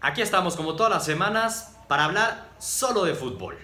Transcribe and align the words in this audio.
Aquí 0.00 0.22
estamos 0.22 0.54
como 0.54 0.76
todas 0.76 0.92
las 0.92 1.04
semanas 1.04 1.76
para 1.88 2.04
hablar 2.04 2.48
solo 2.58 3.04
de 3.04 3.14
fútbol. 3.14 3.58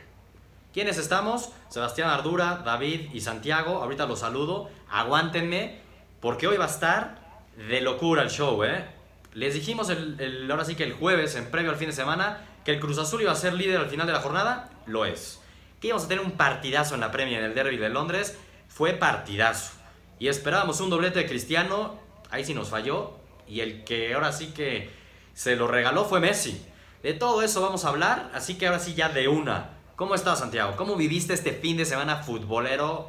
¿Quiénes 0.73 0.99
estamos? 0.99 1.51
Sebastián 1.69 2.11
Ardura, 2.11 2.63
David 2.65 3.11
y 3.13 3.21
Santiago. 3.21 3.81
Ahorita 3.83 4.07
los 4.07 4.19
saludo. 4.19 4.71
Aguántenme 4.91 5.81
porque 6.21 6.49
hoy 6.49 6.57
va 6.57 6.65
a 6.65 6.69
estar 6.69 7.19
de 7.57 7.81
locura 7.81 8.23
el 8.23 8.31
show, 8.31 8.65
¿eh? 8.65 8.87
Les 9.35 9.55
dijimos 9.55 9.89
el, 9.91 10.49
ahora 10.51 10.65
sí 10.65 10.75
que 10.75 10.83
el 10.83 10.95
jueves, 10.95 11.37
en 11.37 11.49
previo 11.49 11.71
al 11.71 11.77
fin 11.77 11.91
de 11.91 11.95
semana, 11.95 12.45
que 12.65 12.73
el 12.73 12.81
Cruz 12.81 12.99
Azul 12.99 13.23
iba 13.23 13.31
a 13.31 13.37
ser 13.37 13.53
líder 13.53 13.79
al 13.79 13.89
final 13.89 14.07
de 14.09 14.13
la 14.13 14.21
jornada. 14.21 14.71
Lo 14.87 15.05
es. 15.05 15.41
Que 15.81 15.89
íbamos 15.89 16.07
a 16.07 16.09
tener 16.09 16.25
un 16.25 16.33
partidazo 16.33 16.95
en 16.95 17.01
la 17.03 17.13
Premier 17.13 17.39
en 17.39 17.51
el 17.51 17.55
Derby 17.55 17.77
de 17.77 17.89
Londres. 17.89 18.37
Fue 18.67 18.95
partidazo. 18.95 19.75
Y 20.19 20.27
esperábamos 20.27 20.81
un 20.81 20.91
doblete 20.91 21.21
de 21.21 21.27
Cristiano. 21.27 22.01
Ahí 22.31 22.45
sí 22.45 22.53
nos 22.53 22.69
falló. 22.69 23.13
Y 23.47 23.61
el 23.61 23.85
que 23.85 24.15
ahora 24.15 24.33
sí 24.33 24.49
que 24.49 24.98
se 25.39 25.55
lo 25.55 25.69
regaló 25.69 26.05
fue 26.05 26.19
Messi. 26.19 26.61
De 27.01 27.15
todo 27.15 27.43
eso 27.43 27.63
vamos 27.63 27.85
a 27.85 27.91
hablar, 27.91 28.29
así 28.35 28.59
que 28.59 28.67
ahora 28.67 28.81
sí 28.81 28.95
ya 28.95 29.09
de 29.09 29.29
una. 29.29 29.71
¿Cómo 29.95 30.17
estás, 30.17 30.41
Santiago? 30.41 30.75
¿Cómo 30.77 30.97
viviste 30.97 31.33
este 31.33 31.53
fin 31.53 31.77
de 31.77 31.85
semana 31.85 32.25
futbolero 32.25 33.09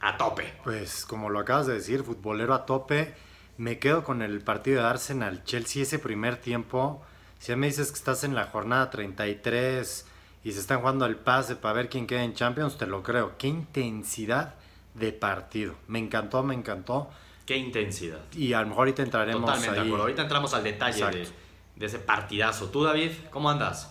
a 0.00 0.16
tope? 0.16 0.52
Pues 0.64 1.06
como 1.06 1.30
lo 1.30 1.38
acabas 1.38 1.68
de 1.68 1.74
decir, 1.74 2.02
futbolero 2.02 2.54
a 2.54 2.66
tope. 2.66 3.14
Me 3.56 3.78
quedo 3.78 4.02
con 4.02 4.20
el 4.20 4.40
partido 4.40 4.82
de 4.82 4.88
Arsenal-Chelsea 4.88 5.84
ese 5.84 6.00
primer 6.00 6.38
tiempo. 6.38 7.00
Si 7.38 7.54
me 7.54 7.68
dices 7.68 7.92
que 7.92 7.98
estás 7.98 8.24
en 8.24 8.34
la 8.34 8.46
jornada 8.46 8.90
33 8.90 10.06
y 10.42 10.50
se 10.50 10.58
están 10.58 10.80
jugando 10.80 11.06
el 11.06 11.14
pase 11.14 11.54
para 11.54 11.74
ver 11.74 11.88
quién 11.88 12.08
queda 12.08 12.24
en 12.24 12.34
Champions, 12.34 12.78
te 12.78 12.86
lo 12.88 13.04
creo. 13.04 13.38
Qué 13.38 13.46
intensidad 13.46 14.54
de 14.94 15.12
partido. 15.12 15.76
Me 15.86 16.00
encantó, 16.00 16.42
me 16.42 16.54
encantó. 16.54 17.10
Qué 17.46 17.56
intensidad. 17.56 18.22
Y 18.32 18.54
a 18.54 18.60
lo 18.62 18.66
mejor 18.66 18.80
ahorita 18.80 19.02
entraremos 19.04 19.42
Totalmente 19.42 19.74
de 19.76 19.80
acuerdo. 19.86 20.02
Ahorita 20.02 20.22
entramos 20.22 20.52
al 20.54 20.64
detalle 20.64 21.04
de, 21.10 21.28
de, 21.76 21.86
ese 21.86 21.98
partidazo. 21.98 22.70
¿Tú, 22.70 22.84
David, 22.84 23.12
cómo 23.30 23.50
andas? 23.50 23.90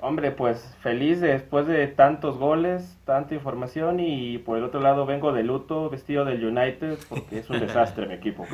Hombre, 0.00 0.32
pues 0.32 0.76
feliz 0.82 1.20
después 1.20 1.66
de 1.66 1.86
tantos 1.86 2.36
goles, 2.36 2.98
tanta 3.04 3.34
información 3.34 4.00
y 4.00 4.38
por 4.38 4.58
el 4.58 4.64
otro 4.64 4.80
lado 4.80 5.06
vengo 5.06 5.32
de 5.32 5.42
luto, 5.42 5.88
vestido 5.88 6.24
del 6.24 6.44
United, 6.44 6.98
porque 7.08 7.38
es 7.38 7.48
un 7.48 7.60
desastre 7.66 8.06
mi 8.06 8.14
equipo, 8.14 8.46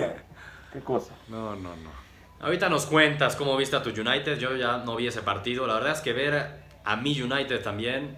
Qué 0.73 0.81
cosa. 0.81 1.13
No, 1.29 1.57
no, 1.57 1.71
no. 1.77 1.91
Ahorita 2.41 2.69
nos 2.69 2.87
cuentas 2.87 3.37
cómo 3.37 3.57
viste 3.57 3.77
a 3.77 3.83
tu 3.83 3.91
United. 3.91 4.39
Yo 4.39 4.57
ya 4.57 4.79
no 4.79 4.97
vi 4.97 5.09
ese 5.09 5.23
partido. 5.23 5.67
La 5.67 5.75
verdad 5.75 5.93
es 5.93 6.01
que 6.01 6.13
ver 6.13 6.63
a 6.85 6.97
mi 6.97 7.21
United 7.21 7.63
también 7.63 8.17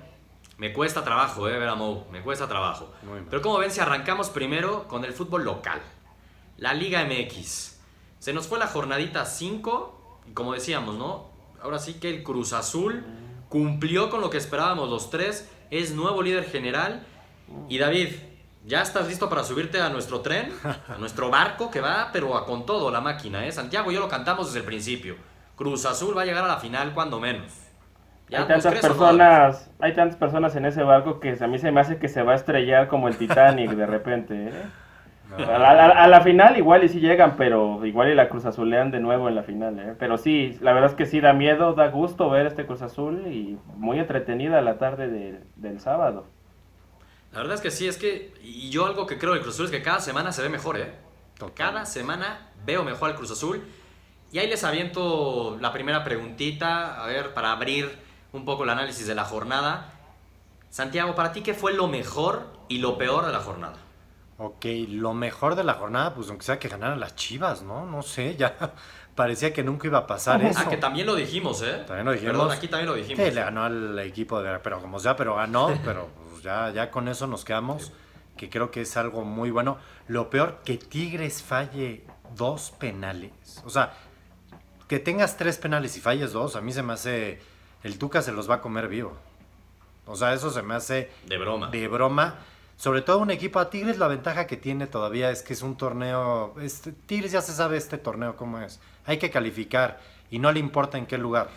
me 0.58 0.72
cuesta 0.72 1.02
trabajo, 1.02 1.48
eh, 1.48 1.58
ver 1.58 1.68
a 1.68 1.74
Mo. 1.74 2.06
Me 2.12 2.22
cuesta 2.22 2.46
trabajo. 2.46 2.92
Pero 3.28 3.42
como 3.42 3.58
ven, 3.58 3.72
si 3.72 3.80
arrancamos 3.80 4.30
primero 4.30 4.86
con 4.86 5.04
el 5.04 5.12
fútbol 5.12 5.44
local. 5.44 5.80
La 6.58 6.72
Liga 6.72 7.04
MX. 7.04 7.80
Se 8.20 8.32
nos 8.32 8.46
fue 8.46 8.60
la 8.60 8.68
jornadita 8.68 9.26
5. 9.26 10.01
Como 10.34 10.52
decíamos, 10.52 10.96
¿no? 10.96 11.26
Ahora 11.62 11.78
sí 11.78 11.94
que 11.94 12.10
el 12.10 12.22
Cruz 12.22 12.52
Azul 12.52 13.04
cumplió 13.48 14.10
con 14.10 14.20
lo 14.20 14.30
que 14.30 14.38
esperábamos 14.38 14.88
los 14.88 15.10
tres. 15.10 15.50
Es 15.70 15.94
nuevo 15.94 16.22
líder 16.22 16.44
general. 16.44 17.04
Y 17.68 17.78
David, 17.78 18.08
¿ya 18.64 18.82
estás 18.82 19.08
listo 19.08 19.28
para 19.28 19.44
subirte 19.44 19.80
a 19.80 19.88
nuestro 19.90 20.20
tren? 20.20 20.52
A 20.88 20.98
nuestro 20.98 21.30
barco 21.30 21.70
que 21.70 21.80
va, 21.80 22.10
pero 22.12 22.36
a 22.36 22.46
con 22.46 22.66
todo 22.66 22.90
la 22.90 23.00
máquina, 23.00 23.46
¿eh? 23.46 23.52
Santiago 23.52 23.90
y 23.90 23.94
yo 23.94 24.00
lo 24.00 24.08
cantamos 24.08 24.46
desde 24.46 24.60
el 24.60 24.64
principio. 24.64 25.16
Cruz 25.56 25.84
Azul 25.84 26.16
va 26.16 26.22
a 26.22 26.24
llegar 26.24 26.44
a 26.44 26.48
la 26.48 26.56
final 26.56 26.92
cuando 26.94 27.20
menos. 27.20 27.52
hay 28.32 28.44
tantas 28.46 28.80
personas, 28.80 29.70
hay 29.78 29.94
tantas 29.94 30.16
personas 30.16 30.56
en 30.56 30.64
ese 30.64 30.82
barco 30.82 31.20
que 31.20 31.36
a 31.38 31.46
mí 31.46 31.58
se 31.58 31.70
me 31.70 31.80
hace 31.80 31.98
que 31.98 32.08
se 32.08 32.22
va 32.22 32.32
a 32.32 32.36
estrellar 32.36 32.88
como 32.88 33.08
el 33.08 33.16
Titanic 33.16 33.70
de 33.72 33.86
repente, 33.86 34.48
¿eh? 34.48 34.52
A, 35.38 36.08
la, 36.08 36.20
final 36.20 36.56
igual 36.58 36.84
y 36.84 36.88
sí 36.88 37.00
llegan, 37.00 37.36
pero 37.36 37.84
igual 37.86 38.10
y 38.10 38.14
la 38.14 38.28
Cruz 38.28 38.44
Azulean 38.44 38.90
de 38.90 39.00
nuevo 39.00 39.28
en 39.28 39.34
la 39.34 39.42
final. 39.42 39.78
¿eh? 39.78 39.94
Pero 39.98 40.18
sí, 40.18 40.58
la 40.60 40.72
verdad 40.72 40.90
es 40.90 40.96
que 40.96 41.06
sí 41.06 41.20
da 41.20 41.32
miedo, 41.32 41.72
da 41.74 41.88
gusto 41.88 42.28
ver 42.28 42.46
este 42.46 42.66
Cruz 42.66 42.82
Azul 42.82 43.26
y 43.26 43.58
muy 43.76 43.98
entretenida 43.98 44.60
la 44.60 44.78
tarde 44.78 45.40
del 45.56 45.80
sábado. 45.80 46.26
La 47.32 47.38
verdad 47.38 47.54
es 47.54 47.60
que 47.62 47.70
sí, 47.70 47.88
es 47.88 47.96
que, 47.96 48.34
y 48.42 48.68
yo 48.70 48.84
algo 48.84 49.06
que 49.06 49.18
creo 49.18 49.32
del 49.32 49.42
Cruz 49.42 49.54
Azul 49.54 49.66
es 49.66 49.70
que 49.70 49.82
cada 49.82 50.00
semana 50.00 50.32
se 50.32 50.42
ve 50.42 50.48
mejor, 50.50 50.78
¿eh? 50.78 50.92
Cada 51.54 51.86
semana 51.86 52.50
veo 52.64 52.84
mejor 52.84 53.10
al 53.10 53.16
Cruz 53.16 53.30
Azul. 53.30 53.62
Y 54.32 54.38
ahí 54.38 54.48
les 54.48 54.64
aviento 54.64 55.58
la 55.60 55.72
primera 55.72 56.04
preguntita, 56.04 57.02
a 57.02 57.06
ver, 57.06 57.34
para 57.34 57.52
abrir 57.52 57.90
un 58.32 58.44
poco 58.44 58.64
el 58.64 58.70
análisis 58.70 59.06
de 59.06 59.14
la 59.14 59.24
jornada. 59.24 59.92
Santiago, 60.70 61.14
para 61.14 61.32
ti, 61.32 61.42
¿qué 61.42 61.52
fue 61.52 61.74
lo 61.74 61.86
mejor 61.86 62.46
y 62.68 62.78
lo 62.78 62.96
peor 62.96 63.26
de 63.26 63.32
la 63.32 63.40
jornada? 63.40 63.76
Ok, 64.44 64.66
lo 64.88 65.14
mejor 65.14 65.54
de 65.54 65.62
la 65.62 65.74
jornada, 65.74 66.14
pues 66.14 66.28
aunque 66.28 66.44
sea 66.44 66.58
que 66.58 66.66
ganaran 66.66 66.98
las 66.98 67.14
chivas, 67.14 67.62
¿no? 67.62 67.86
No 67.86 68.02
sé, 68.02 68.34
ya 68.34 68.56
parecía 69.14 69.52
que 69.52 69.62
nunca 69.62 69.86
iba 69.86 69.98
a 69.98 70.06
pasar 70.08 70.42
eso. 70.42 70.58
Ah, 70.64 70.68
que 70.68 70.78
también 70.78 71.06
lo 71.06 71.14
dijimos, 71.14 71.62
¿eh? 71.62 71.84
También 71.86 72.06
lo 72.06 72.10
dijimos. 72.10 72.32
Perdón, 72.32 72.50
aquí 72.50 72.66
también 72.66 72.88
lo 72.88 72.96
dijimos. 72.96 73.24
Sí, 73.24 73.30
le 73.30 73.40
ganó 73.40 73.62
al 73.62 73.96
equipo 74.00 74.42
de... 74.42 74.58
Pero 74.58 74.80
como 74.80 74.98
sea, 74.98 75.14
pero 75.14 75.36
ganó, 75.36 75.72
pero 75.84 76.08
pues, 76.28 76.42
ya, 76.42 76.70
ya 76.70 76.90
con 76.90 77.06
eso 77.06 77.28
nos 77.28 77.44
quedamos, 77.44 77.92
que 78.36 78.50
creo 78.50 78.72
que 78.72 78.80
es 78.80 78.96
algo 78.96 79.24
muy 79.24 79.52
bueno. 79.52 79.78
Lo 80.08 80.28
peor, 80.28 80.58
que 80.64 80.76
Tigres 80.76 81.40
falle 81.40 82.04
dos 82.34 82.72
penales. 82.72 83.62
O 83.64 83.70
sea, 83.70 83.94
que 84.88 84.98
tengas 84.98 85.36
tres 85.36 85.56
penales 85.56 85.96
y 85.96 86.00
falles 86.00 86.32
dos, 86.32 86.56
a 86.56 86.60
mí 86.60 86.72
se 86.72 86.82
me 86.82 86.94
hace... 86.94 87.40
El 87.84 87.96
Tuca 87.96 88.22
se 88.22 88.32
los 88.32 88.50
va 88.50 88.56
a 88.56 88.60
comer 88.60 88.88
vivo. 88.88 89.16
O 90.04 90.16
sea, 90.16 90.34
eso 90.34 90.50
se 90.50 90.62
me 90.62 90.74
hace... 90.74 91.12
De 91.26 91.38
broma. 91.38 91.68
De 91.70 91.86
broma 91.86 92.38
sobre 92.76 93.02
todo 93.02 93.18
un 93.18 93.30
equipo 93.30 93.60
a 93.60 93.70
Tigres, 93.70 93.98
la 93.98 94.08
ventaja 94.08 94.46
que 94.46 94.56
tiene 94.56 94.86
todavía 94.86 95.30
es 95.30 95.42
que 95.42 95.52
es 95.52 95.62
un 95.62 95.76
torneo. 95.76 96.54
Este, 96.60 96.92
Tigres 96.92 97.32
ya 97.32 97.40
se 97.40 97.52
sabe 97.52 97.76
este 97.76 97.98
torneo 97.98 98.36
cómo 98.36 98.58
es. 98.58 98.80
Hay 99.06 99.18
que 99.18 99.30
calificar 99.30 100.00
y 100.30 100.38
no 100.38 100.50
le 100.50 100.58
importa 100.58 100.98
en 100.98 101.06
qué 101.06 101.18
lugar. 101.18 101.48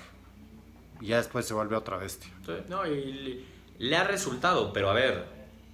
Y 1.02 1.08
ya 1.08 1.18
después 1.18 1.46
se 1.46 1.54
vuelve 1.54 1.76
otra 1.76 1.98
bestia. 1.98 2.32
no, 2.70 2.86
y 2.86 3.46
le 3.80 3.98
ha 3.98 4.04
resultado, 4.04 4.72
pero 4.72 4.90
a 4.90 4.94
ver, 4.94 5.26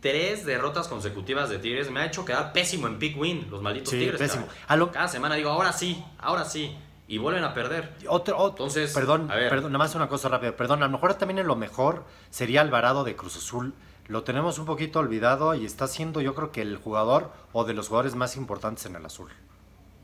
tres 0.02 0.46
derrotas 0.46 0.88
consecutivas 0.88 1.50
de 1.50 1.60
Tigres 1.60 1.92
me 1.92 2.00
ha 2.00 2.06
hecho 2.06 2.26
quedar 2.26 2.54
pésimo 2.54 2.88
en 2.88 2.98
pick 2.98 3.18
win, 3.18 3.48
los 3.50 3.62
malditos 3.62 3.90
sí, 3.90 4.00
Tigres. 4.00 4.20
Pésimo. 4.20 4.48
Cada, 4.92 5.08
semana 5.08 5.36
digo, 5.36 5.50
ahora 5.50 5.74
sí, 5.74 6.04
ahora 6.18 6.46
sí. 6.46 6.76
Y 7.08 7.18
vuelven 7.18 7.44
a 7.44 7.54
perder. 7.54 7.94
Otro, 8.08 8.48
Entonces, 8.48 8.94
perdón, 8.94 9.28
perdón, 9.28 9.74
nada 9.74 9.84
más 9.84 9.96
una 9.96 10.08
cosa 10.08 10.30
rápida. 10.30 10.56
Perdón, 10.56 10.82
a 10.82 10.86
lo 10.86 10.94
mejor 10.94 11.14
también 11.16 11.40
en 11.40 11.48
lo 11.48 11.58
mejor 11.58 12.06
sería 12.30 12.62
Alvarado 12.62 13.04
de 13.04 13.18
Cruz 13.18 13.36
Azul 13.36 13.74
lo 14.12 14.24
tenemos 14.24 14.60
un 14.60 14.66
poquito 14.66 15.00
olvidado 15.00 15.56
y 15.56 15.66
está 15.66 15.88
siendo 15.88 16.20
yo 16.20 16.36
creo 16.36 16.52
que 16.52 16.62
el 16.62 16.76
jugador 16.76 17.32
o 17.54 17.64
de 17.64 17.74
los 17.74 17.88
jugadores 17.88 18.14
más 18.14 18.36
importantes 18.36 18.86
en 18.86 18.98
el 18.98 19.06
azul. 19.06 19.30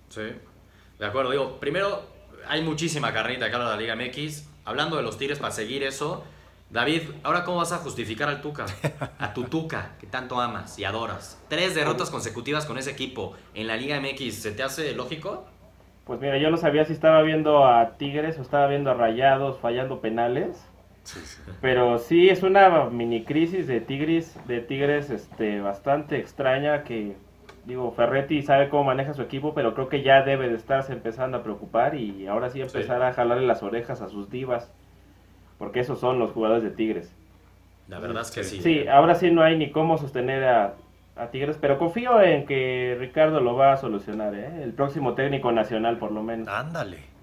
Sí, 0.07 0.21
de 0.97 1.05
acuerdo. 1.05 1.31
Digo, 1.31 1.59
primero 1.59 2.03
hay 2.47 2.63
muchísima 2.63 3.11
carnita 3.11 3.47
acá 3.47 3.57
en 3.57 3.65
la 3.65 3.75
Liga 3.75 3.97
MX. 3.97 4.47
Hablando 4.63 4.95
de 4.95 5.03
los 5.03 5.17
Tigres 5.17 5.39
para 5.39 5.51
seguir 5.51 5.83
eso, 5.83 6.23
David, 6.69 7.01
¿ahora 7.23 7.43
cómo 7.43 7.57
vas 7.57 7.73
a 7.73 7.79
justificar 7.79 8.29
al 8.29 8.41
Tuca? 8.41 8.65
A 9.19 9.33
tu 9.33 9.43
Tuca, 9.43 9.95
que 9.99 10.07
tanto 10.07 10.39
amas 10.39 10.79
y 10.79 10.85
adoras. 10.85 11.37
Tres 11.49 11.75
derrotas 11.75 12.09
consecutivas 12.09 12.65
con 12.65 12.77
ese 12.77 12.91
equipo 12.91 13.35
en 13.55 13.67
la 13.67 13.75
Liga 13.75 13.99
MX, 13.99 14.35
¿se 14.35 14.51
te 14.53 14.63
hace 14.63 14.93
lógico? 14.93 15.45
Pues 16.05 16.21
mira, 16.21 16.37
yo 16.37 16.49
no 16.49 16.55
sabía 16.55 16.85
si 16.85 16.93
estaba 16.93 17.21
viendo 17.23 17.65
a 17.65 17.97
Tigres 17.97 18.39
o 18.39 18.41
estaba 18.41 18.67
viendo 18.67 18.89
a 18.89 18.93
Rayados 18.93 19.59
fallando 19.59 19.99
penales. 19.99 20.65
Pero 21.61 21.97
sí 21.99 22.29
es 22.29 22.43
una 22.43 22.85
mini 22.85 23.23
crisis 23.23 23.67
de 23.67 23.81
Tigres, 23.81 24.37
de 24.47 24.61
Tigres 24.61 25.09
este, 25.09 25.61
bastante 25.61 26.17
extraña 26.17 26.83
que, 26.83 27.15
digo, 27.65 27.91
Ferretti 27.91 28.41
sabe 28.41 28.69
cómo 28.69 28.85
maneja 28.85 29.13
su 29.13 29.21
equipo, 29.21 29.53
pero 29.53 29.73
creo 29.73 29.89
que 29.89 30.03
ya 30.03 30.23
debe 30.23 30.49
de 30.49 30.55
estarse 30.55 30.93
empezando 30.93 31.37
a 31.37 31.43
preocupar 31.43 31.95
y 31.95 32.27
ahora 32.27 32.49
sí 32.49 32.61
empezar 32.61 33.01
a 33.03 33.13
jalarle 33.13 33.45
las 33.45 33.63
orejas 33.63 34.01
a 34.01 34.09
sus 34.09 34.29
divas, 34.29 34.71
porque 35.57 35.79
esos 35.79 35.99
son 35.99 36.19
los 36.19 36.31
jugadores 36.31 36.63
de 36.63 36.71
Tigres. 36.71 37.13
La 37.87 37.99
verdad 37.99 38.23
es 38.23 38.31
que 38.31 38.43
sí. 38.43 38.61
Sí, 38.61 38.87
ahora 38.87 39.15
sí 39.15 39.31
no 39.31 39.41
hay 39.43 39.57
ni 39.57 39.71
cómo 39.71 39.97
sostener 39.97 40.43
a, 40.43 40.73
a 41.15 41.27
Tigres, 41.27 41.57
pero 41.59 41.77
confío 41.77 42.21
en 42.21 42.45
que 42.45 42.97
Ricardo 42.99 43.39
lo 43.39 43.55
va 43.55 43.73
a 43.73 43.77
solucionar, 43.77 44.35
¿eh? 44.35 44.63
el 44.63 44.73
próximo 44.73 45.13
técnico 45.13 45.51
nacional 45.51 45.97
por 45.97 46.11
lo 46.11 46.21
menos. 46.21 46.47
Ándale. 46.47 47.16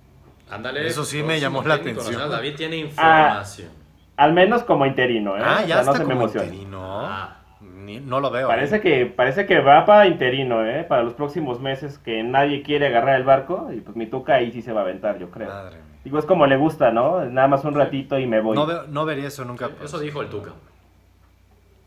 Ándale. 0.51 0.87
Eso 0.87 1.05
sí 1.05 1.23
me 1.23 1.41
llamó 1.41 1.63
la 1.63 1.75
atención. 1.75 2.31
David 2.31 2.55
tiene 2.57 2.77
información. 2.77 3.69
al 4.17 4.33
menos 4.33 4.63
como 4.63 4.87
interino, 4.87 5.37
¿eh? 5.37 5.43
Ah, 5.45 5.65
ya 5.65 5.81
está 5.81 6.03
como 6.03 6.27
interino. 6.27 7.07
Ah. 7.07 7.37
no 7.61 8.21
lo 8.21 8.31
veo. 8.31 8.49
Parece, 8.49 8.77
¿eh? 8.77 8.81
que, 8.81 9.07
parece 9.07 9.47
que 9.47 9.61
va 9.61 9.85
para 9.85 10.07
interino, 10.07 10.65
¿eh? 10.65 10.85
Para 10.85 11.03
los 11.03 11.15
próximos 11.15 11.61
meses 11.61 11.99
que 11.99 12.23
nadie 12.23 12.63
quiere 12.63 12.87
agarrar 12.87 13.17
el 13.17 13.25
barco 13.25 13.71
y 13.73 13.81
pues 13.81 13.97
mi 13.97 14.07
tuca 14.07 14.35
ahí 14.35 14.53
sí 14.53 14.63
se 14.63 14.73
va 14.73 14.81
a 14.81 14.85
aventar, 14.85 15.19
yo 15.19 15.31
creo. 15.31 15.49
Madre 15.49 15.77
mía. 15.77 15.95
Digo, 16.05 16.19
es 16.19 16.27
como 16.27 16.47
le 16.47 16.57
gusta, 16.57 16.91
¿no? 16.91 17.25
Nada 17.25 17.49
más 17.49 17.65
un 17.65 17.75
ratito 17.75 18.19
y 18.19 18.27
me 18.27 18.41
voy. 18.41 18.55
No, 18.55 18.67
no 18.85 19.05
vería 19.07 19.29
eso 19.29 19.45
nunca. 19.45 19.71
eso 19.83 19.99
dijo 19.99 20.21
el 20.21 20.29
tuca. 20.29 20.53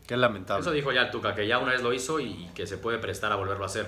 Qué 0.08 0.16
lamentable. 0.16 0.62
Eso 0.62 0.72
dijo 0.72 0.90
ya 0.90 1.02
el 1.02 1.10
tuca, 1.10 1.34
que 1.34 1.46
ya 1.46 1.58
una 1.58 1.72
vez 1.72 1.82
lo 1.82 1.92
hizo 1.92 2.18
y 2.18 2.48
que 2.54 2.66
se 2.66 2.78
puede 2.78 2.98
prestar 2.98 3.30
a 3.30 3.36
volverlo 3.36 3.62
a 3.62 3.66
hacer. 3.66 3.86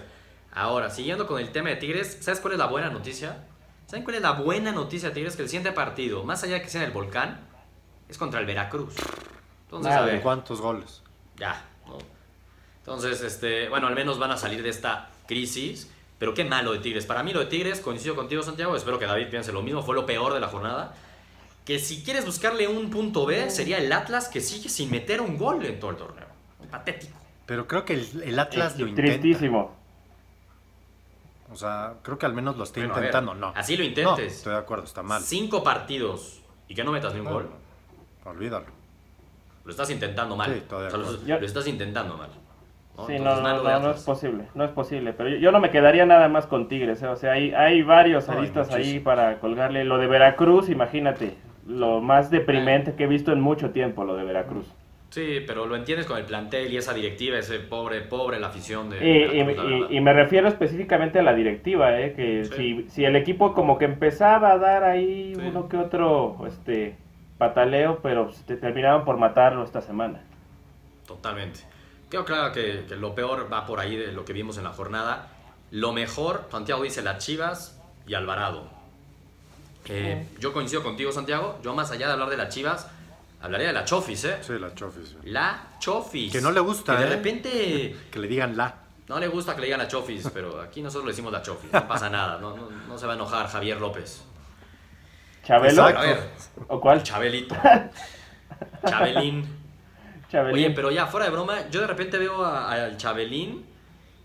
Ahora, 0.53 0.91
siguiendo 0.91 1.27
con 1.27 1.41
el 1.41 1.51
tema 1.51 1.71
de 1.71 1.77
Tigres, 1.77 2.19
¿sabes 2.21 2.41
cuál 2.41 2.53
es 2.53 2.59
la 2.59 2.67
buena 2.67 2.91
noticia? 2.91 3.39
¿Saben 3.91 4.05
cuál 4.05 4.15
es 4.15 4.23
la 4.23 4.33
buena 4.33 4.71
noticia 4.71 5.09
de 5.09 5.17
Tigres? 5.17 5.35
Que 5.35 5.43
el 5.43 5.49
siguiente 5.49 5.73
partido, 5.73 6.23
más 6.23 6.45
allá 6.45 6.55
de 6.55 6.63
que 6.63 6.69
sea 6.69 6.83
en 6.83 6.87
el 6.87 6.93
volcán, 6.93 7.41
es 8.09 8.17
contra 8.19 8.39
el 8.39 8.47
Veracruz. 8.47 8.95
Entonces, 9.65 9.93
a 9.93 10.03
ver, 10.03 10.23
¿cuántos 10.23 10.61
goles? 10.61 11.03
Ya, 11.37 11.65
Entonces, 12.79 13.21
este, 13.21 13.69
bueno, 13.69 13.89
al 13.89 13.97
menos 13.97 14.21
van 14.21 14.31
a 14.31 14.37
salir 14.37 14.63
de 14.63 14.69
esta 14.69 15.11
crisis. 15.27 15.91
Pero 16.21 16.35
qué 16.35 16.45
malo 16.45 16.73
de 16.73 16.79
Tigres. 16.79 17.05
Para 17.05 17.25
mí 17.25 17.33
lo 17.33 17.41
de 17.41 17.47
Tigres, 17.47 17.81
coincido 17.81 18.15
contigo 18.15 18.45
Santiago, 18.45 18.77
espero 18.77 18.97
que 19.01 19.07
David 19.07 19.27
piense 19.29 19.51
lo 19.51 19.61
mismo, 19.63 19.83
fue 19.83 19.97
lo 19.97 20.07
peor 20.07 20.35
de 20.35 20.41
la 20.41 20.47
jornada. 20.47 20.95
Que 21.65 21.81
si 21.81 22.05
quieres 22.05 22.25
buscarle 22.25 22.69
un 22.69 22.91
punto 22.91 23.27
B, 23.27 23.51
sería 23.51 23.79
el 23.79 23.93
Atlas 23.93 24.29
que 24.29 24.41
sigue 24.41 24.69
sin 24.69 24.89
meter 24.93 25.21
un 25.21 25.37
gol 25.37 25.67
en 25.67 25.81
todo 25.81 25.91
el 25.91 25.97
torneo. 25.97 26.27
Patético. 26.71 27.19
Pero 27.45 27.67
creo 27.67 27.85
que 27.85 27.95
el, 27.95 28.23
el 28.23 28.39
Atlas 28.39 28.79
lo 28.79 28.87
intenta. 28.87 29.11
Tristísimo. 29.11 29.80
O 31.53 31.57
sea, 31.57 31.95
creo 32.03 32.17
que 32.19 32.27
al 32.27 32.33
menos 32.35 32.57
lo 32.57 32.65
Bueno, 32.65 32.95
ver, 32.95 33.05
intentando. 33.05 33.35
no. 33.35 33.53
así 33.57 33.77
lo 33.77 33.83
No, 33.83 33.89
intentes. 33.89 34.37
estoy 34.37 34.53
de 34.53 34.59
acuerdo, 34.59 34.85
está 34.85 35.03
mal. 35.03 35.21
Cinco 35.23 35.63
partidos 35.65 36.43
y 36.69 36.75
que 36.75 36.85
no 36.85 36.93
metas 36.93 37.13
ni 37.13 37.21
un 37.21 37.27
No, 37.27 37.33
gol. 37.33 37.51
Olvídalo. 38.25 38.67
Lo 39.65 39.71
estás 39.71 39.91
intentando 39.91 40.37
mal. 40.37 40.53
Sí, 40.53 40.63
O 40.75 40.89
sea, 40.89 40.97
lo. 40.99 41.25
Yo- 41.25 41.41
lo 41.41 41.47
estás 41.47 41.67
intentando 41.67 42.17
mal. 42.17 42.29
¿no? 42.97 43.07
Sí, 43.07 43.15
Entonces, 43.15 43.43
no, 43.83 43.91
es 43.91 44.03
posible, 44.03 44.49
no 44.55 44.65
es 44.65 44.71
posible. 44.73 45.13
Pero 45.13 45.31
yo, 45.31 45.37
yo 45.37 45.53
no 45.53 45.61
me 45.61 45.71
quedaría 45.71 46.05
nada 46.07 46.29
más 46.29 46.47
con 46.47 46.69
Tigres, 46.69 47.03
¿eh? 47.03 47.07
o 47.09 47.17
sea, 47.17 47.33
hay, 47.33 47.53
hay 47.55 47.83
varios 47.83 48.27
No, 48.27 48.33
hay 48.35 48.39
aristas 48.41 48.71
ahí 48.73 49.01
para 49.01 49.39
colgarle. 49.41 49.85
Lo 49.85 49.97
de 49.99 50.07
Veracruz, 50.07 50.69
imagínate, 50.69 51.37
lo 51.67 52.01
más 52.01 52.31
deprimente 52.31 52.95
que 52.95 53.05
he 53.05 53.07
visto 53.07 53.33
en 53.33 53.41
mucho 53.41 53.71
tiempo, 53.71 54.05
lo 54.05 54.17
de 54.17 54.25
Veracruz. 54.25 54.67
Sí, 55.11 55.43
pero 55.45 55.67
lo 55.67 55.75
entiendes 55.75 56.07
con 56.07 56.19
el 56.19 56.25
plantel 56.25 56.73
y 56.73 56.77
esa 56.77 56.95
directiva, 56.95 57.37
ese 57.37 57.59
pobre, 57.59 58.01
pobre 58.01 58.39
la 58.39 58.47
afición 58.47 58.91
de. 58.91 58.99
Y, 58.99 59.39
y- 59.41 59.45
la 59.45 59.65
y- 59.91 59.97
y 59.97 60.01
me 60.01 60.13
refiero 60.13 60.47
específicamente 60.47 61.19
a 61.19 61.23
la 61.23 61.35
directiva, 61.35 62.01
¿eh? 62.01 62.13
que 62.15 62.45
Sí. 62.45 62.85
si, 62.85 62.91
si 62.91 63.05
el 63.05 63.17
equipo 63.17 63.53
como 63.53 63.77
que 63.77 63.87
empezaba 63.87 64.53
a 64.53 64.59
dar 64.59 64.85
ahí 64.85 65.35
Sí. 65.35 65.41
uno 65.45 65.69
que 65.69 65.77
otro 65.79 66.37
este 66.47 66.97
pataleo, 67.39 67.99
pero 68.03 68.31
te 68.47 68.57
terminaban 68.57 69.05
por 69.05 69.17
matarlo 69.19 69.65
esta 69.65 69.81
semana. 69.81 70.23
Totalmente. 71.09 71.61
Creo 72.09 72.25
claro 72.25 72.53
que, 72.53 72.85
que 72.89 72.95
lo 72.97 73.15
peor 73.15 73.49
va 73.53 73.67
por 73.67 73.81
ahí 73.81 73.97
de 73.97 74.13
lo 74.13 74.25
que 74.25 74.33
vimos 74.33 74.59
en 74.59 74.65
la 74.65 74.71
jornada. 74.71 75.29
Lo 75.73 75.93
mejor, 75.93 76.45
Santiago 76.51 76.83
dice 76.85 77.03
las 77.03 77.19
Chivas 77.25 77.81
y 78.07 78.15
Alvarado. 78.15 78.69
Eh, 79.89 80.25
Yo 80.39 80.53
coincido 80.53 80.83
contigo, 80.83 81.11
Santiago. 81.13 81.59
Yo, 81.65 81.75
más 81.75 81.91
allá 81.91 82.07
de 82.07 82.13
hablar 82.13 82.29
de 82.31 82.37
las 82.37 82.55
Chivas, 82.55 82.89
hablaría 83.43 83.69
de 83.69 83.73
la 83.73 83.85
Chofis, 83.85 84.25
¿eh? 84.25 84.39
Sí, 84.43 84.59
la 84.59 84.75
Chofis. 84.75 85.17
La 85.25 85.63
Chofis. 85.79 86.33
Que 86.33 86.41
no 86.41 86.51
le 86.51 86.61
gusta, 86.61 86.97
Que 86.97 87.03
de 87.05 87.09
¿eh? 87.09 87.17
repente 87.17 87.97
Que 88.11 88.19
le 88.19 88.29
digan 88.29 88.57
la. 88.57 88.75
no 89.09 89.19
le 89.19 89.29
gusta 89.29 89.55
que 89.55 89.61
le 89.61 89.67
digan 89.69 89.81
la 89.81 89.89
Chofis, 89.89 90.29
pero 90.33 90.61
aquí 90.61 90.83
nosotros 90.83 91.07
le 91.07 91.13
decimos 91.13 91.33
la 91.33 91.43
Chofis. 91.43 91.73
No 91.73 91.87
pasa 91.89 92.09
nada. 92.11 92.39
No, 92.39 92.57
no, 92.57 92.69
no 92.71 92.99
se 92.99 93.07
va 93.07 93.13
a 93.13 93.17
enojar 93.17 93.49
Javier 93.49 93.81
López. 93.81 94.25
¿Chabelo? 95.45 95.89
Exacto. 95.89 96.01
A 96.01 96.05
ver, 96.05 96.31
¿O 96.69 96.81
cuál? 96.81 97.03
Chabelito. 97.03 97.57
Chabelín. 98.87 99.45
Chabelín. 100.31 100.65
Oye, 100.67 100.71
pero 100.75 100.91
ya, 100.91 101.07
fuera 101.07 101.27
de 101.27 101.33
broma, 101.33 101.69
yo 101.71 101.81
de 101.81 101.87
repente 101.87 102.19
veo 102.19 102.45
al 102.45 102.97
Chabelín 102.97 103.67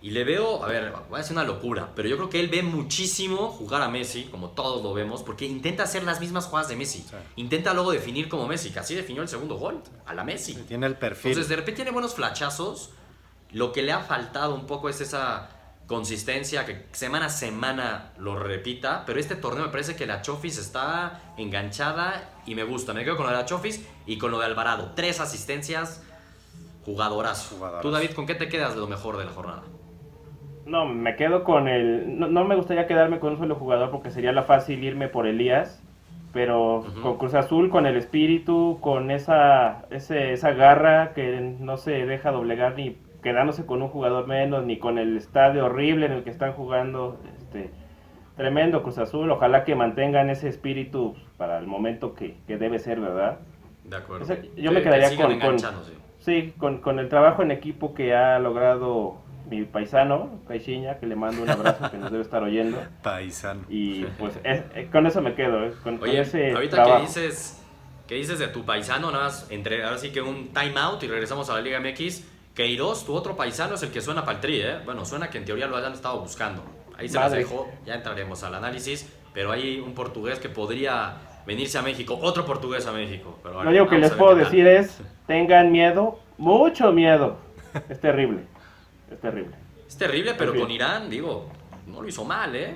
y 0.06 0.12
le 0.12 0.24
veo, 0.24 0.64
a 0.64 0.68
ver, 0.68 0.94
va 1.12 1.18
a 1.18 1.24
ser 1.24 1.32
una 1.32 1.44
locura, 1.44 1.90
pero 1.96 2.08
yo 2.08 2.16
creo 2.16 2.30
que 2.30 2.40
él 2.40 2.48
ve 2.48 2.62
muchísimo 2.62 3.50
jugar 3.50 3.82
a 3.82 3.90
Messi, 3.90 4.26
como 4.26 4.50
todos 4.52 4.84
lo 4.84 4.94
vemos, 4.94 5.24
porque 5.24 5.46
intenta 5.46 5.82
hacer 5.82 6.04
las 6.04 6.20
mismas 6.20 6.46
jugadas 6.46 6.68
de 6.68 6.76
Messi. 6.76 7.00
Sí. 7.00 7.16
Intenta 7.38 7.74
luego 7.74 7.92
definir 7.92 8.30
como 8.30 8.48
Messi, 8.48 8.70
que 8.70 8.78
así 8.78 8.94
definió 8.94 9.24
el 9.24 9.30
segundo 9.30 9.56
gol, 9.56 9.82
a 10.06 10.14
la 10.14 10.24
Messi. 10.24 10.54
Tiene 10.68 10.86
el 10.86 10.96
perfil. 10.96 11.32
Entonces, 11.32 11.50
de 11.50 11.56
repente 11.56 11.78
tiene 11.78 11.90
buenos 11.90 12.14
flachazos. 12.14 12.92
Lo 13.52 13.72
que 13.72 13.82
le 13.82 13.94
ha 13.94 14.02
faltado 14.02 14.54
un 14.54 14.68
poco 14.68 14.90
es 14.90 15.02
esa 15.02 15.50
consistencia 15.88 16.68
que 16.68 16.86
semana 16.92 17.26
a 17.26 17.30
semana 17.30 18.14
lo 18.20 18.38
repita. 18.38 19.06
Pero 19.08 19.20
este 19.20 19.36
torneo 19.36 19.66
me 19.66 19.72
parece 19.72 19.96
que 19.96 20.06
la 20.06 20.22
Chofis 20.22 20.60
está 20.60 21.34
enganchada 21.36 22.44
y 22.46 22.54
me 22.54 22.64
gusta. 22.64 22.94
Me 22.94 23.04
quedo 23.04 23.18
con 23.18 23.26
lo 23.26 23.32
de 23.32 23.38
la 23.38 23.46
Chofis 23.48 23.82
y 24.06 24.20
con 24.20 24.30
lo 24.30 24.38
de 24.38 24.46
Alvarado. 24.46 24.92
Tres 24.96 25.20
asistencias, 25.20 26.04
jugadorazo. 26.86 27.56
Jugadorazo. 27.56 27.82
Tú, 27.82 27.90
David, 27.90 28.12
¿con 28.12 28.28
qué 28.28 28.36
te 28.36 28.48
quedas 28.48 28.76
de 28.76 28.82
lo 28.82 28.88
mejor 28.88 29.18
de 29.18 29.26
la 29.26 29.32
jornada? 29.32 29.64
No, 30.66 30.86
me 30.86 31.16
quedo 31.16 31.44
con 31.44 31.68
el... 31.68 32.18
No, 32.20 32.28
no 32.28 32.44
me 32.46 32.56
gustaría 32.56 32.88
quedarme 32.88 33.20
con 33.20 33.34
un 33.34 33.38
solo 33.40 33.56
jugador 33.56 33.92
porque 33.92 34.10
sería 34.12 34.32
la 34.32 34.44
fácil 34.44 34.84
irme 34.84 35.08
por 35.08 35.28
Elías. 35.28 35.82
Pero 36.34 36.84
con 37.02 37.18
Cruz 37.18 37.34
Azul, 37.34 37.70
con 37.70 37.86
el 37.86 37.96
espíritu, 37.96 38.78
con 38.82 39.10
esa, 39.10 39.86
ese, 39.90 40.34
esa 40.34 40.52
garra 40.52 41.14
que 41.14 41.56
no 41.62 41.78
se 41.78 42.06
deja 42.06 42.32
doblegar 42.32 42.76
ni 42.76 42.98
quedándose 43.24 43.66
con 43.66 43.82
un 43.82 43.88
jugador 43.88 44.28
menos, 44.28 44.66
ni 44.66 44.78
con 44.78 44.98
el 44.98 45.16
estadio 45.16 45.66
horrible 45.66 46.08
en 46.08 46.12
el 46.12 46.24
que 46.26 46.32
están 46.32 46.52
jugando. 46.52 47.18
Este, 47.38 47.70
tremendo 48.36 48.84
Cruz 48.84 48.98
Azul. 48.98 49.32
Ojalá 49.32 49.64
que 49.64 49.76
mantengan 49.76 50.30
ese 50.30 50.50
espíritu 50.50 51.16
para 51.38 51.58
el 51.58 51.68
momento 51.68 52.14
que, 52.14 52.36
que 52.48 52.58
debe 52.58 52.80
ser, 52.80 53.00
¿verdad? 53.00 53.38
De 53.86 53.96
acuerdo. 53.96 54.26
Yo 54.58 54.72
Que- 54.72 54.76
me 54.76 54.82
quedaría 54.82 55.10
que 55.12 55.16
con- 55.16 55.40
con-. 55.40 55.58
Sí, 56.20 56.54
con, 56.58 56.80
con 56.80 57.00
el 57.00 57.08
trabajo 57.08 57.44
en 57.44 57.52
equipo 57.52 57.94
que 57.94 58.14
ha 58.14 58.40
logrado 58.40 59.16
mi 59.50 59.64
paisano, 59.66 60.40
Caixinha, 60.48 60.98
que 61.00 61.06
le 61.06 61.16
mando 61.16 61.44
un 61.44 61.50
abrazo 61.50 61.90
que 61.92 61.98
nos 61.98 62.12
debe 62.12 62.24
estar 62.24 62.42
oyendo. 62.44 62.78
Paisano. 63.04 63.62
Y 63.70 64.04
pues 64.20 64.34
es- 64.44 64.64
eh, 64.76 64.90
con 64.92 65.06
eso 65.08 65.22
me 65.22 65.34
quedo, 65.36 65.66
eh, 65.66 65.74
con, 65.84 65.98
con 65.98 66.10
Oye, 66.10 66.22
ese 66.22 66.54
ahorita 66.54 66.76
trabajo. 66.78 66.98
que 67.02 67.06
dices, 67.08 67.62
que 68.08 68.16
dices 68.16 68.40
de 68.40 68.48
tu 68.48 68.64
paisano, 68.66 69.12
nada 69.12 69.26
más, 69.26 69.48
entre, 69.52 69.84
ahora 69.84 69.98
sí 69.98 70.12
que 70.12 70.22
un 70.22 70.50
time 70.50 70.74
out 70.78 71.02
y 71.04 71.08
regresamos 71.08 71.50
a 71.50 71.54
la 71.54 71.62
Liga 71.62 71.80
MX. 71.80 72.24
Queiroz, 72.56 73.06
tu 73.06 73.14
otro 73.14 73.36
paisano, 73.36 73.76
es 73.76 73.84
el 73.84 73.92
que 73.92 74.00
suena 74.00 74.22
para 74.24 74.36
el 74.38 74.42
tri, 74.42 74.62
¿eh? 74.62 74.78
Bueno, 74.86 75.04
suena 75.04 75.30
que 75.30 75.38
en 75.40 75.46
teoría 75.46 75.68
lo 75.68 75.76
hayan 75.76 75.92
estado 75.92 76.20
buscando. 76.22 76.64
Ahí 76.98 77.10
se 77.10 77.16
las 77.16 77.26
Madre. 77.26 77.40
dejo, 77.40 77.68
ya 77.86 77.96
entraremos 77.96 78.42
al 78.46 78.56
análisis, 78.56 79.12
pero 79.34 79.52
hay 79.52 79.82
un 79.82 79.94
portugués 79.94 80.40
que 80.40 80.48
podría 80.48 81.16
venirse 81.46 81.78
a 81.78 81.82
México, 81.82 82.18
otro 82.22 82.46
portugués 82.46 82.88
a 82.88 82.94
México. 82.94 83.38
Pero 83.44 83.62
Lo 83.62 83.70
único 83.70 83.88
que 83.90 83.98
les 83.98 84.12
puedo 84.14 84.36
decir 84.36 84.66
es, 84.66 85.02
tengan 85.28 85.74
miedo, 85.74 86.18
mucho 86.38 86.94
miedo. 86.94 87.36
Es 87.90 88.00
terrible, 88.00 88.44
es 89.12 89.20
terrible. 89.20 89.56
Es 89.88 89.98
terrible, 89.98 90.34
pero 90.36 90.52
En 90.52 90.56
fin. 90.58 90.62
con 90.64 90.72
Irán, 90.72 91.10
digo, 91.10 91.50
no 91.88 92.02
lo 92.02 92.08
hizo 92.08 92.24
mal, 92.26 92.56
¿eh? 92.56 92.76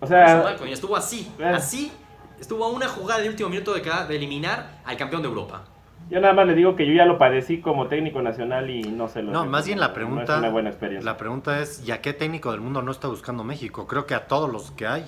O 0.00 0.06
No 0.06 0.16
lo 0.16 0.24
hizo 0.24 0.42
mal, 0.44 0.58
sea, 0.58 0.68
estuvo 0.68 0.96
así, 0.96 1.30
Eh. 1.38 1.44
así. 1.44 1.92
Estuvo 2.40 2.64
a 2.64 2.68
una 2.68 2.86
jugada 2.86 3.20
de 3.22 3.28
último 3.30 3.48
minuto 3.48 3.72
de, 3.72 3.80
quedar- 3.82 4.06
de 4.06 4.16
eliminar 4.16 4.80
al 4.84 4.96
campeón 4.96 5.22
de 5.22 5.28
Europa. 5.28 5.64
yo 6.10 6.20
nada 6.20 6.34
más 6.34 6.46
le 6.46 6.54
digo 6.54 6.76
que 6.76 6.86
yo 6.86 6.92
ya 6.92 7.04
lo 7.06 7.18
padecí 7.18 7.60
como 7.60 7.88
técnico 7.88 8.20
nacional 8.22 8.68
y 8.70 8.82
no 8.82 9.08
se 9.08 9.20
lo 9.22 9.32
No, 9.32 9.40
recomiendo. 9.40 9.50
más 9.50 9.66
bien 9.66 9.80
la 9.80 9.88
No 9.88 9.94
pregunta. 9.94 10.32
es 10.34 10.38
una 10.38 10.50
buena 10.50 10.68
experiencia. 10.68 11.10
La 11.10 11.16
pregunta 11.16 11.60
es: 11.60 11.84
¿ya 11.84 12.00
qué 12.00 12.12
técnico 12.12 12.52
del 12.52 12.60
mundo 12.60 12.80
no 12.82 12.92
está 12.92 13.08
buscando 13.08 13.42
México? 13.42 13.86
Creo 13.88 14.06
que 14.06 14.14
a 14.14 14.28
todos 14.28 14.52
los 14.52 14.70
que 14.72 14.86
hay. 14.86 15.04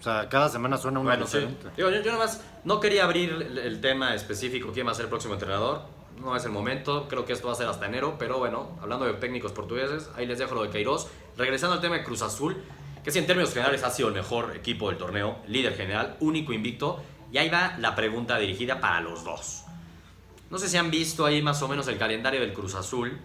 O 0.00 0.02
sea, 0.02 0.28
cada 0.28 0.48
semana 0.48 0.76
suena 0.78 0.98
uno 1.00 1.08
Bueno, 1.10 1.26
sí. 1.26 1.38
diferente. 1.38 1.68
Digo, 1.76 1.90
yo, 1.90 2.00
yo 2.00 2.10
nada 2.12 2.24
más 2.24 2.44
no 2.64 2.80
quería 2.80 3.04
abrir 3.04 3.30
el, 3.30 3.58
el 3.58 3.80
tema 3.80 4.14
específico, 4.14 4.70
quién 4.72 4.86
va 4.86 4.90
a 4.92 4.94
ser 4.94 5.04
el 5.04 5.10
próximo 5.10 5.34
entrenador. 5.34 5.82
No 6.20 6.34
es 6.34 6.44
el 6.44 6.50
momento, 6.50 7.08
creo 7.08 7.24
que 7.24 7.32
esto 7.32 7.46
va 7.46 7.52
a 7.52 7.56
ser 7.56 7.68
hasta 7.68 7.86
enero, 7.86 8.16
pero 8.18 8.38
bueno, 8.38 8.76
hablando 8.80 9.04
de 9.04 9.12
técnicos 9.14 9.52
portugueses, 9.52 10.10
ahí 10.16 10.26
les 10.26 10.38
dejo 10.38 10.54
lo 10.54 10.62
de 10.62 10.70
Queiroz. 10.70 11.08
Regresando 11.36 11.74
al 11.74 11.80
tema 11.80 11.96
de 11.96 12.04
Cruz 12.04 12.22
Azul, 12.22 12.56
que 13.04 13.10
sí 13.10 13.18
en 13.18 13.26
términos 13.26 13.52
generales 13.52 13.84
ha 13.84 13.90
sido 13.90 14.08
el 14.08 14.14
mejor 14.14 14.56
equipo 14.56 14.88
del 14.88 14.98
torneo, 14.98 15.36
líder 15.46 15.76
general, 15.76 16.16
único 16.20 16.52
invicto. 16.52 17.02
Y 17.30 17.38
ahí 17.38 17.48
va 17.48 17.76
la 17.78 17.94
pregunta 17.94 18.38
dirigida 18.38 18.80
para 18.80 19.00
los 19.00 19.24
dos. 19.24 19.64
No 20.50 20.58
sé 20.58 20.68
si 20.68 20.76
han 20.76 20.90
visto 20.90 21.26
ahí 21.26 21.42
más 21.42 21.60
o 21.62 21.68
menos 21.68 21.86
el 21.88 21.98
calendario 21.98 22.40
del 22.40 22.52
Cruz 22.52 22.74
Azul. 22.74 23.18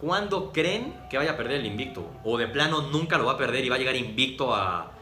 ¿Cuándo 0.00 0.52
creen 0.52 0.94
que 1.10 1.18
vaya 1.18 1.32
a 1.32 1.36
perder 1.36 1.60
el 1.60 1.66
invicto? 1.66 2.08
¿O 2.24 2.38
de 2.38 2.46
plano 2.46 2.82
nunca 2.82 3.18
lo 3.18 3.26
va 3.26 3.32
a 3.32 3.36
perder 3.36 3.64
y 3.64 3.68
va 3.68 3.76
a 3.76 3.78
llegar 3.78 3.96
invicto 3.96 4.54
a, 4.54 4.92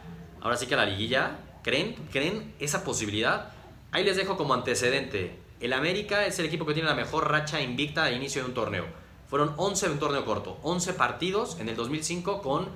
ahora 0.41 0.57
sí 0.57 0.67
que 0.67 0.75
a 0.75 0.79
la 0.79 0.87
liguilla? 0.87 1.39
¿Creen, 1.63 1.95
¿Creen 2.11 2.55
esa 2.59 2.85
posibilidad? 2.85 3.53
Ahí 3.93 4.05
les 4.05 4.17
dejo 4.17 4.37
como 4.37 4.55
antecedente. 4.55 5.39
El 5.61 5.73
América 5.73 6.27
es 6.27 6.39
el 6.39 6.47
equipo 6.47 6.67
que 6.67 6.75
tiene 6.75 6.89
la 6.89 6.95
mejor 6.95 7.31
racha 7.31 7.61
invicta 7.61 8.05
a 8.05 8.11
inicio 8.13 8.43
de 8.43 8.49
un 8.49 8.55
torneo. 8.55 8.85
Fueron 9.29 9.55
11 9.57 9.87
de 9.87 9.93
un 9.93 9.99
torneo 9.99 10.25
corto, 10.25 10.59
11 10.63 10.93
partidos 10.95 11.59
en 11.59 11.69
el 11.69 11.77
2005 11.77 12.43
con, 12.43 12.69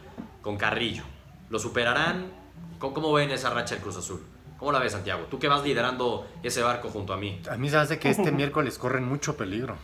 con 0.42 0.56
Carrillo. 0.56 1.04
¿Lo 1.50 1.58
superarán? 1.58 2.32
¿Cómo, 2.78 2.94
¿Cómo 2.94 3.12
ven 3.12 3.30
esa 3.30 3.50
racha 3.50 3.74
del 3.74 3.82
Cruz 3.82 3.96
Azul? 3.96 4.24
¿Cómo 4.58 4.72
la 4.72 4.78
ves, 4.78 4.92
Santiago? 4.92 5.26
Tú 5.30 5.38
que 5.38 5.48
vas 5.48 5.62
liderando 5.62 6.26
ese 6.42 6.62
barco 6.62 6.88
junto 6.88 7.12
a 7.12 7.16
mí, 7.16 7.40
A 7.50 7.56
mí 7.56 7.68
se 7.70 7.76
hace 7.76 7.98
que 7.98 8.10
este 8.10 8.32
miércoles 8.32 8.78
corren 8.78 9.04
mucho 9.04 9.36
peligro. 9.36 9.76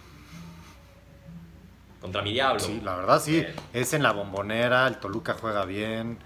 contra 2.00 2.23
mi 2.23 2.33
diablo. 2.33 2.61
Sí, 2.61 2.81
la 2.83 2.97
verdad 2.97 3.21
sí. 3.21 3.38
Eh. 3.38 3.55
Es 3.73 3.93
en 3.93 4.03
la 4.03 4.12
bombonera, 4.12 4.87
el 4.87 4.99
Toluca 4.99 5.35
juega 5.41 5.65
bien. 5.65 6.19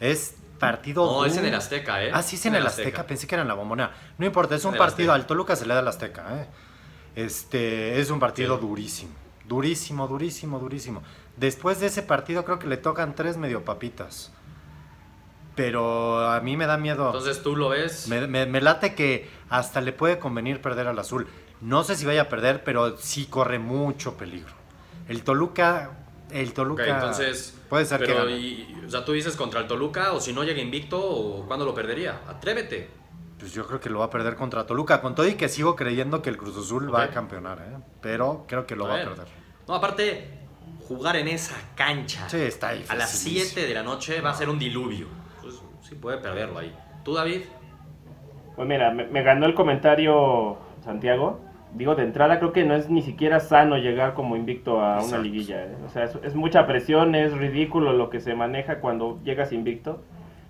Es 0.00 0.36
partido. 0.58 1.04
No, 1.04 1.24
es 1.24 1.36
en 1.36 1.44
el 1.46 1.54
Azteca, 1.54 2.02
¿eh? 2.04 2.10
Ah, 2.12 2.22
sí, 2.22 2.36
es 2.36 2.46
en 2.46 2.54
el 2.54 2.66
Azteca. 2.66 3.06
Pensé 3.06 3.26
que 3.26 3.34
era 3.34 3.42
en 3.42 3.48
la 3.48 3.54
bombonera. 3.54 3.92
No 4.18 4.26
importa, 4.26 4.54
es 4.54 4.64
un 4.64 4.74
partido. 4.74 5.12
Azteca. 5.12 5.14
Al 5.22 5.26
Toluca 5.26 5.56
se 5.56 5.66
le 5.66 5.74
da 5.74 5.80
el 5.80 5.88
Azteca, 5.88 6.24
¿eh? 6.40 6.46
Este, 7.16 8.00
es 8.00 8.10
un 8.10 8.18
partido 8.20 8.56
Sí. 8.56 8.60
durísimo. 8.66 9.12
Durísimo, 9.46 10.08
durísimo, 10.08 10.58
durísimo. 10.58 11.02
Después 11.36 11.78
de 11.80 11.86
ese 11.86 12.02
partido 12.02 12.44
creo 12.44 12.58
que 12.58 12.66
le 12.66 12.76
tocan 12.76 13.14
tres 13.14 13.36
medio 13.36 13.64
papitas. 13.64 14.32
Pero 15.54 16.28
a 16.30 16.40
mí 16.40 16.56
me 16.56 16.66
da 16.66 16.76
miedo. 16.76 17.06
Entonces 17.06 17.42
tú 17.42 17.54
lo 17.54 17.68
ves. 17.68 18.08
Me, 18.08 18.26
me- 18.26 18.46
me 18.46 18.60
late 18.60 18.94
que 18.94 19.30
hasta 19.50 19.80
le 19.80 19.92
puede 19.92 20.18
convenir 20.18 20.60
perder 20.60 20.88
al 20.88 20.98
azul. 20.98 21.28
No 21.60 21.84
sé 21.84 21.94
si 21.96 22.04
vaya 22.04 22.22
a 22.22 22.28
perder, 22.28 22.64
pero 22.64 22.96
sí 22.96 23.26
corre 23.26 23.58
mucho 23.58 24.16
peligro. 24.16 24.52
El 25.08 25.22
Toluca. 25.22 25.98
El 26.30 26.52
Toluca. 26.52 26.86
Entonces. 26.86 27.56
puede 27.68 27.84
ser 27.84 28.00
que 28.00 28.06
pero, 28.06 28.28
y- 28.30 28.82
o 28.86 28.90
sea, 28.90 29.04
tú 29.04 29.12
dices 29.12 29.36
contra 29.36 29.60
el 29.60 29.66
Toluca, 29.66 30.12
o 30.12 30.20
si 30.20 30.32
no 30.32 30.42
llega 30.44 30.60
invicto, 30.60 31.00
o 31.00 31.46
cuándo 31.46 31.64
lo 31.64 31.74
perdería. 31.74 32.20
Atrévete. 32.28 32.88
Pues 33.38 33.52
yo 33.52 33.66
creo 33.66 33.80
que 33.80 33.90
lo 33.90 33.98
va 33.98 34.06
a 34.06 34.10
perder 34.10 34.36
contra 34.36 34.66
Toluca. 34.66 35.00
Con 35.00 35.14
todo 35.14 35.26
y 35.26 35.34
que 35.34 35.48
sigo 35.48 35.76
creyendo 35.76 36.22
que 36.22 36.30
el 36.30 36.36
Cruz 36.36 36.56
Azul 36.56 36.92
va 36.94 37.02
a 37.04 37.08
campeonar, 37.10 37.58
¿eh? 37.58 37.82
Pero 38.00 38.44
creo 38.48 38.66
que 38.66 38.74
lo 38.76 38.86
va 38.88 39.00
a 39.00 39.04
perder. 39.04 39.26
No, 39.68 39.74
aparte, 39.74 40.28
jugar 40.88 41.16
en 41.16 41.28
esa 41.28 41.56
cancha 41.74 42.28
Sí, 42.28 42.38
está 42.38 42.68
a 42.70 42.74
las 42.74 42.88
dificilísimo. 43.12 43.50
7 43.54 43.68
de 43.68 43.74
la 43.74 43.82
noche 43.82 44.20
va 44.20 44.30
a 44.30 44.34
ser 44.34 44.48
un 44.48 44.58
diluvio. 44.58 45.06
Pues, 45.42 45.54
sí 45.82 45.94
puede 45.94 46.18
perderlo 46.18 46.58
ahí. 46.58 46.74
¿Tú, 47.04 47.14
David? 47.14 47.42
Pues 48.56 48.68
mira, 48.68 48.90
me, 48.92 49.04
me 49.06 49.22
ganó 49.22 49.46
el 49.46 49.54
comentario 49.54 50.56
Santiago. 50.84 51.40
Digo, 51.74 51.94
de 51.96 52.04
entrada 52.04 52.38
creo 52.38 52.52
que 52.52 52.64
no 52.64 52.74
es 52.74 52.88
ni 52.88 53.02
siquiera 53.02 53.40
sano 53.40 53.76
llegar 53.76 54.14
como 54.14 54.36
invicto 54.36 54.80
a 54.80 54.94
una 54.94 55.02
Exacto. 55.02 55.22
liguilla. 55.24 55.64
¿eh? 55.64 55.76
O 55.84 55.88
sea, 55.88 56.04
es, 56.04 56.16
es 56.22 56.34
mucha 56.36 56.66
presión, 56.66 57.14
es 57.16 57.32
ridículo 57.36 57.92
lo 57.92 58.10
que 58.10 58.20
se 58.20 58.34
maneja 58.34 58.78
cuando 58.80 59.18
llegas 59.24 59.52
invicto. 59.52 60.00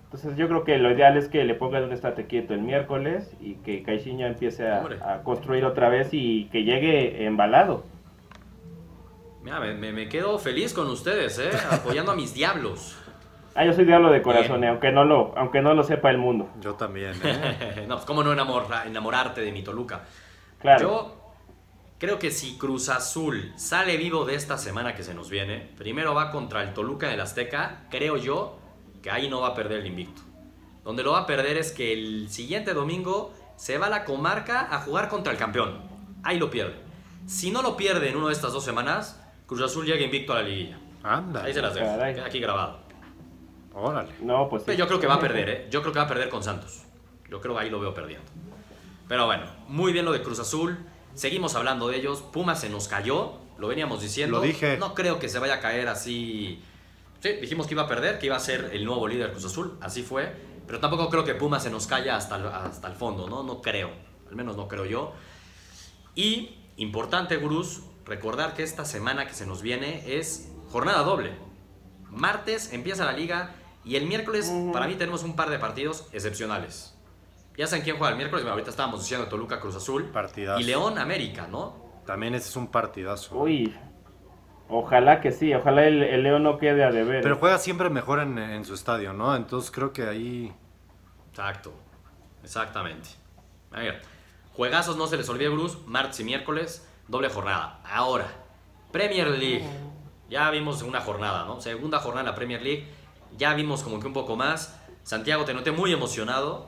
Entonces 0.03 0.37
yo 0.37 0.47
creo 0.47 0.63
que 0.63 0.77
lo 0.77 0.91
ideal 0.91 1.17
es 1.17 1.27
que 1.27 1.43
le 1.43 1.55
pongan 1.55 1.83
un 1.83 1.91
estate 1.91 2.25
quieto 2.27 2.53
el 2.53 2.61
miércoles 2.61 3.35
y 3.41 3.55
que 3.55 3.81
Caixinha 3.81 4.27
empiece 4.27 4.67
a, 4.67 4.85
a 5.03 5.23
construir 5.23 5.65
otra 5.65 5.89
vez 5.89 6.09
y 6.13 6.45
que 6.51 6.63
llegue 6.63 7.25
embalado. 7.25 7.83
Mira, 9.43 9.59
me, 9.59 9.73
me- 9.73 9.91
me 9.93 10.07
quedo 10.09 10.37
feliz 10.39 10.73
con 10.73 10.87
ustedes, 10.87 11.39
¿eh? 11.39 11.49
Apoyando 11.71 12.11
a 12.11 12.15
mis 12.15 12.33
diablos. 12.33 12.97
Ah, 13.55 13.63
yo 13.65 13.73
soy 13.73 13.85
diablo 13.85 14.11
de 14.11 14.21
corazón, 14.21 14.63
eh, 14.63 14.67
aunque 14.67 14.91
no 14.91 15.05
lo, 15.05 15.33
aunque 15.37 15.61
no 15.61 15.73
lo 15.73 15.83
sepa 15.83 16.09
el 16.09 16.17
mundo. 16.17 16.49
Yo 16.61 16.73
también, 16.73 17.13
¿eh? 17.23 17.85
no, 17.87 17.95
pues 17.95 18.05
cómo 18.05 18.21
no 18.23 18.33
enamorra- 18.33 18.85
enamorarte 18.85 19.41
de 19.41 19.51
mi 19.51 19.63
Toluca. 19.63 20.01
Claro. 20.65 20.81
Yo 20.81 21.15
creo 21.99 22.17
que 22.17 22.31
si 22.31 22.57
Cruz 22.57 22.89
Azul 22.89 23.53
sale 23.55 23.97
vivo 23.97 24.25
de 24.25 24.33
esta 24.33 24.57
semana 24.57 24.95
que 24.95 25.03
se 25.03 25.13
nos 25.13 25.29
viene, 25.29 25.71
primero 25.77 26.15
va 26.15 26.31
contra 26.31 26.63
el 26.63 26.73
Toluca 26.73 27.07
en 27.07 27.13
el 27.13 27.21
Azteca, 27.21 27.85
creo 27.91 28.17
yo 28.17 28.57
que 29.03 29.11
ahí 29.11 29.29
no 29.29 29.41
va 29.41 29.49
a 29.49 29.53
perder 29.53 29.81
el 29.81 29.85
invicto. 29.85 30.23
Donde 30.83 31.03
lo 31.03 31.11
va 31.11 31.19
a 31.19 31.27
perder 31.27 31.57
es 31.57 31.71
que 31.71 31.93
el 31.93 32.29
siguiente 32.29 32.73
domingo 32.73 33.31
se 33.57 33.77
va 33.77 33.85
a 33.85 33.89
la 33.89 34.05
comarca 34.05 34.67
a 34.71 34.81
jugar 34.81 35.07
contra 35.07 35.31
el 35.31 35.37
campeón. 35.37 35.81
Ahí 36.23 36.39
lo 36.39 36.49
pierde. 36.49 36.75
Si 37.27 37.51
no 37.51 37.61
lo 37.61 37.77
pierde 37.77 38.09
en 38.09 38.17
una 38.17 38.27
de 38.27 38.33
estas 38.33 38.53
dos 38.53 38.63
semanas, 38.63 39.21
Cruz 39.45 39.61
Azul 39.61 39.85
llega 39.85 40.03
invicto 40.03 40.33
a 40.33 40.37
la 40.37 40.41
liguilla. 40.41 40.79
Anda. 41.03 41.43
Ahí 41.43 41.53
se 41.53 41.61
las 41.61 41.75
dejo. 41.75 41.85
Caray. 41.85 42.15
Queda 42.15 42.25
aquí 42.25 42.39
grabado. 42.39 42.79
Órale. 43.73 44.13
No, 44.21 44.49
pues 44.49 44.63
sí. 44.63 44.75
Yo 44.75 44.87
creo 44.87 44.99
que 44.99 45.05
va 45.05 45.15
a 45.15 45.19
perder, 45.19 45.49
¿eh? 45.49 45.67
Yo 45.69 45.81
creo 45.81 45.93
que 45.93 45.99
va 45.99 46.05
a 46.05 46.07
perder 46.07 46.29
con 46.29 46.41
Santos. 46.41 46.83
Yo 47.29 47.39
creo 47.39 47.55
que 47.55 47.61
ahí 47.61 47.69
lo 47.69 47.79
veo 47.79 47.93
perdiendo. 47.93 48.25
Pero 49.07 49.25
bueno, 49.25 49.45
muy 49.67 49.93
bien 49.93 50.05
lo 50.05 50.11
de 50.11 50.21
Cruz 50.21 50.39
Azul. 50.39 50.77
Seguimos 51.13 51.55
hablando 51.55 51.87
de 51.87 51.97
ellos. 51.97 52.21
Pumas 52.21 52.59
se 52.59 52.69
nos 52.69 52.87
cayó, 52.87 53.39
lo 53.57 53.67
veníamos 53.67 54.01
diciendo. 54.01 54.37
Lo 54.37 54.43
dije. 54.43 54.77
No 54.77 54.93
creo 54.93 55.19
que 55.19 55.29
se 55.29 55.39
vaya 55.39 55.55
a 55.55 55.59
caer 55.59 55.87
así. 55.87 56.61
Sí, 57.19 57.33
dijimos 57.41 57.67
que 57.67 57.73
iba 57.73 57.83
a 57.83 57.87
perder, 57.87 58.19
que 58.19 58.25
iba 58.25 58.35
a 58.35 58.39
ser 58.39 58.71
el 58.73 58.85
nuevo 58.85 59.07
líder 59.07 59.31
Cruz 59.31 59.45
Azul. 59.45 59.77
Así 59.81 60.03
fue. 60.03 60.33
Pero 60.67 60.79
tampoco 60.79 61.09
creo 61.09 61.23
que 61.23 61.35
Pumas 61.35 61.63
se 61.63 61.69
nos 61.69 61.87
caiga 61.87 62.15
hasta 62.15 62.37
el, 62.37 62.47
hasta 62.47 62.87
el 62.87 62.95
fondo, 62.95 63.29
¿no? 63.29 63.43
No 63.43 63.61
creo. 63.61 63.91
Al 64.29 64.35
menos 64.35 64.57
no 64.57 64.67
creo 64.67 64.85
yo. 64.85 65.13
Y, 66.15 66.57
importante, 66.77 67.37
Gurús, 67.37 67.81
recordar 68.05 68.53
que 68.53 68.63
esta 68.63 68.85
semana 68.85 69.27
que 69.27 69.33
se 69.33 69.45
nos 69.45 69.61
viene 69.61 70.17
es 70.17 70.51
jornada 70.71 71.03
doble. 71.03 71.33
Martes 72.09 72.73
empieza 72.73 73.05
la 73.05 73.13
liga 73.13 73.55
y 73.83 73.97
el 73.97 74.07
miércoles 74.07 74.51
para 74.73 74.87
mí 74.87 74.95
tenemos 74.95 75.23
un 75.23 75.35
par 75.35 75.49
de 75.49 75.59
partidos 75.59 76.07
excepcionales. 76.11 76.94
Ya 77.57 77.67
saben 77.67 77.83
quién 77.83 77.97
juega 77.97 78.11
el 78.11 78.17
miércoles, 78.17 78.43
bueno, 78.43 78.53
ahorita 78.53 78.69
estábamos 78.69 79.01
diciendo 79.01 79.27
Toluca 79.27 79.59
Cruz 79.59 79.75
Azul 79.75 80.05
Partidazo. 80.05 80.59
y 80.59 80.63
León 80.63 80.97
América, 80.97 81.47
¿no? 81.49 82.01
También 82.05 82.35
ese 82.35 82.49
es 82.49 82.55
un 82.55 82.67
partidazo. 82.67 83.35
Uy, 83.37 83.75
ojalá 84.69 85.21
que 85.21 85.31
sí, 85.31 85.53
ojalá 85.53 85.85
el, 85.87 86.03
el 86.03 86.23
León 86.23 86.43
no 86.43 86.57
quede 86.57 86.83
a 86.83 86.91
deber. 86.91 87.21
Pero 87.21 87.37
juega 87.37 87.57
siempre 87.57 87.89
mejor 87.89 88.19
en, 88.19 88.37
en 88.37 88.65
su 88.65 88.73
estadio, 88.73 89.13
¿no? 89.13 89.35
Entonces 89.35 89.71
creo 89.71 89.93
que 89.93 90.03
ahí. 90.03 90.53
Exacto, 91.29 91.73
exactamente. 92.43 93.09
A 93.71 93.79
ver, 93.79 94.01
juegazos 94.53 94.97
no 94.97 95.07
se 95.07 95.17
les 95.17 95.27
olvide, 95.29 95.49
Bruce, 95.49 95.77
martes 95.85 96.19
y 96.19 96.23
miércoles, 96.23 96.87
doble 97.07 97.29
jornada. 97.29 97.79
Ahora, 97.85 98.27
Premier 98.91 99.27
League. 99.27 99.65
Ya 100.29 100.49
vimos 100.49 100.81
una 100.81 101.01
jornada, 101.01 101.45
¿no? 101.45 101.61
Segunda 101.61 101.99
jornada 101.99 102.21
en 102.21 102.25
la 102.27 102.35
Premier 102.35 102.61
League. 102.61 102.87
Ya 103.37 103.53
vimos 103.53 103.83
como 103.83 103.99
que 103.99 104.07
un 104.07 104.13
poco 104.13 104.35
más. 104.35 104.79
Santiago, 105.03 105.45
te 105.45 105.53
noté 105.53 105.71
muy 105.71 105.93
emocionado. 105.93 106.67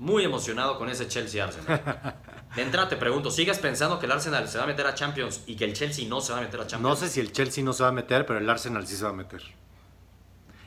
Muy 0.00 0.24
emocionado 0.24 0.76
con 0.78 0.88
ese 0.88 1.06
Chelsea 1.06 1.44
Arsenal. 1.44 2.14
De 2.56 2.62
entrada 2.62 2.88
te 2.88 2.96
pregunto, 2.96 3.30
¿sigues 3.30 3.58
pensando 3.60 3.98
que 4.00 4.06
el 4.06 4.12
Arsenal 4.12 4.48
se 4.48 4.58
va 4.58 4.64
a 4.64 4.66
meter 4.66 4.84
a 4.86 4.94
Champions 4.94 5.44
y 5.46 5.54
que 5.54 5.64
el 5.66 5.72
Chelsea 5.74 6.08
no 6.08 6.20
se 6.20 6.32
va 6.32 6.38
a 6.38 6.42
meter 6.42 6.58
a 6.60 6.66
Champions? 6.66 6.82
No 6.82 6.96
sé 6.96 7.08
si 7.08 7.20
el 7.20 7.30
Chelsea 7.30 7.62
no 7.62 7.72
se 7.72 7.84
va 7.84 7.90
a 7.90 7.92
meter, 7.92 8.26
pero 8.26 8.40
el 8.40 8.50
Arsenal 8.50 8.84
sí 8.86 8.96
se 8.96 9.04
va 9.04 9.10
a 9.10 9.12
meter. 9.12 9.40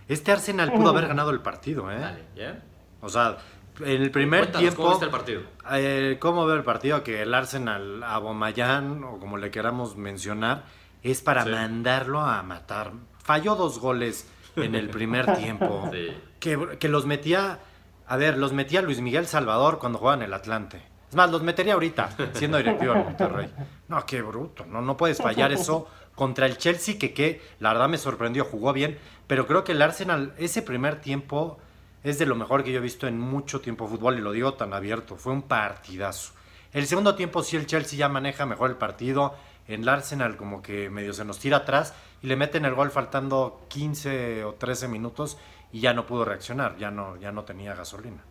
Este 0.08 0.32
Arsenal 0.32 0.72
pudo 0.72 0.90
haber 0.90 1.08
ganado 1.08 1.32
el 1.32 1.42
partido, 1.42 1.92
¿eh? 1.92 2.00
Dale, 2.00 2.24
¿ya? 2.36 2.62
O 3.02 3.10
sea, 3.10 3.38
en 3.82 4.02
el 4.04 4.12
primer 4.12 4.42
Cuéntanos, 4.42 4.62
tiempo. 4.62 4.78
¿cómo 4.84 4.90
viste 4.92 5.06
el 5.06 5.12
partido? 5.12 5.42
Eh, 5.72 6.18
¿Cómo 6.22 6.46
veo 6.46 6.56
el 6.56 6.64
partido? 6.64 7.04
Que 7.04 7.24
el 7.24 7.34
Arsenal, 7.34 8.02
Abomayán, 8.04 9.04
o 9.04 9.18
como 9.20 9.38
le 9.38 9.50
queramos 9.52 9.98
mencionar, 9.98 10.64
es 11.02 11.22
para 11.22 11.44
Sí. 11.44 11.50
mandarlo 11.50 12.22
a 12.22 12.44
matar. 12.44 12.92
Falló 13.24 13.56
dos 13.56 13.80
goles 13.80 14.28
en 14.56 14.76
el 14.76 14.90
primer 14.90 15.36
tiempo. 15.38 15.90
Sí. 15.92 16.16
Que, 16.40 16.78
que 16.80 16.88
los 16.88 17.06
metía, 17.06 17.60
a 18.08 18.18
ver, 18.18 18.38
los 18.38 18.54
metía 18.54 18.82
Luis 18.82 19.02
Miguel 19.02 19.28
Salvador 19.28 19.80
cuando 19.80 20.00
jugaba 20.00 20.18
en 20.18 20.24
el 20.24 20.34
Atlante. 20.34 20.82
Es 21.10 21.16
más, 21.16 21.30
los 21.30 21.44
metería 21.44 21.74
ahorita, 21.74 22.10
siendo 22.34 22.58
directivo 22.58 22.94
de 22.94 23.04
Monterrey. 23.04 23.54
No, 23.88 24.06
qué 24.06 24.22
bruto, 24.22 24.66
no, 24.66 24.82
no 24.82 24.98
puedes 24.98 25.20
fallar 25.20 25.52
eso 25.52 25.88
contra 26.16 26.46
el 26.46 26.58
Chelsea, 26.58 26.98
que, 26.98 27.14
que 27.14 27.42
la 27.60 27.74
verdad 27.74 27.90
me 27.90 27.98
sorprendió, 27.98 28.46
jugó 28.46 28.74
bien, 28.74 28.98
pero 29.28 29.48
creo 29.48 29.64
que 29.64 29.74
el 29.74 29.82
Arsenal, 29.82 30.34
ese 30.38 30.62
primer 30.62 31.02
tiempo, 31.02 31.60
es 32.04 32.20
de 32.20 32.26
lo 32.26 32.36
mejor 32.36 32.64
que 32.64 32.72
yo 32.72 32.80
he 32.80 32.82
visto 32.82 33.08
en 33.08 33.20
mucho 33.20 33.62
tiempo 33.62 33.86
de 33.86 33.92
fútbol, 33.92 34.18
y 34.18 34.22
lo 34.22 34.32
digo 34.32 34.56
tan 34.56 34.74
abierto, 34.74 35.16
fue 35.16 35.34
un 35.34 35.44
partidazo. 35.44 36.34
El 36.72 36.88
segundo 36.88 37.16
tiempo 37.16 37.44
sí 37.44 37.56
el 37.56 37.68
Chelsea 37.68 38.00
ya 38.00 38.10
maneja 38.10 38.46
mejor 38.46 38.72
el 38.72 38.78
partido, 38.78 39.36
en 39.68 39.84
el 39.84 39.90
Arsenal 39.90 40.36
como 40.36 40.62
que 40.62 40.90
medio 40.90 41.14
se 41.14 41.26
nos 41.26 41.40
tira 41.40 41.58
atrás 41.58 41.94
y 42.22 42.28
le 42.28 42.36
meten 42.36 42.66
el 42.66 42.74
gol 42.74 42.92
faltando 42.92 43.66
15 43.70 44.44
o 44.44 44.54
13 44.56 44.88
minutos 44.88 45.38
y 45.74 45.82
ya 45.82 45.94
no 45.94 46.06
pudo 46.06 46.24
reaccionar, 46.24 46.78
ya 46.78 46.90
no, 46.92 47.18
ya 47.18 47.32
no 47.34 47.44
tenía 47.44 47.74
gasolina. 47.76 48.24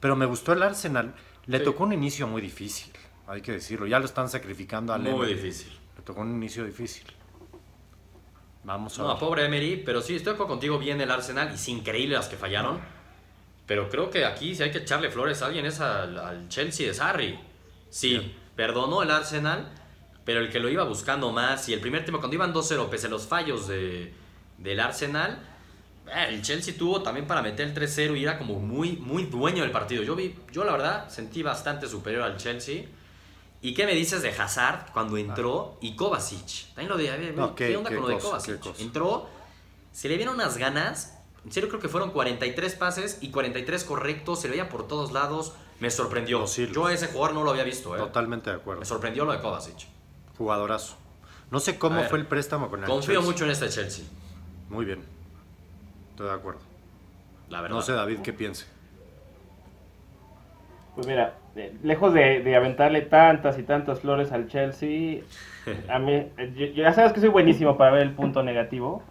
Pero 0.00 0.16
me 0.16 0.24
gustó 0.24 0.52
el 0.54 0.62
Arsenal, 0.62 1.14
le 1.46 1.58
Sí. 1.58 1.64
tocó 1.64 1.84
un 1.84 1.92
inicio 1.92 2.26
muy 2.26 2.40
difícil, 2.40 2.90
hay 3.26 3.42
que 3.42 3.52
decirlo, 3.52 3.86
ya 3.86 3.98
lo 3.98 4.06
están 4.06 4.28
sacrificando 4.30 4.94
a 4.94 4.98
Muy 4.98 5.10
Emery. 5.10 5.34
difícil. 5.34 5.78
Le 5.96 6.02
tocó 6.02 6.22
un 6.22 6.30
inicio 6.34 6.64
difícil. 6.64 7.04
Vamos 8.64 8.98
a 8.98 9.02
No, 9.02 9.08
ver. 9.08 9.18
pobre 9.18 9.44
Emery, 9.44 9.82
pero 9.84 10.00
sí, 10.00 10.16
estoy 10.16 10.32
acuerdo 10.34 10.52
contigo 10.52 10.78
bien 10.78 11.00
el 11.00 11.10
Arsenal 11.10 11.50
y 11.50 11.54
es 11.54 11.68
increíble 11.68 12.14
las 12.16 12.28
que 12.28 12.36
fallaron. 12.36 12.80
Pero 13.66 13.88
creo 13.90 14.10
que 14.10 14.24
aquí 14.24 14.54
si 14.54 14.62
hay 14.62 14.70
que 14.70 14.78
echarle 14.78 15.10
flores 15.10 15.42
a 15.42 15.46
alguien 15.46 15.66
es 15.66 15.80
al, 15.80 16.18
al 16.18 16.48
Chelsea 16.48 16.86
de 16.86 16.94
Sarri. 16.94 17.38
Sí, 17.90 18.10
Bien. 18.18 18.34
perdonó 18.56 19.02
el 19.02 19.10
Arsenal, 19.10 19.70
pero 20.24 20.40
el 20.40 20.50
que 20.50 20.60
lo 20.60 20.68
iba 20.68 20.84
buscando 20.84 21.30
más 21.32 21.68
y 21.68 21.74
el 21.74 21.80
primer 21.80 22.04
tiempo 22.04 22.20
cuando 22.20 22.34
iban 22.34 22.52
2-0, 22.54 22.88
pese 22.88 23.06
a 23.06 23.10
los 23.10 23.26
fallos 23.26 23.68
de, 23.68 24.12
del 24.58 24.80
Arsenal, 24.80 25.38
el 26.28 26.42
Chelsea 26.42 26.74
tuvo 26.76 27.02
también 27.02 27.26
para 27.26 27.42
meter 27.42 27.66
el 27.68 27.74
3-0 27.74 28.16
y 28.18 28.22
era 28.24 28.38
como 28.38 28.58
muy, 28.60 28.92
muy 28.96 29.24
dueño 29.24 29.62
del 29.62 29.70
partido. 29.72 30.02
Yo, 30.02 30.14
vi, 30.14 30.34
yo 30.52 30.64
la 30.64 30.72
verdad 30.72 31.08
sentí 31.08 31.42
bastante 31.42 31.88
superior 31.88 32.22
al 32.22 32.36
Chelsea. 32.36 32.84
¿Y 33.62 33.72
qué 33.72 33.86
me 33.86 33.94
dices 33.94 34.20
de 34.22 34.28
Hazard 34.30 34.92
cuando 34.92 35.16
entró 35.16 35.78
y 35.80 35.96
Kovacic? 35.96 36.66
También 36.74 36.88
lo 36.90 36.96
de, 36.98 37.10
a 37.10 37.16
ver, 37.16 37.34
No, 37.34 37.54
¿qué, 37.54 37.68
qué- 37.68 37.76
onda 37.76 37.88
qué 37.88 37.96
con 37.96 38.02
lo 38.04 38.08
de 38.10 38.14
cosa, 38.22 38.28
Kovacic? 38.58 38.80
Entró, 38.80 39.26
se 39.92 40.08
le 40.08 40.16
vieron 40.16 40.34
unas 40.34 40.58
ganas. 40.58 41.18
En 41.46 41.52
serio, 41.52 41.68
creo 41.70 41.80
que 41.80 41.88
fueron 41.88 42.10
43 42.10 42.74
pases 42.74 43.18
y 43.22 43.30
43 43.30 43.84
correctos. 43.84 44.40
Se 44.40 44.48
le 44.48 44.52
veía 44.56 44.68
por 44.68 44.86
todos 44.86 45.12
lados. 45.12 45.54
Me 45.80 45.90
sorprendió. 45.90 46.44
Yo 46.46 46.86
a 46.86 46.92
ese 46.92 47.06
jugador 47.08 47.34
no 47.34 47.42
lo 47.42 47.50
había 47.50 47.64
visto. 47.64 47.94
¿eh? 47.96 47.98
Totalmente 47.98 48.50
de 48.50 48.56
acuerdo. 48.56 48.80
Me 48.80 48.86
sorprendió 48.86 49.24
lo 49.24 49.32
de 49.32 49.40
Kovacic. 49.40 49.86
Jugadorazo. 50.36 50.96
No 51.50 51.60
sé 51.60 51.78
cómo 51.78 51.96
ver, 52.00 52.08
fue 52.10 52.18
el 52.18 52.26
préstamo 52.26 52.68
con 52.68 52.80
el 52.82 52.86
Confío 52.86 53.14
Chelsea. 53.14 53.30
mucho 53.30 53.44
en 53.44 53.50
este 53.50 53.68
Chelsea, 53.68 54.04
Muy 54.68 54.84
bien. 54.84 55.04
Estoy 56.14 56.26
de 56.28 56.32
acuerdo. 56.32 56.60
la 57.50 57.60
verdad. 57.60 57.76
No 57.76 57.82
sé, 57.82 57.92
David, 57.92 58.20
qué 58.22 58.32
piense. 58.32 58.66
Pues 60.94 61.06
mira, 61.08 61.34
eh, 61.56 61.74
lejos 61.82 62.14
de, 62.14 62.40
de 62.42 62.54
aventarle 62.56 63.02
tantas 63.02 63.58
y 63.58 63.64
tantas 63.64 64.00
flores 64.00 64.30
al 64.32 64.46
Chelsea, 64.46 65.22
a 65.88 65.98
mí, 65.98 66.26
yo- 66.56 66.66
ya 66.66 66.92
sabes 66.92 67.12
que 67.12 67.20
soy 67.20 67.30
buenísimo 67.30 67.76
para 67.76 67.90
ver 67.92 68.02
el 68.02 68.12
punto 68.12 68.42
negativo. 68.42 69.02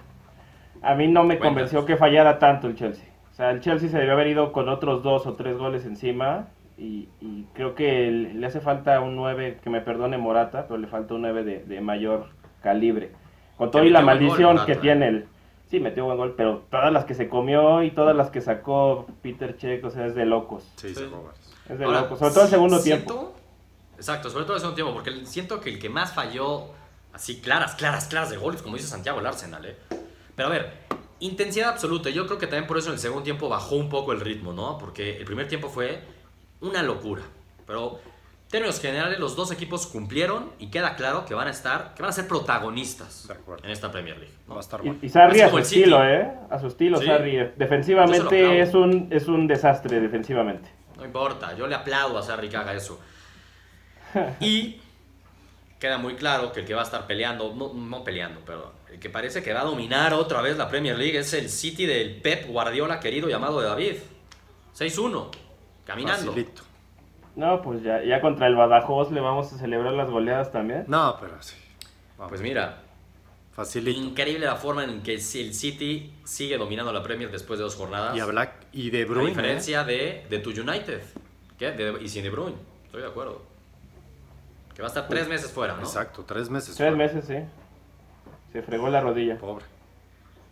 A 0.82 0.96
mí 0.96 1.08
no 1.08 1.24
me 1.24 1.38
Cuéntanos. 1.38 1.42
convenció 1.72 1.86
que 1.86 1.98
fallara 1.98 2.40
tanto 2.40 2.68
el 2.68 2.76
Chelsea. 2.76 3.06
O 3.32 3.36
sea, 3.36 3.52
el 3.52 3.62
Chelsea 3.62 3.90
se 3.90 3.98
debió 3.98 4.14
haber 4.14 4.28
ido 4.28 4.52
con 4.52 4.70
otros 4.70 5.04
dos 5.04 5.26
o 5.28 5.34
tres 5.34 5.58
goles 5.58 5.86
encima. 5.86 6.48
Y, 6.78 7.08
y 7.22 7.46
creo 7.54 7.76
que 7.76 8.10
le 8.12 8.46
hace 8.48 8.60
falta 8.60 9.00
un 9.00 9.16
9, 9.16 9.60
que 9.64 9.70
me 9.70 9.80
perdone 9.82 10.18
Morata, 10.18 10.66
pero 10.68 10.80
le 10.80 10.88
falta 10.88 11.14
un 11.14 11.22
9 11.22 11.44
de, 11.44 11.64
de 11.64 11.82
mayor 11.82 12.28
calibre. 12.62 13.12
Con 13.58 13.72
todo 13.72 13.84
y 13.84 13.90
la 13.90 14.00
gol, 14.00 14.06
maldición 14.08 14.66
que 14.66 14.72
¿eh? 14.74 14.78
tiene 14.78 15.08
el... 15.08 15.26
Sí, 15.74 15.80
metió 15.80 16.06
buen 16.06 16.18
gol, 16.18 16.36
pero 16.38 16.62
todas 16.70 16.94
las 16.94 17.04
que 17.06 17.16
se 17.16 17.28
comió 17.28 17.82
y 17.82 17.90
todas 17.90 18.16
las 18.16 18.30
que 18.30 18.42
sacó 18.42 19.08
Peter 19.24 19.58
Check, 19.58 19.84
o 19.84 19.90
sea, 19.90 20.06
es 20.06 20.14
de 20.14 20.24
locos. 20.24 20.62
Sí, 20.76 20.90
Sí. 20.90 20.94
se 20.94 21.06
jugó 21.08 21.24
varios. 21.24 21.52
Es 21.68 21.80
de 21.80 21.86
Ahora, 21.86 22.02
locos. 22.02 22.20
Sobre 22.20 22.32
todo 22.36 22.44
el 22.44 22.50
segundo 22.52 22.78
siento- 22.78 23.14
tiempo. 23.16 23.34
Exacto, 23.96 24.30
sobre 24.30 24.44
todo 24.46 24.54
el 24.54 24.60
segundo 24.60 24.76
tiempo, 24.76 24.94
porque 24.94 25.26
siento 25.26 25.60
que 25.60 25.72
el 25.72 25.80
que 25.80 25.90
más 25.90 26.14
falló, 26.14 26.66
así 27.12 27.42
claras, 27.42 27.74
claras, 27.74 28.06
claras 28.06 28.30
de 28.30 28.38
goles, 28.38 28.62
como 28.62 28.76
dice 28.76 28.88
Santiago, 28.88 29.20
el 29.20 29.26
Arsenal, 29.26 29.66
¿eh? 29.66 29.76
Pero 30.36 30.48
a 30.50 30.52
ver, 30.52 30.74
intensidad 31.22 31.70
absoluta. 31.70 32.12
Yo 32.12 32.28
creo 32.28 32.38
que 32.38 32.46
también 32.46 32.68
por 32.68 32.78
eso 32.78 32.90
en 32.90 32.94
el 32.94 33.00
segundo 33.00 33.24
tiempo 33.24 33.50
bajó 33.50 33.76
un 33.76 33.90
poco 33.90 34.12
el 34.12 34.20
ritmo, 34.20 34.54
¿no? 34.54 34.78
Porque 34.78 35.18
el 35.18 35.26
primer 35.26 35.48
tiempo 35.48 35.70
fue 35.70 36.04
una 36.62 36.84
locura. 36.84 37.24
Pero 37.66 38.00
términos 38.54 38.80
generales, 38.80 39.20
los 39.20 39.36
dos 39.36 39.52
equipos 39.52 39.88
cumplieron 39.88 40.52
y 40.60 40.68
queda 40.68 40.96
claro 40.96 41.26
que 41.26 41.34
van 41.34 41.48
a 41.48 41.52
estar, 41.52 41.94
que 41.96 42.02
van 42.04 42.10
a 42.10 42.14
ser 42.14 42.28
protagonistas 42.28 43.28
en 43.64 43.70
esta 43.72 43.92
Premier 43.92 44.16
League. 44.18 44.34
¿no? 44.48 44.54
Va 44.54 44.60
a 44.60 44.64
estar 44.64 44.80
Y, 44.82 44.84
bueno. 44.88 45.00
y 45.02 45.10
Sarri 45.10 45.40
Es 45.42 45.46
a 45.46 45.50
su 45.50 45.58
City. 45.64 45.80
estilo, 45.82 46.06
¿eh? 46.08 46.32
A 46.52 46.60
su 46.60 46.68
estilo, 46.68 47.00
Sí. 47.00 47.06
Sarri. 47.08 47.38
Defensivamente 47.58 48.62
es 48.62 48.74
un, 48.76 49.08
es 49.12 49.28
un 49.28 49.48
desastre, 49.48 50.00
defensivamente. 50.00 50.70
No 50.96 51.04
importa, 51.04 51.56
yo 51.58 51.66
le 51.68 51.76
aplaudo 51.76 52.18
a 52.18 52.22
Sarri 52.22 52.48
que 52.48 52.58
haga 52.58 52.74
eso. 52.74 53.00
Y 54.40 54.80
queda 55.80 55.98
muy 55.98 56.16
claro 56.16 56.52
que 56.52 56.60
el 56.62 56.66
que 56.66 56.74
va 56.76 56.82
a 56.82 56.86
estar 56.86 57.08
peleando, 57.08 57.54
no, 57.56 57.74
no 57.74 58.04
peleando, 58.04 58.40
pero 58.46 58.72
el 58.92 59.00
que 59.00 59.10
parece 59.10 59.42
que 59.44 59.52
va 59.52 59.62
a 59.62 59.66
dominar 59.66 60.14
otra 60.14 60.42
vez 60.42 60.56
la 60.58 60.70
Premier 60.70 60.98
League 60.98 61.18
es 61.18 61.34
el 61.34 61.50
City 61.50 61.86
del 61.86 62.22
Pep 62.22 62.48
Guardiola 62.48 63.00
querido 63.00 63.28
llamado 63.28 63.60
de 63.60 63.68
David. 63.68 63.96
6-1, 64.78 65.30
caminando. 65.86 66.32
Facilito. 66.32 66.62
No, 67.36 67.62
pues 67.62 67.82
ya, 67.82 68.04
ya 68.04 68.22
contra 68.22 68.48
el 68.48 68.56
Badajoz 68.56 69.12
le 69.12 69.20
vamos 69.22 69.52
a 69.54 69.58
celebrar 69.58 69.94
las 69.94 70.10
goleadas 70.10 70.52
también. 70.52 70.86
No, 70.88 71.18
pero 71.20 71.42
sí. 71.42 71.56
Vamos. 72.18 72.30
Pues 72.30 72.42
mira, 72.42 72.78
Facilito. 73.54 74.00
increíble 74.00 74.46
la 74.46 74.56
forma 74.56 74.84
en 74.84 75.02
que 75.02 75.16
el 75.16 75.22
City 75.22 76.14
sigue 76.24 76.58
dominando 76.58 76.94
la 76.94 77.02
Premier 77.02 77.32
después 77.32 77.58
de 77.60 77.64
dos 77.64 77.76
jornadas. 77.76 78.16
Y 78.16 78.20
a 78.20 78.26
Black 78.26 78.52
y 78.72 78.90
De 78.92 79.02
a 79.02 79.06
Bruyne. 79.06 79.26
¿eh? 79.26 79.30
diferencia 79.30 79.84
de, 79.84 80.26
de 80.30 80.40
tu 80.40 80.52
United. 80.52 81.02
¿Qué? 81.58 81.72
De- 81.72 82.02
y 82.04 82.08
sin 82.08 82.24
De 82.24 82.30
Bruyne, 82.30 82.56
estoy 82.86 83.02
de 83.02 83.08
acuerdo. 83.08 83.42
Que 84.76 84.82
va 84.82 84.88
a 84.88 84.90
estar 84.90 85.08
tres 85.08 85.28
meses 85.28 85.52
fuera, 85.52 85.76
¿no? 85.76 85.82
Exacto, 85.82 86.24
tres 86.28 86.50
meses. 86.50 86.76
Tres 86.76 86.92
fuera. 86.94 86.96
meses, 86.96 87.26
sí. 87.26 87.36
Se 88.52 88.62
fregó 88.62 88.90
la 88.90 89.02
rodilla. 89.02 89.38
Pobre. 89.38 89.66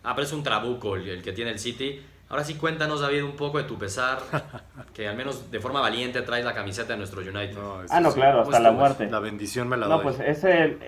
Ah, 0.04 0.14
pero 0.14 0.26
es 0.26 0.32
un 0.32 0.42
trabuco 0.42 0.96
el, 0.96 1.08
el 1.08 1.22
que 1.22 1.32
tiene 1.32 1.52
el 1.52 1.58
City. 1.60 2.04
Ahora 2.32 2.42
sí, 2.44 2.54
cuéntanos, 2.54 3.00
David, 3.02 3.22
un 3.24 3.36
poco 3.36 3.58
de 3.58 3.64
tu 3.64 3.78
pesar. 3.78 4.18
que 4.94 5.06
al 5.06 5.16
menos 5.16 5.50
de 5.52 5.60
forma 5.60 5.80
valiente 5.80 6.20
traes 6.22 6.44
la 6.44 6.54
camiseta 6.54 6.94
de 6.94 6.98
nuestro 6.98 7.20
United. 7.20 7.54
No, 7.54 7.76
Ah, 7.90 8.00
no, 8.00 8.10
sí, 8.10 8.18
claro, 8.18 8.38
¿Cómo 8.38 8.50
hasta 8.50 8.58
la 8.62 8.68
estuvo? 8.70 8.80
muerte. 8.80 9.10
La 9.10 9.18
bendición 9.20 9.68
me 9.68 9.76
la 9.76 9.86
No, 9.86 9.96
doy. 9.96 10.02
pues 10.02 10.18
es 10.20 10.42
el. 10.42 10.78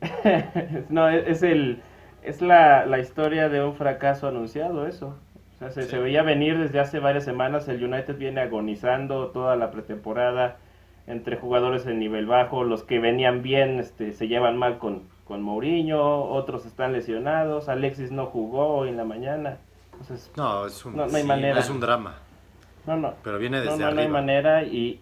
no, 0.88 1.08
es 1.08 1.42
el. 1.42 1.82
Es 2.22 2.42
la, 2.42 2.84
la 2.86 2.98
historia 2.98 3.48
de 3.48 3.64
un 3.64 3.74
fracaso 3.74 4.28
anunciado, 4.28 4.86
eso. 4.86 5.16
O 5.56 5.58
sea, 5.58 5.70
se, 5.70 5.82
Sí. 5.84 5.88
se 5.90 5.98
veía 5.98 6.22
venir 6.22 6.58
desde 6.58 6.80
hace 6.80 6.98
varias 6.98 7.24
semanas. 7.24 7.66
El 7.68 7.82
United 7.82 8.16
viene 8.16 8.40
agonizando 8.42 9.28
toda 9.28 9.56
la 9.56 9.70
pretemporada 9.70 10.58
entre 11.06 11.36
jugadores 11.36 11.86
en 11.86 11.98
nivel 11.98 12.26
bajo. 12.26 12.64
Los 12.64 12.82
que 12.84 12.98
venían 12.98 13.42
bien 13.42 13.78
este, 13.80 14.12
se 14.12 14.28
llevan 14.28 14.56
mal 14.58 14.78
con, 14.78 15.04
con 15.24 15.42
Mourinho, 15.42 16.24
otros 16.24 16.66
están 16.66 16.92
lesionados. 16.92 17.68
Alexis 17.68 18.12
no 18.12 18.26
jugó 18.26 18.68
hoy 18.76 18.90
en 18.90 18.96
la 18.98 19.04
mañana. 19.04 19.58
Entonces, 20.00 20.30
No, 20.36 20.66
es 20.66 20.84
un, 20.84 20.96
No, 20.96 21.06
no 21.06 21.16
hay 21.16 21.22
Sí, 21.22 21.28
manera. 21.28 21.58
es 21.58 21.70
un 21.70 21.80
drama. 21.80 22.14
no, 22.86 22.96
no. 22.96 23.14
Pero 23.22 23.38
viene 23.38 23.58
No, 23.58 23.64
desde 23.64 23.78
no, 23.78 23.90
no 23.90 23.98
hay 24.00 24.04
arriba. 24.06 24.20
manera 24.20 24.62
y 24.64 25.00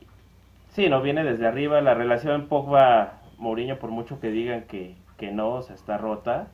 sí, 0.73 0.89
no 0.89 1.01
viene 1.03 1.25
desde 1.25 1.47
arriba. 1.47 1.81
La 1.81 1.95
relación 1.95 2.49
Pogba-Mourinho, 2.49 3.79
por 3.79 3.91
mucho 3.91 4.21
que 4.21 4.31
digan 4.31 4.63
que, 4.63 4.95
que 5.19 5.31
no, 5.33 5.51
o 5.55 5.63
sea, 5.63 5.75
está 5.75 5.99
rota. 5.99 6.49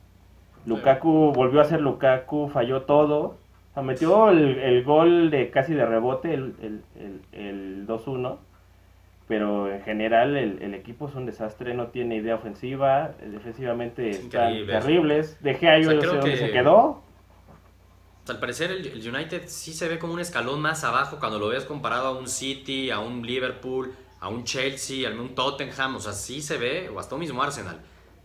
Lukaku 0.67 1.33
volvió 1.35 1.61
a 1.61 1.65
ser 1.65 1.81
Lukaku, 1.81 2.49
falló 2.49 2.83
todo. 2.83 3.21
O 3.21 3.75
sea, 3.75 3.83
metió 3.83 4.29
el, 4.29 4.59
el 4.59 4.85
gol 4.85 5.31
de 5.31 5.51
casi 5.51 5.73
de 5.75 5.87
rebote, 5.87 6.35
el, 6.35 6.55
el, 6.63 6.83
el, 7.01 7.21
el 7.33 7.87
2-1. 7.87 8.37
Pero 9.29 9.73
en 9.73 9.81
general 9.83 10.37
el, 10.37 10.61
el 10.63 10.75
equipo 10.75 11.09
es 11.09 11.15
un 11.15 11.25
desastre, 11.27 11.73
no 11.75 11.87
tiene 11.87 12.17
idea 12.17 12.35
ofensiva, 12.35 13.13
defensivamente 13.25 14.11
Es 14.11 14.19
están 14.19 14.53
terribles. 14.67 15.39
Dejé 15.43 15.71
a 15.71 15.79
O 15.79 15.83
sea, 15.83 15.83
yo 15.83 15.95
no 15.95 16.01
sé 16.01 16.07
creo 16.09 16.13
dónde 16.21 16.31
que- 16.33 16.37
se 16.37 16.51
quedó. 16.53 17.03
O 18.23 18.27
sea, 18.27 18.35
al 18.35 18.41
parecer 18.41 18.71
el, 18.71 18.87
el 18.87 19.15
United 19.15 19.43
sí 19.47 19.73
se 19.73 19.89
ve 19.89 19.99
como 19.99 20.13
un 20.13 20.21
escalón 20.21 20.61
más 20.61 20.85
abajo 20.85 21.19
cuando 21.19 21.39
lo 21.39 21.49
ves 21.49 21.65
comparado 21.65 22.07
a 22.07 22.11
un 22.13 22.29
City, 22.29 22.91
a 22.91 23.01
un 23.01 23.27
Liverpool, 23.27 23.93
a 24.21 24.29
un 24.29 24.45
Chelsea, 24.45 25.09
a 25.09 25.13
un 25.13 25.35
Tottenham. 25.35 25.97
O 25.97 26.01
sea, 26.01 26.13
sí 26.13 26.41
se 26.41 26.57
ve, 26.57 26.89
o 26.89 27.01
hasta 27.01 27.17
un 27.17 27.21
mismo 27.21 27.43
Arsenal. 27.43 27.81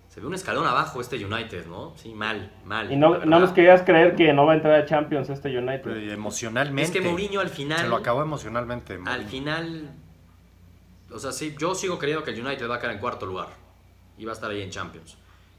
Se 0.10 0.22
ve 0.22 0.28
un 0.28 0.36
escalón 0.36 0.66
abajo 0.68 1.02
este 1.02 1.24
United, 1.24 1.66
¿no? 1.68 1.94
Sí, 1.96 2.14
mal, 2.14 2.52
mal. 2.66 2.92
Y 2.92 2.96
no, 2.96 3.26
no 3.26 3.40
nos 3.40 3.52
querías 3.52 3.84
creer 3.84 4.16
que 4.16 4.34
no 4.34 4.46
va 4.46 4.54
a 4.54 4.56
entrar 4.56 4.74
a 4.80 4.86
Champions 4.86 5.30
este 5.30 5.56
United. 5.56 5.82
Pero 5.84 6.00
emocionalmente. 6.00 6.84
Es 6.84 6.92
que 6.92 7.02
Mourinho 7.02 7.40
al 7.40 7.50
final... 7.50 7.80
Se 7.80 7.88
lo 7.88 7.96
acabó 7.96 8.22
emocionalmente. 8.22 8.94
Al 8.94 9.00
Mourinho. 9.02 9.30
final, 9.30 9.92
o 11.12 11.20
sea, 11.20 11.32
sí, 11.32 11.56
yo 11.60 11.76
sigo 11.76 11.98
creyendo 12.00 12.24
que 12.24 12.32
el 12.32 12.46
United 12.46 12.70
va 12.70 12.76
a 12.76 12.80
quedar 12.80 12.94
en 12.94 13.00
cuarto 13.00 13.26
lugar 13.26 13.50
y 14.18 14.26
va 14.26 14.32
a 14.32 14.36
estar 14.36 14.50
ahí 14.50 14.62
en 14.62 14.70
Champions. 14.72 15.18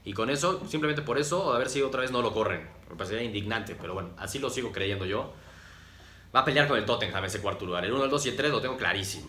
Y 0.09 0.13
con 0.13 0.31
eso, 0.31 0.65
simplemente 0.67 1.03
por 1.03 1.19
eso, 1.19 1.51
de 1.51 1.55
haber 1.57 1.69
sido 1.69 1.85
otra 1.85 2.01
vez 2.01 2.09
no 2.09 2.23
lo 2.23 2.33
corren. 2.33 2.67
Me 2.89 2.95
parecería 2.95 3.21
indignante, 3.21 3.75
pero 3.79 3.93
bueno, 3.93 4.09
así 4.17 4.39
lo 4.39 4.49
sigo 4.49 4.71
creyendo 4.71 5.05
yo. 5.05 5.31
Va 6.35 6.39
a 6.39 6.45
pelear 6.45 6.67
con 6.67 6.79
el 6.79 6.85
Tottenham 6.85 7.23
ese 7.25 7.39
cuarto 7.41 7.63
lugar. 7.63 7.85
El 7.85 7.93
1, 7.93 8.05
el 8.05 8.09
2 8.09 8.25
y 8.25 8.29
el 8.29 8.35
3 8.35 8.49
lo 8.49 8.59
tengo 8.59 8.75
clarísimo. 8.75 9.27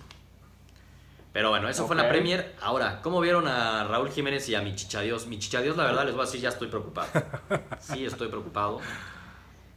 Pero 1.34 1.50
bueno, 1.50 1.68
eso 1.68 1.86
fue 1.86 1.96
la. 1.96 2.08
Premier. 2.08 2.54
Ahora, 2.62 3.02
¿cómo 3.02 3.20
vieron 3.20 3.46
a 3.46 3.84
Raúl 3.84 4.08
Jiménez 4.08 4.48
y 4.48 4.54
a 4.54 4.62
mi 4.62 4.74
chichadios? 4.74 5.26
Mi 5.26 5.38
chichadios, 5.38 5.76
la 5.76 5.84
verdad, 5.84 6.06
les 6.06 6.14
voy 6.14 6.22
a 6.22 6.24
decir, 6.24 6.40
ya 6.40 6.48
estoy 6.48 6.68
preocupado. 6.68 7.08
Sí, 7.78 8.06
estoy 8.06 8.28
preocupado. 8.28 8.80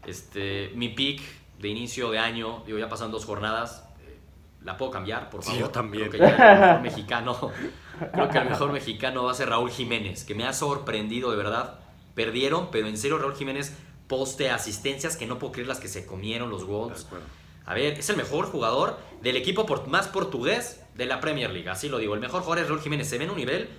Este, 0.06 0.72
mi 0.74 0.88
pick 0.88 1.22
de 1.60 1.68
inicio 1.68 2.12
de 2.12 2.20
año, 2.20 2.64
digo, 2.66 2.80
ya 2.80 2.88
pasan 2.88 3.12
dos 3.12 3.26
jornadas, 3.26 3.84
¿la 4.64 4.78
puedo 4.78 4.92
cambiar, 4.92 5.30
por 5.30 5.42
Sí, 5.44 5.48
favor? 5.52 5.62
yo 5.62 5.70
también. 5.70 6.10
Creo 6.10 6.26
que 6.28 6.34
el 6.34 6.40
mejor 6.60 6.82
mexicano, 6.82 7.52
creo 8.14 8.30
que 8.30 8.38
el 8.38 8.50
mejor 8.50 8.72
mexicano 8.72 9.24
va 9.26 9.32
a 9.32 9.36
ser 9.36 9.50
Raúl 9.50 9.70
Jiménez, 9.72 10.24
que 10.24 10.36
me 10.36 10.46
ha 10.46 10.54
sorprendido 10.54 11.32
de 11.32 11.38
verdad. 11.38 11.80
Perdieron, 12.16 12.70
pero 12.72 12.88
en 12.88 12.98
serio 12.98 13.18
Raúl 13.18 13.36
Jiménez 13.36 13.76
poste 14.08 14.50
asistencias 14.50 15.18
que 15.18 15.26
no 15.26 15.40
puedo 15.40 15.54
creer 15.54 15.68
las 15.68 15.80
que 15.80 15.88
se 15.88 16.06
comieron 16.06 16.50
los 16.50 16.66
Wolves. 16.66 17.08
A 17.66 17.74
ver, 17.74 17.94
es 17.98 18.10
el 18.10 18.18
mejor 18.18 18.46
jugador 18.46 18.98
del 19.22 19.38
equipo 19.38 19.66
por- 19.66 19.88
más 19.88 20.08
portugués 20.10 20.82
de 20.96 21.06
la 21.06 21.20
Premier 21.22 21.50
League, 21.52 21.70
así 21.70 21.88
lo 21.90 21.98
digo. 21.98 22.14
El 22.14 22.20
mejor 22.20 22.42
jugador 22.42 22.64
es 22.64 22.70
Raúl 22.70 22.82
Jiménez. 22.82 23.08
Se 23.10 23.18
ve 23.18 23.24
en 23.24 23.32
un 23.32 23.38
nivel 23.38 23.70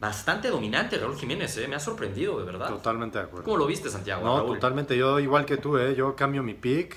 bastante 0.00 0.48
dominante 0.48 0.96
Raúl 0.96 1.16
Jiménez, 1.16 1.56
¿eh? 1.58 1.68
me 1.68 1.76
ha 1.76 1.80
sorprendido, 1.80 2.38
de 2.38 2.44
verdad. 2.46 2.68
Totalmente 2.68 3.18
de 3.18 3.24
acuerdo. 3.24 3.44
¿Cómo 3.44 3.58
lo 3.58 3.66
viste, 3.66 3.90
Santiago? 3.90 4.24
No, 4.24 4.38
Raúl? 4.38 4.54
totalmente. 4.54 4.96
Yo, 4.96 5.20
igual 5.20 5.44
que 5.44 5.58
tú, 5.58 5.76
¿eh? 5.76 5.94
yo 5.94 6.16
cambio 6.16 6.42
mi 6.42 6.54
pick. 6.54 6.96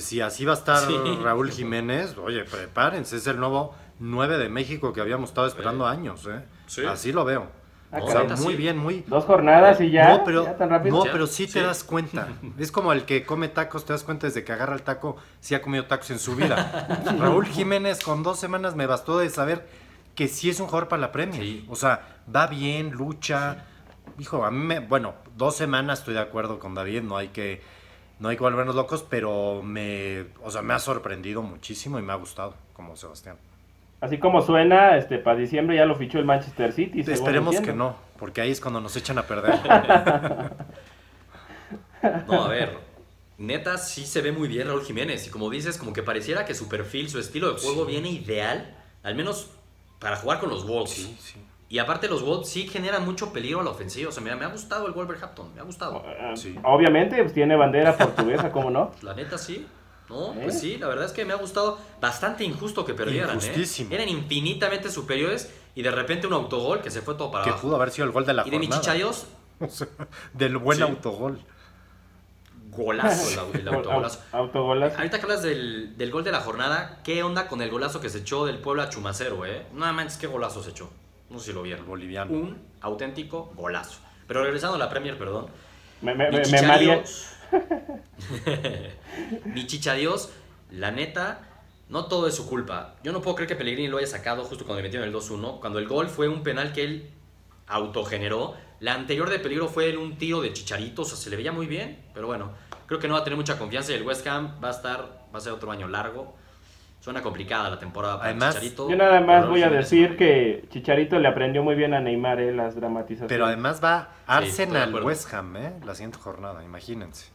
Si 0.00 0.20
así 0.20 0.44
va 0.44 0.52
a 0.52 0.56
estar 0.56 0.78
Sí. 0.86 0.96
Raúl 1.22 1.50
Jiménez, 1.50 2.16
oye, 2.18 2.44
prepárense. 2.44 3.16
Es 3.16 3.26
el 3.26 3.38
nuevo 3.38 3.74
9 4.00 4.38
de 4.38 4.48
México 4.48 4.92
que 4.92 5.00
habíamos 5.00 5.30
estado 5.30 5.46
esperando 5.46 5.86
Sí. 5.86 5.96
años. 5.96 6.26
¿eh? 6.26 6.42
Sí. 6.66 6.84
Así 6.84 7.12
lo 7.12 7.24
veo. 7.24 7.46
Ah, 7.90 8.00
o 8.02 8.10
sea, 8.10 8.24
muy 8.36 8.54
bien, 8.54 8.76
muy. 8.76 9.02
Dos 9.06 9.24
jornadas 9.24 9.80
y 9.80 9.90
ya. 9.90 10.18
no, 10.18 10.24
pero, 10.24 10.44
ya 10.44 10.58
tan 10.58 10.68
rápido. 10.68 10.98
no, 11.04 11.10
pero 11.10 11.26
sí 11.26 11.46
te 11.46 11.52
sí. 11.52 11.60
das 11.60 11.84
cuenta. 11.84 12.28
Es 12.58 12.70
como 12.70 12.92
el 12.92 13.04
que 13.04 13.24
come 13.24 13.48
tacos, 13.48 13.86
te 13.86 13.94
das 13.94 14.04
cuenta 14.04 14.26
desde 14.26 14.44
que 14.44 14.52
agarra 14.52 14.74
el 14.74 14.82
taco, 14.82 15.16
sí 15.40 15.54
ha 15.54 15.62
comido 15.62 15.86
tacos 15.86 16.10
en 16.10 16.18
su 16.18 16.36
vida. 16.36 16.86
Raúl 17.18 17.46
Jiménez 17.46 18.00
con 18.00 18.22
dos 18.22 18.38
semanas 18.38 18.76
me 18.76 18.86
bastó 18.86 19.18
de 19.18 19.30
saber 19.30 19.66
que 20.14 20.28
sí 20.28 20.50
es 20.50 20.60
un 20.60 20.66
jugador 20.66 20.88
para 20.88 21.00
la 21.00 21.12
Premier. 21.12 21.40
Sí. 21.40 21.64
O 21.70 21.76
sea, 21.76 22.18
va 22.34 22.46
bien, 22.46 22.90
lucha. 22.90 23.64
Hijo, 24.18 24.44
a 24.44 24.50
mí 24.50 24.58
me, 24.58 24.80
bueno, 24.80 25.14
dos 25.36 25.56
semanas 25.56 26.00
estoy 26.00 26.12
de 26.12 26.20
acuerdo 26.20 26.58
con 26.58 26.74
David, 26.74 27.02
no 27.02 27.16
hay 27.16 27.28
que, 27.28 27.62
no 28.20 28.28
hay 28.28 28.36
que 28.36 28.42
volvernos 28.42 28.74
locos, 28.74 29.04
pero 29.08 29.62
me, 29.62 30.26
o 30.42 30.50
sea, 30.50 30.62
me 30.62 30.74
ha 30.74 30.78
sorprendido 30.78 31.42
muchísimo 31.42 31.98
y 31.98 32.02
me 32.02 32.12
ha 32.12 32.16
gustado, 32.16 32.54
como 32.72 32.96
Sebastián. 32.96 33.36
Así 34.00 34.18
como 34.18 34.42
suena, 34.42 34.96
este 34.96 35.18
para 35.18 35.38
diciembre 35.38 35.76
ya 35.76 35.84
lo 35.84 35.96
fichó 35.96 36.18
el 36.18 36.24
Manchester 36.24 36.72
City. 36.72 37.02
según 37.02 37.18
Esperemos 37.18 37.60
que 37.60 37.72
no, 37.72 37.96
porque 38.18 38.40
ahí 38.40 38.50
es 38.50 38.60
cuando 38.60 38.80
nos 38.80 38.96
echan 38.96 39.18
a 39.18 39.22
perder. 39.22 39.54
No, 42.28 42.44
a 42.44 42.48
ver. 42.48 42.76
Neta, 43.38 43.78
sí 43.78 44.06
se 44.06 44.20
ve 44.20 44.32
muy 44.32 44.48
bien 44.48 44.68
Raúl 44.68 44.84
Jiménez. 44.84 45.26
Y 45.26 45.30
como 45.30 45.50
dices, 45.50 45.78
como 45.78 45.92
que 45.92 46.02
pareciera 46.02 46.44
que 46.44 46.54
su 46.54 46.68
perfil, 46.68 47.08
su 47.08 47.18
estilo 47.18 47.52
de 47.52 47.60
juego 47.60 47.86
viene 47.86 48.08
ideal. 48.08 48.76
Al 49.02 49.14
menos 49.14 49.50
para 49.98 50.16
jugar 50.16 50.40
con 50.40 50.48
los 50.48 50.66
Wolves. 50.66 50.90
Sí, 50.90 51.16
sí. 51.20 51.40
Y 51.70 51.78
aparte 51.78 52.08
los 52.08 52.22
Wolves 52.22 52.48
sí 52.48 52.66
generan 52.66 53.04
mucho 53.04 53.32
peligro 53.32 53.60
a 53.60 53.64
la 53.64 53.70
ofensiva. 53.70 54.08
O 54.08 54.12
sea, 54.12 54.22
mira, 54.22 54.36
me 54.36 54.44
ha 54.46 54.48
gustado 54.48 54.86
el 54.86 54.92
Wolverhampton. 54.92 55.54
Me 55.54 55.60
ha 55.60 55.64
gustado. 55.64 56.02
Eh, 56.06 56.32
Sí. 56.34 56.58
Obviamente, 56.64 57.16
pues 57.22 57.34
tiene 57.34 57.56
bandera 57.56 57.96
portuguesa, 57.96 58.50
¿cómo 58.50 58.70
no? 58.70 58.92
La 59.02 59.12
neta 59.14 59.36
sí. 59.36 59.66
No, 60.08 60.32
¿Eh? 60.32 60.40
pues 60.44 60.58
sí, 60.58 60.78
la 60.78 60.88
verdad 60.88 61.04
es 61.04 61.12
que 61.12 61.26
me 61.26 61.34
ha 61.34 61.36
gustado 61.36 61.78
bastante 62.00 62.42
injusto 62.42 62.86
que 62.86 62.94
perdieran. 62.94 63.38
¿eh? 63.42 63.64
Eran 63.90 64.08
infinitamente 64.08 64.90
superiores 64.90 65.52
y 65.74 65.82
de 65.82 65.90
repente 65.90 66.26
un 66.26 66.32
autogol 66.32 66.80
que 66.80 66.90
se 66.90 67.02
fue 67.02 67.14
todo 67.16 67.30
para 67.30 67.44
Que 67.44 67.50
abajo. 67.50 67.66
pudo 67.66 67.76
haber 67.76 67.90
sido 67.90 68.06
el 68.06 68.12
gol 68.12 68.24
de 68.24 68.32
la 68.32 68.46
y 68.46 68.50
de 68.50 68.58
mi 68.58 68.66
jornada. 68.68 68.80
chichayos, 68.82 69.26
O 69.60 69.68
sea, 69.68 69.88
del 70.32 70.56
buen 70.56 70.78
Sí. 70.78 70.82
autogol. 70.84 71.38
golazo 72.70 73.50
el, 73.52 73.60
el 73.60 73.68
autogolazo. 73.74 74.20
Au- 74.32 74.38
Autogolazo. 74.40 74.96
Ahorita 74.96 75.18
que 75.18 75.22
hablas 75.24 75.42
del, 75.42 75.96
del 75.98 76.10
gol 76.10 76.24
de 76.24 76.32
la 76.32 76.40
jornada, 76.40 77.00
¿qué 77.04 77.22
onda 77.22 77.48
con 77.48 77.60
el 77.60 77.70
golazo 77.70 78.00
que 78.00 78.08
se 78.08 78.18
echó 78.18 78.46
del 78.46 78.58
Puebla 78.58 78.84
a 78.84 78.88
Chumacero, 78.88 79.44
eh? 79.46 79.66
No 79.74 79.92
manches, 79.92 80.16
qué 80.18 80.26
golazo 80.26 80.62
se 80.62 80.70
echó. 80.70 80.88
No 81.30 81.38
sé 81.38 81.46
si 81.46 81.52
lo 81.52 81.62
vieron. 81.62 81.86
Boliviano. 81.86 82.32
Un 82.32 82.58
auténtico 82.80 83.52
golazo. 83.54 84.00
Pero 84.26 84.42
regresando 84.42 84.76
a 84.76 84.78
la 84.78 84.88
Premier, 84.88 85.18
perdón. 85.18 85.46
Me, 86.02 86.14
me, 86.14 86.30
Mi 86.30 86.38
me 86.38 86.62
mareé. 86.62 87.02
chichadios. 87.02 87.34
Mi 89.44 89.66
chichadios, 89.66 90.30
la 90.70 90.90
neta, 90.90 91.40
no 91.88 92.06
todo 92.06 92.26
es 92.28 92.34
su 92.34 92.46
culpa. 92.46 92.94
Yo 93.02 93.12
no 93.12 93.22
puedo 93.22 93.36
creer 93.36 93.48
que 93.48 93.56
Pellegrini 93.56 93.88
lo 93.88 93.98
haya 93.98 94.06
sacado 94.06 94.44
justo 94.44 94.64
cuando 94.64 94.82
le 94.82 94.88
metieron 94.88 95.08
el 95.08 95.14
2-1. 95.14 95.60
Cuando 95.60 95.78
el 95.78 95.88
gol 95.88 96.08
fue 96.08 96.28
un 96.28 96.42
penal 96.42 96.72
que 96.72 96.84
él 96.84 97.10
autogeneró. 97.66 98.54
La 98.80 98.94
anterior 98.94 99.28
de 99.28 99.38
peligro 99.38 99.68
fue 99.68 99.96
un 99.96 100.18
tiro 100.18 100.40
de 100.40 100.52
chicharito, 100.52 101.02
o 101.02 101.04
sea, 101.04 101.16
se 101.16 101.30
le 101.30 101.36
veía 101.36 101.52
muy 101.52 101.66
bien. 101.66 102.04
Pero 102.14 102.26
bueno, 102.26 102.52
creo 102.86 103.00
que 103.00 103.08
no 103.08 103.14
va 103.14 103.20
a 103.20 103.24
tener 103.24 103.36
mucha 103.36 103.58
confianza 103.58 103.92
y 103.92 103.96
el 103.96 104.02
West 104.04 104.26
Ham 104.26 104.60
va 104.62 104.68
a 104.68 104.72
estar, 104.72 105.26
va 105.34 105.38
a 105.38 105.40
ser 105.40 105.52
otro 105.52 105.70
año 105.72 105.88
largo. 105.88 106.36
Suena 107.00 107.22
complicada 107.22 107.70
la 107.70 107.78
temporada 107.78 108.18
para 108.18 108.30
Además, 108.30 108.54
Chicharito. 108.54 108.90
Yo 108.90 108.96
nada 108.96 109.20
más 109.20 109.48
voy 109.48 109.62
a 109.62 109.70
decir 109.70 110.16
que 110.16 110.66
Chicharito 110.70 111.18
le 111.18 111.28
aprendió 111.28 111.62
muy 111.62 111.74
bien 111.74 111.94
a 111.94 112.00
Neymar 112.00 112.40
eh, 112.40 112.52
las 112.52 112.74
dramatizaciones. 112.74 113.28
Pero 113.28 113.46
además 113.46 113.82
va 113.82 114.10
Arsenal 114.26 114.88
acuerdo. 114.88 115.06
West 115.06 115.32
Ham, 115.32 115.56
¿eh? 115.56 115.72
La 115.84 115.94
siguiente 115.94 116.18
jornada, 116.18 116.62
imagínense. 116.64 117.30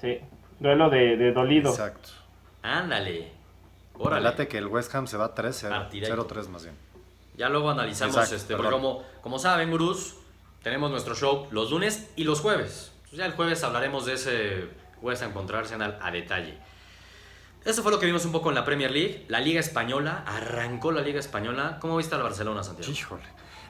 Sí, 0.00 0.20
duelo 0.60 0.90
de, 0.90 1.16
de 1.16 1.32
dolido. 1.32 1.70
Exacto. 1.70 2.10
Ándale. 2.62 3.32
Órale. 3.98 4.48
que 4.48 4.58
el 4.58 4.66
West 4.66 4.94
Ham 4.94 5.06
se 5.06 5.16
va 5.16 5.34
3-0. 5.34 5.68
Partidazo. 5.68 6.28
0-3 6.28 6.48
más 6.48 6.64
bien. 6.64 6.76
Ya 7.36 7.48
luego 7.48 7.70
analizamos, 7.70 8.14
Exacto, 8.14 8.36
este, 8.36 8.56
porque 8.56 8.70
como, 8.70 9.02
como 9.22 9.38
saben, 9.38 9.70
gurús, 9.70 10.16
tenemos 10.62 10.90
nuestro 10.90 11.14
show 11.14 11.48
los 11.50 11.70
lunes 11.70 12.12
y 12.16 12.24
los 12.24 12.40
jueves. 12.40 12.92
Entonces 12.96 13.18
ya 13.18 13.26
el 13.26 13.32
jueves 13.32 13.64
hablaremos 13.64 14.06
de 14.06 14.14
ese 14.14 14.68
West 15.00 15.22
Ham 15.22 15.32
contra 15.32 15.58
Arsenal 15.60 15.98
a 16.00 16.10
detalle. 16.10 16.58
Eso 17.64 17.82
fue 17.82 17.92
lo 17.92 17.98
que 18.00 18.06
vimos 18.06 18.24
un 18.24 18.32
poco 18.32 18.48
en 18.48 18.54
la 18.56 18.64
Premier 18.64 18.90
League. 18.90 19.24
La 19.28 19.40
Liga 19.40 19.60
Española, 19.60 20.24
arrancó 20.26 20.90
la 20.92 21.00
Liga 21.00 21.20
Española. 21.20 21.78
¿Cómo 21.80 21.96
viste 21.96 22.14
al 22.14 22.22
Barcelona, 22.22 22.62
Santiago? 22.64 22.90
Híjole. 22.92 23.22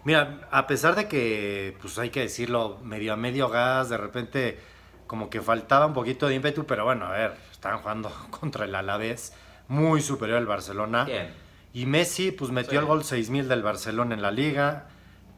Mira, 0.04 0.48
a 0.50 0.66
pesar 0.66 0.94
de 0.96 1.06
que, 1.08 1.76
pues 1.80 1.98
hay 1.98 2.10
que 2.10 2.20
decirlo, 2.20 2.78
medio 2.82 3.12
a 3.12 3.16
medio 3.16 3.48
gas, 3.48 3.88
de 3.88 3.96
repente 3.98 4.58
como 5.06 5.28
que 5.28 5.42
faltaba 5.42 5.84
un 5.86 5.92
poquito 5.92 6.26
de 6.26 6.34
ímpetu, 6.34 6.64
pero 6.64 6.84
bueno, 6.84 7.04
a 7.04 7.10
ver, 7.12 7.34
estaban 7.50 7.78
jugando 7.80 8.10
contra 8.30 8.64
el 8.64 8.74
Alavés, 8.74 9.34
muy 9.68 10.00
superior 10.00 10.38
al 10.38 10.46
Barcelona. 10.46 11.04
Bien. 11.04 11.32
Y 11.74 11.86
Messi, 11.86 12.32
pues 12.32 12.50
metió 12.50 12.72
Sí. 12.72 12.76
el 12.78 12.84
gol 12.86 13.04
6000 13.04 13.46
del 13.48 13.62
Barcelona 13.62 14.14
en 14.14 14.22
la 14.22 14.30
liga. 14.30 14.88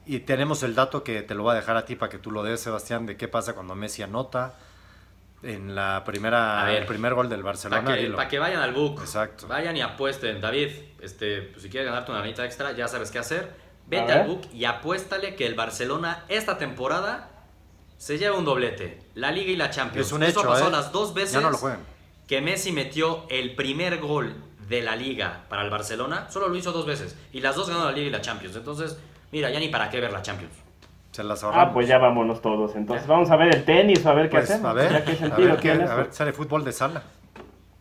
Y 0.07 0.21
tenemos 0.21 0.63
el 0.63 0.75
dato 0.75 1.03
que 1.03 1.23
te 1.23 1.35
lo 1.35 1.43
voy 1.45 1.53
a 1.53 1.55
dejar 1.57 1.77
a 1.77 1.85
ti 1.87 1.97
para 1.97 2.11
que 2.11 2.19
tú 2.19 2.31
lo 2.31 2.43
des, 2.43 2.61
Sebastián, 2.61 3.07
de 3.07 3.17
qué 3.17 3.27
pasa 3.27 3.55
cuando 3.55 3.75
Messi 3.75 4.03
anota 4.03 4.55
en 5.45 5.75
la 5.75 6.03
primera, 6.05 6.63
A 6.63 6.67
ver. 6.67 6.83
el 6.83 6.87
primer 6.87 7.15
gol 7.15 7.29
del 7.29 7.43
Barcelona. 7.43 7.83
Para 7.85 7.97
que, 7.97 8.03
dilo. 8.03 8.17
pa' 8.17 8.29
que 8.29 8.39
vayan 8.39 8.61
al 8.63 8.73
book. 8.73 9.01
Exacto. 9.01 9.47
Vayan 9.47 9.77
y 9.77 9.83
apuesten. 9.83 10.41
David, 10.41 10.71
este, 11.01 11.43
pues, 11.43 11.63
si 11.63 11.69
quieres 11.71 11.89
ganarte 11.89 12.11
una 12.11 12.21
lanita 12.21 12.45
extra, 12.45 12.73
ya 12.73 12.89
sabes 12.89 13.11
qué 13.11 13.19
hacer. 13.19 13.53
Vete 13.87 14.13
al 14.13 14.27
book 14.27 14.43
y 14.53 14.65
apuéstale 14.65 15.35
que 15.37 15.47
el 15.47 15.55
Barcelona 15.55 16.25
esta 16.29 16.57
temporada 16.57 17.31
se 17.99 18.17
lleva 18.19 18.37
un 18.39 18.45
doblete. 18.45 18.99
La 19.15 19.31
Liga 19.31 19.53
y 19.53 19.57
la 19.57 19.71
Champions. 19.71 20.07
Es 20.07 20.13
un 20.13 20.23
Eso 20.23 20.41
hecho, 20.41 20.49
pasó 20.49 20.69
¿eh? 20.69 20.73
las 20.73 20.91
dos 20.91 21.13
veces 21.15 21.33
Ya 21.35 21.41
no 21.43 21.51
lo 21.51 21.59
juegan. 21.59 21.81
que 22.27 22.41
Messi 22.41 22.73
metió 22.73 23.27
el 23.29 23.55
primer 23.55 23.99
gol 24.01 24.35
de 24.69 24.81
la 24.83 24.97
Liga 24.97 25.45
para 25.51 25.63
el 25.63 25.69
Barcelona. 25.71 26.31
Solo 26.31 26.49
lo 26.49 26.57
hizo 26.57 26.73
dos 26.73 26.87
veces. 26.87 27.15
Y 27.33 27.41
las 27.43 27.55
dos 27.57 27.69
ganó 27.69 27.85
la 27.85 27.93
Liga 27.93 28.07
y 28.07 28.11
la 28.11 28.23
Champions. 28.23 28.57
Entonces, 28.57 28.99
mira, 29.31 29.51
ya 29.51 29.61
ni 29.61 29.69
para 29.69 29.91
qué 29.91 30.01
ver 30.01 30.11
la 30.13 30.23
Champions. 30.23 30.55
Se 31.15 31.23
las 31.23 31.45
ahorramos. 31.45 31.69
Ah, 31.69 31.73
pues 31.73 31.87
ya 31.87 31.99
vámonos 31.99 32.43
todos. 32.43 32.75
Entonces 32.75 33.07
vamos 33.07 33.31
a 33.31 33.37
ver 33.37 33.55
el 33.55 33.65
tenis 33.65 34.05
o 34.05 34.09
a 34.11 34.15
ver 34.15 34.29
qué 34.29 34.39
Pues, 34.39 34.51
hacemos. 34.51 34.69
a 34.69 34.73
ver, 34.73 34.91
Ya 34.93 35.05
qué 35.05 35.13
a 35.13 35.17
sentido 35.17 35.47
ver, 35.49 35.57
qué- 35.57 35.63
tiene 35.71 35.85
a 35.85 35.95
ver, 35.95 36.09
sale 36.13 36.33
fútbol 36.33 36.65
de 36.65 36.73
sala. 36.73 37.05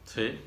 Sí, 0.04 0.40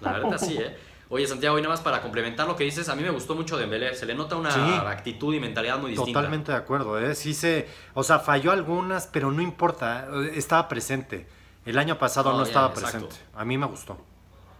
la 0.00 0.12
verdad 0.14 0.38
sí, 0.38 0.56
¿eh? 0.58 0.76
Oye, 1.08 1.24
Santiago, 1.28 1.56
y 1.58 1.62
nada 1.62 1.74
más 1.74 1.82
para 1.82 2.00
complementar 2.02 2.48
lo 2.48 2.56
que 2.56 2.64
dices, 2.64 2.88
a 2.88 2.96
mí 2.96 3.02
me 3.04 3.10
gustó 3.10 3.36
mucho 3.36 3.56
Dembélé. 3.58 3.94
Se 3.94 4.06
le 4.06 4.14
nota 4.16 4.34
una 4.34 4.50
Sí. 4.50 4.58
actitud 4.86 5.32
y 5.34 5.38
mentalidad 5.38 5.78
muy 5.78 5.90
distinta. 5.92 6.18
Totalmente 6.20 6.50
de 6.50 6.58
acuerdo, 6.58 6.98
¿eh? 6.98 7.14
Sí 7.14 7.32
se, 7.32 7.68
o 7.94 8.02
sea, 8.02 8.18
falló 8.18 8.50
algunas, 8.50 9.06
pero 9.06 9.30
no 9.30 9.40
importa, 9.40 10.08
estaba 10.34 10.66
presente. 10.68 11.28
El 11.64 11.78
año 11.78 11.96
pasado 11.96 12.32
No, 12.32 12.38
no, 12.38 12.42
ya, 12.44 12.48
estaba 12.48 12.68
exacto. 12.70 13.06
presente. 13.06 13.16
A 13.36 13.44
mí 13.44 13.56
me 13.56 13.66
gustó. 13.66 13.98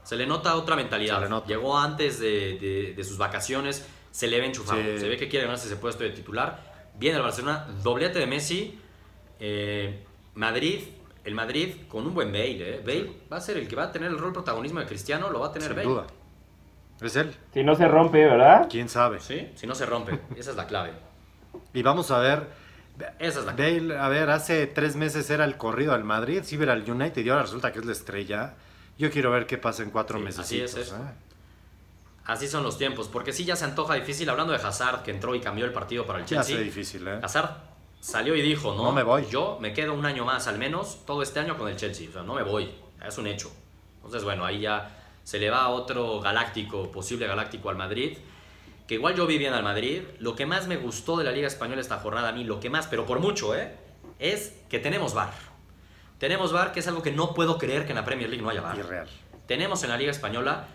Se 0.05 0.14
le 0.14 0.25
nota 0.27 0.55
otra 0.55 0.77
mentalidad. 0.77 1.16
Se 1.16 1.23
le 1.23 1.29
nota. 1.31 1.49
Llegó 1.49 1.77
antes 1.77 2.21
de, 2.21 2.59
de- 2.61 2.95
de 2.97 3.05
sus 3.05 3.18
vacaciones, 3.18 3.88
se 4.12 4.29
le 4.29 4.38
ve 4.38 4.47
enchufado. 4.47 4.81
Sí. 4.83 4.99
Se 5.01 5.09
ve 5.09 5.16
que 5.16 5.29
quiere 5.29 5.47
ganarse 5.47 5.66
ese 5.66 5.77
puesto 5.77 6.05
de 6.05 6.11
titular. 6.11 6.71
Viene 7.03 7.17
el 7.17 7.23
Barcelona, 7.25 7.67
doblete 7.83 8.21
de 8.21 8.27
Messi. 8.29 8.79
eh, 9.41 10.05
Madrid, 10.37 10.83
el 11.25 11.35
Madrid 11.35 11.75
con 11.88 12.07
un 12.07 12.15
buen 12.15 12.31
Bale, 12.31 12.77
¿eh? 12.77 12.83
Bale 12.87 13.11
va 13.31 13.38
a 13.38 13.41
ser 13.41 13.57
el 13.57 13.67
que 13.67 13.75
va 13.75 13.83
a 13.85 13.91
tener 13.93 14.09
el 14.09 14.19
rol 14.19 14.33
protagonismo 14.33 14.79
de 14.79 14.87
Cristiano, 14.87 15.29
lo 15.31 15.41
va 15.41 15.49
a 15.49 15.53
tener 15.53 15.67
Sin 15.69 15.77
Bale. 15.79 15.88
duda. 15.88 16.07
Es 17.01 17.17
él, 17.17 17.35
Si 17.53 17.65
no 17.65 17.75
se 17.75 17.88
rompe, 17.88 18.25
¿verdad? 18.25 18.69
quién 18.71 18.88
sabe. 18.88 19.19
Sí, 19.19 19.49
si 19.57 19.67
no 19.67 19.75
se 19.75 19.85
rompe. 19.85 20.17
Esa 20.37 20.53
es 20.53 20.57
la 20.57 20.69
clave. 20.69 20.93
Y 21.75 21.83
vamos 21.83 22.12
a 22.12 22.19
ver, 22.21 22.47
Esa 23.19 23.41
es 23.41 23.47
la 23.47 23.57
clave. 23.57 23.81
Bale, 23.81 23.99
a 23.99 24.09
ver, 24.09 24.31
hace 24.31 24.69
tres 24.69 24.95
meses 24.95 25.29
era 25.29 25.45
el 25.45 25.57
corrido 25.57 25.95
al 25.95 26.05
Madrid, 26.05 26.43
sí 26.45 26.57
era 26.62 26.73
al 26.73 26.88
United 26.88 27.25
y 27.25 27.29
ahora 27.31 27.43
resulta 27.43 27.73
que 27.73 27.81
es 27.81 27.85
la 27.85 27.93
estrella. 27.93 28.55
Yo 28.97 29.11
quiero 29.11 29.33
ver 29.33 29.47
qué 29.47 29.59
pasa 29.59 29.83
en 29.83 29.91
cuatro 29.91 30.19
Sí, 30.19 30.25
meses. 30.25 30.38
así 30.41 30.61
es. 30.61 30.95
Así 32.24 32.46
son 32.46 32.62
los 32.62 32.78
tiempos, 32.78 33.08
porque 33.08 33.32
sí 33.32 33.44
ya 33.44 33.56
se 33.56 33.64
antoja 33.64 33.94
difícil. 33.94 34.28
Hablando 34.30 34.52
de 34.52 34.58
Hazard, 34.61 35.02
que 35.02 35.11
entró 35.11 35.35
y 35.35 35.40
cambió 35.40 35.64
el 35.64 35.72
partido 35.72 36.06
para 36.06 36.20
el 36.20 36.24
Ya 36.24 36.37
Chelsea. 36.37 36.56
sé 36.56 36.62
difícil, 36.62 37.08
¿eh? 37.08 37.18
Hazard 37.22 37.50
salió 38.00 38.35
y 38.37 38.42
dijo, 38.42 38.74
no, 38.74 38.85
No 38.85 38.92
me 38.92 39.02
voy. 39.02 39.26
Yo 39.30 39.58
me 39.61 39.72
quedo 39.72 39.92
un 39.94 40.06
año 40.06 40.24
más 40.24 40.46
al 40.46 40.58
menos, 40.58 41.04
todo 41.04 41.22
este 41.22 41.40
año 41.40 41.56
con 41.58 41.68
el 41.68 41.76
Chelsea. 41.76 42.08
O 42.08 42.12
sea, 42.12 42.22
no 42.22 42.35
me 42.35 42.42
voy. 42.42 42.70
Es 43.04 43.18
un 43.18 43.26
hecho. 43.26 43.50
Entonces, 43.96 44.22
bueno, 44.24 44.44
ahí 44.44 44.61
ya 44.61 44.96
se 45.24 45.38
le 45.38 45.50
va 45.50 45.68
otro 45.68 46.20
galáctico, 46.20 46.90
posible 46.92 47.26
galáctico 47.26 47.70
al 47.70 47.76
Madrid. 47.76 48.16
Que 48.87 48.94
igual 48.94 49.14
yo 49.14 49.26
vi 49.26 49.38
bien 49.38 49.54
al 49.54 49.62
Madrid. 49.64 50.02
Lo 50.18 50.37
que 50.37 50.46
más 50.46 50.66
me 50.68 50.76
gustó 50.76 51.16
de 51.16 51.24
la 51.24 51.32
Liga 51.32 51.48
Española 51.48 51.80
esta 51.80 51.98
jornada 51.98 52.28
a 52.28 52.32
mí, 52.32 52.44
lo 52.44 52.61
que 52.61 52.70
más, 52.70 52.87
pero 52.87 53.04
por 53.06 53.18
mucho, 53.20 53.54
¿eh? 53.56 53.76
Es 54.18 54.54
que 54.68 54.78
tenemos 54.78 55.14
VAR. 55.14 55.32
Tenemos 56.18 56.52
VAR, 56.52 56.72
que 56.72 56.80
es 56.80 56.87
algo 56.87 57.02
que 57.02 57.11
no 57.11 57.35
puedo 57.35 57.58
creer 57.58 57.85
que 57.85 57.90
en 57.90 57.96
la 57.96 58.04
Premier 58.04 58.28
League 58.28 58.42
no 58.42 58.50
haya 58.50 58.61
VAR. 58.61 58.78
Irreal. 58.78 59.08
Tenemos 59.46 59.82
en 59.82 59.90
la 59.90 59.96
Liga 59.96 60.11
Española 60.12 60.66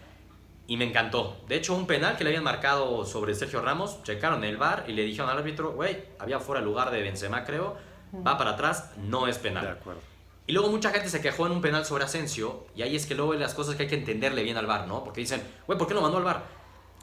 y 0.67 0.77
me 0.77 0.85
encantó. 0.85 1.37
De 1.47 1.55
hecho, 1.55 1.73
un 1.73 1.87
penal 1.87 2.17
que 2.17 2.23
le 2.23 2.31
habían 2.31 2.43
marcado 2.43 3.05
sobre 3.05 3.33
Sergio 3.33 3.61
Ramos, 3.61 4.03
checaron 4.03 4.43
el 4.43 4.57
VAR 4.57 4.83
y 4.87 4.91
le 4.93 5.03
dijeron 5.03 5.29
al 5.29 5.37
árbitro, 5.37 5.71
güey, 5.71 6.03
había 6.19 6.39
fuera 6.39 6.59
el 6.59 6.65
lugar 6.65 6.91
de 6.91 7.01
Benzema, 7.01 7.45
creo, 7.45 7.77
va 8.25 8.37
para 8.37 8.51
atrás, 8.51 8.91
no 8.97 9.27
es 9.27 9.37
De 9.37 9.43
penal. 9.49 9.67
acuerdo. 9.67 10.01
Y 10.45 10.53
luego 10.53 10.69
mucha 10.69 10.91
gente 10.91 11.09
se 11.09 11.21
quejó 11.21 11.45
en 11.45 11.51
un 11.53 11.61
penal 11.61 11.85
sobre 11.85 12.03
Asensio, 12.05 12.67
y 12.75 12.81
ahí 12.81 12.95
es 12.95 13.05
que 13.05 13.15
luego 13.15 13.33
hay 13.33 13.39
las 13.39 13.53
cosas 13.53 13.75
que 13.75 13.83
hay 13.83 13.89
que 13.89 13.95
entenderle 13.95 14.43
bien 14.43 14.57
al 14.57 14.65
VAR, 14.65 14.87
¿no? 14.87 15.03
Porque 15.03 15.21
dicen, 15.21 15.41
güey, 15.65 15.77
¿por 15.77 15.87
qué 15.87 15.93
lo 15.93 16.01
mandó 16.01 16.17
al 16.17 16.23
VAR? 16.23 16.43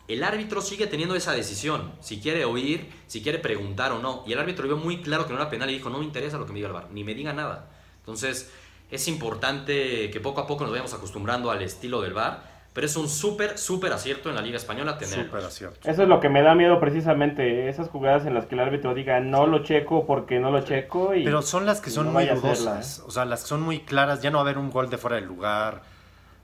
El 0.09 0.23
árbitro 0.23 0.61
sigue 0.61 0.87
teniendo 0.87 1.15
esa 1.15 1.33
decisión, 1.33 1.93
si 2.01 2.21
quiere 2.21 2.45
oír, 2.45 2.91
si 3.07 3.23
quiere 3.23 3.39
preguntar 3.39 3.93
o 3.93 3.99
no. 3.99 4.23
Y 4.27 4.35
el 4.35 4.39
árbitro 4.39 4.67
vio 4.67 4.77
muy 4.77 5.01
claro 5.01 5.27
que 5.27 5.33
no 5.33 5.39
era 5.41 5.49
penal 5.49 5.71
y 5.71 5.75
dijo, 5.75 5.89
no 5.89 5.99
me 5.99 6.05
interesa 6.05 6.37
lo 6.37 6.45
que 6.45 6.53
me 6.53 6.57
diga 6.59 6.69
el 6.69 6.75
VAR, 6.75 6.91
ni 6.91 7.05
me 7.05 7.15
diga 7.15 7.33
nada. 7.33 7.71
Entonces, 8.01 8.51
es 8.91 9.09
importante 9.09 10.11
que 10.11 10.21
poco 10.21 10.43
a 10.43 10.47
poco 10.47 10.65
nos 10.65 10.73
vayamos 10.73 10.93
acostumbrando 10.93 11.51
al 11.51 11.63
estilo 11.63 12.03
del 12.03 12.13
VAR, 12.13 12.54
pero 12.75 12.89
es 12.89 12.97
un 12.97 13.09
súper, 13.09 13.57
súper 13.57 13.93
acierto 13.93 14.29
en 14.29 14.35
la 14.35 14.43
Liga 14.43 14.57
Española 14.57 14.99
tener. 14.99 15.27
Súper 15.27 15.45
acierto. 15.45 15.89
Eso 15.89 16.03
es 16.03 16.09
lo 16.09 16.19
que 16.19 16.29
me 16.29 16.43
da 16.43 16.57
miedo 16.57 16.81
precisamente, 16.81 17.69
esas 17.69 17.89
jugadas 17.89 18.27
en 18.27 18.35
las 18.35 18.47
que 18.47 18.57
el 18.57 18.61
árbitro 18.61 18.95
diga 18.95 19.21
no 19.21 19.47
lo 19.47 19.63
checo 19.63 20.05
porque 20.07 20.41
no 20.41 20.51
lo 20.51 20.61
checo 20.63 21.15
y 21.15 21.23
Pero 21.25 21.41
son 21.41 21.67
las 21.67 21.81
que 21.81 21.91
son 21.91 22.07
no 22.07 22.13
muy 22.13 22.27
dudosas. 22.27 23.03
O 23.07 23.13
sea, 23.13 23.25
las 23.25 23.43
que 23.43 23.49
son 23.49 23.63
muy 23.63 23.81
claras. 23.81 24.23
Ya 24.23 24.31
no 24.31 24.39
va 24.39 24.43
a 24.43 24.45
haber 24.47 24.59
un 24.59 24.71
gol 24.71 24.91
de 24.91 24.99
fuera 24.99 25.17
del 25.17 25.25
lugar. 25.27 25.83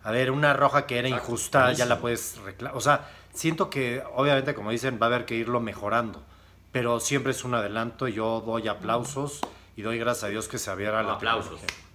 A 0.04 0.12
ver, 0.12 0.30
una 0.30 0.54
roja 0.54 0.86
que 0.86 0.98
era 1.00 1.08
injusta, 1.08 1.72
ya 1.72 1.84
la 1.84 1.98
puedes 1.98 2.38
reclamar. 2.38 2.76
O 2.76 2.80
sea, 2.80 3.08
siento 3.34 3.68
que, 3.68 4.02
obviamente, 4.14 4.54
como 4.54 4.70
dicen, 4.70 4.98
va 5.02 5.06
a 5.06 5.08
haber 5.08 5.24
que 5.24 5.34
irlo 5.34 5.60
mejorando. 5.60 6.22
Pero 6.70 7.00
siempre 7.00 7.32
es 7.32 7.44
un 7.44 7.54
adelanto. 7.54 8.06
y 8.06 8.12
Yo 8.14 8.40
doy 8.40 8.68
aplausos 8.68 9.40
y 9.76 9.82
doy 9.82 9.98
gracias 9.98 10.24
a 10.24 10.28
Dios 10.28 10.46
que 10.46 10.58
se 10.58 10.70
abriera 10.70 11.02
la 11.02 11.14
Aplausos. 11.14 11.60
tecnología. 11.60 11.89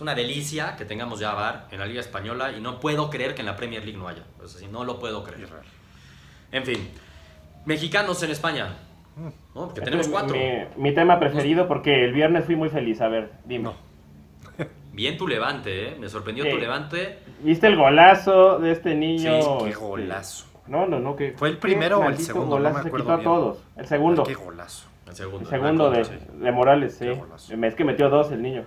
Es 0.00 0.02
una 0.02 0.14
delicia 0.14 0.76
que 0.78 0.86
tengamos 0.86 1.20
ya 1.20 1.34
VAR 1.34 1.66
en 1.70 1.78
la 1.78 1.84
Liga 1.84 2.00
Española 2.00 2.52
y 2.56 2.60
no 2.62 2.80
puedo 2.80 3.10
creer 3.10 3.34
que 3.34 3.42
en 3.42 3.46
la 3.46 3.54
Premier 3.54 3.84
League 3.84 3.98
no 3.98 4.08
haya. 4.08 4.22
Es 4.42 4.66
no 4.70 4.82
lo 4.82 4.98
puedo 4.98 5.22
creer. 5.22 5.46
En 6.52 6.64
fin, 6.64 6.88
mexicanos 7.66 8.22
en 8.22 8.30
España. 8.30 8.78
¿no? 9.54 9.66
Porque 9.66 9.82
tenemos 9.82 10.06
es 10.06 10.10
cuatro. 10.10 10.34
Mi, 10.34 10.82
mi 10.82 10.94
tema 10.94 11.20
preferido 11.20 11.68
porque 11.68 12.02
el 12.02 12.14
viernes 12.14 12.46
fui 12.46 12.56
muy 12.56 12.70
feliz, 12.70 12.98
a 13.02 13.08
ver, 13.08 13.30
dime. 13.44 13.64
No. 13.64 13.74
Bien 14.94 15.18
tu 15.18 15.28
levante, 15.28 15.88
¿eh? 15.88 15.96
Me 16.00 16.08
sorprendió 16.08 16.48
tu 16.48 16.56
levante. 16.56 17.18
¿Viste 17.40 17.66
el 17.66 17.76
golazo 17.76 18.58
de 18.58 18.72
este 18.72 18.94
niño? 18.94 19.42
Sí, 19.42 19.48
Qué 19.64 19.68
Este, 19.68 19.84
golazo. 19.84 20.46
No, 20.66 20.86
no, 20.86 20.98
no, 20.98 21.14
que 21.14 21.32
¿Fue 21.32 21.50
el 21.50 21.56
qué 21.56 21.60
primero 21.60 21.98
o 21.98 22.08
el 22.08 22.16
segundo? 22.16 22.58
No 22.58 22.70
golazo, 22.70 22.84
se 22.84 22.90
quitó 22.90 23.12
a 23.12 23.20
todos. 23.20 23.58
El 23.76 23.86
segundo. 23.86 24.22
Qué 24.22 24.32
golazo. 24.32 24.88
El 25.06 25.14
segundo. 25.14 25.40
El 25.40 25.46
segundo 25.46 25.90
de, 25.90 26.04
de 26.04 26.52
Morales, 26.52 26.94
sí. 26.94 27.04
Qué 27.04 27.12
golazo. 27.12 27.52
Es 27.52 27.74
que 27.74 27.84
metió 27.84 28.08
dos 28.08 28.32
el 28.32 28.40
niño. 28.40 28.64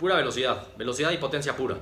Pura 0.00 0.16
velocidad. 0.16 0.66
Velocidad 0.78 1.10
y 1.10 1.18
potencia 1.18 1.54
pura. 1.54 1.76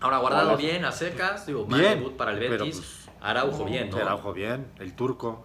Ahora 0.00 0.18
guardado 0.18 0.56
bien, 0.56 0.84
a 0.84 0.92
secas. 0.92 1.44
Digo, 1.46 1.66
mal 1.66 1.80
Bien, 1.80 1.98
debut 1.98 2.16
para 2.16 2.30
el 2.30 2.38
pero, 2.38 2.52
Betis. 2.64 2.76
pues, 2.76 3.10
Araujo 3.20 3.64
bien, 3.64 3.90
¿no? 3.90 3.96
Araujo 3.96 4.32
bien. 4.32 4.66
El 4.78 4.94
turco, 4.94 5.44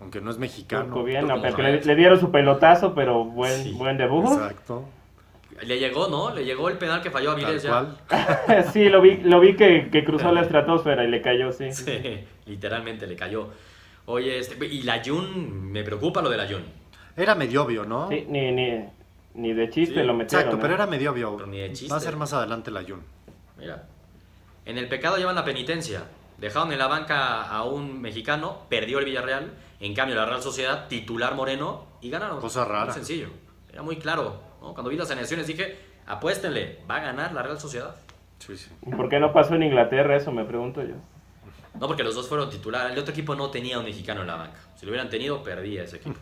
aunque 0.00 0.20
no 0.20 0.30
es 0.32 0.38
mexicano. 0.38 0.86
Turco 0.86 1.04
bien, 1.04 1.20
Turco 1.28 1.36
no 1.62 1.68
le, 1.68 1.84
le 1.84 1.94
dieron 1.94 2.18
su 2.18 2.32
pelotazo, 2.32 2.94
pero 2.94 3.24
buen, 3.24 3.62
Sí. 3.62 3.72
buen 3.72 3.96
debut. 3.96 4.24
Exacto. 4.26 4.84
Le 5.62 5.78
llegó, 5.78 6.08
¿no? 6.08 6.34
Le 6.34 6.44
llegó 6.44 6.68
el 6.68 6.78
penal 6.78 7.00
que 7.00 7.12
falló 7.12 7.30
a 7.30 7.36
Tal 7.36 7.44
Vilés 7.44 7.62
ya. 7.62 7.94
sí, 8.72 8.88
lo 8.88 9.00
vi, 9.00 9.18
lo 9.18 9.38
vi 9.38 9.54
que, 9.54 9.88
que 9.88 10.04
cruzó 10.04 10.32
la 10.32 10.40
estratosfera 10.40 11.04
y 11.04 11.08
le 11.08 11.22
cayó, 11.22 11.52
sí. 11.52 11.72
Sí, 11.72 12.24
literalmente 12.46 13.06
le 13.06 13.14
cayó. 13.14 13.50
Oye, 14.06 14.38
este, 14.38 14.66
y 14.66 14.82
la 14.82 15.00
Jun, 15.04 15.70
me 15.70 15.84
preocupa 15.84 16.20
lo 16.22 16.28
de 16.28 16.36
la 16.38 16.48
Jun. 16.48 16.64
Era 17.16 17.36
medio 17.36 17.62
obvio, 17.62 17.84
¿no? 17.84 18.08
Sí, 18.08 18.26
ni, 18.28 18.50
ni, 18.50 18.84
ni 19.34 19.52
de 19.52 19.68
chiste 19.70 20.00
Sí, 20.00 20.06
lo 20.06 20.14
metieron. 20.14 20.46
Exacto, 20.46 20.56
¿eh? 20.56 20.58
pero 20.60 20.74
era 20.74 20.86
medio 20.86 21.12
obvio. 21.12 21.36
Pero 21.36 21.46
ni 21.48 21.58
de 21.58 21.72
chiste. 21.72 21.92
Va 21.92 21.96
a 21.96 22.00
ser 22.00 22.16
más 22.16 22.32
adelante 22.32 22.70
la 22.70 22.82
Jun. 22.82 23.02
Mira, 23.58 23.86
en 24.64 24.78
el 24.78 24.88
pecado 24.88 25.16
llevan 25.16 25.34
la 25.34 25.44
penitencia. 25.44 26.04
Dejaron 26.38 26.72
en 26.72 26.78
la 26.78 26.88
banca 26.88 27.42
a 27.48 27.64
un 27.64 28.00
mexicano, 28.00 28.62
perdió 28.68 28.98
el 28.98 29.04
Villarreal. 29.04 29.52
En 29.80 29.94
cambio, 29.94 30.16
la 30.16 30.26
Real 30.26 30.42
Sociedad, 30.42 30.88
titular 30.88 31.34
Moreno, 31.34 31.86
y 32.00 32.10
ganaron. 32.10 32.40
Cosa 32.40 32.64
rara. 32.64 32.86
Muy 32.86 32.94
sencillo. 32.94 33.28
Era 33.72 33.82
muy 33.82 33.96
claro. 33.96 34.40
¿no? 34.60 34.72
Cuando 34.72 34.90
vi 34.90 34.96
las 34.96 35.10
alineaciones 35.10 35.46
dije, 35.46 35.76
apuéstenle, 36.06 36.80
va 36.90 36.96
a 36.96 37.00
ganar 37.00 37.32
la 37.32 37.42
Real 37.42 37.60
Sociedad. 37.60 37.94
Sí, 38.38 38.56
sí. 38.56 38.70
¿Y 38.86 38.90
¿Por 38.90 39.08
qué 39.08 39.20
no 39.20 39.32
pasó 39.32 39.54
en 39.54 39.62
Inglaterra? 39.62 40.16
Eso 40.16 40.32
me 40.32 40.44
pregunto 40.44 40.82
yo. 40.82 40.94
No, 41.80 41.86
porque 41.86 42.02
los 42.02 42.14
dos 42.14 42.28
fueron 42.28 42.50
titulares. 42.50 42.92
El 42.92 42.98
otro 42.98 43.12
equipo 43.12 43.34
no 43.34 43.50
tenía 43.50 43.78
un 43.78 43.84
mexicano 43.84 44.20
en 44.20 44.28
la 44.28 44.36
banca. 44.36 44.58
Si 44.76 44.86
lo 44.86 44.90
hubieran 44.90 45.10
tenido, 45.10 45.42
perdía 45.42 45.84
ese 45.84 45.96
equipo. 45.96 46.18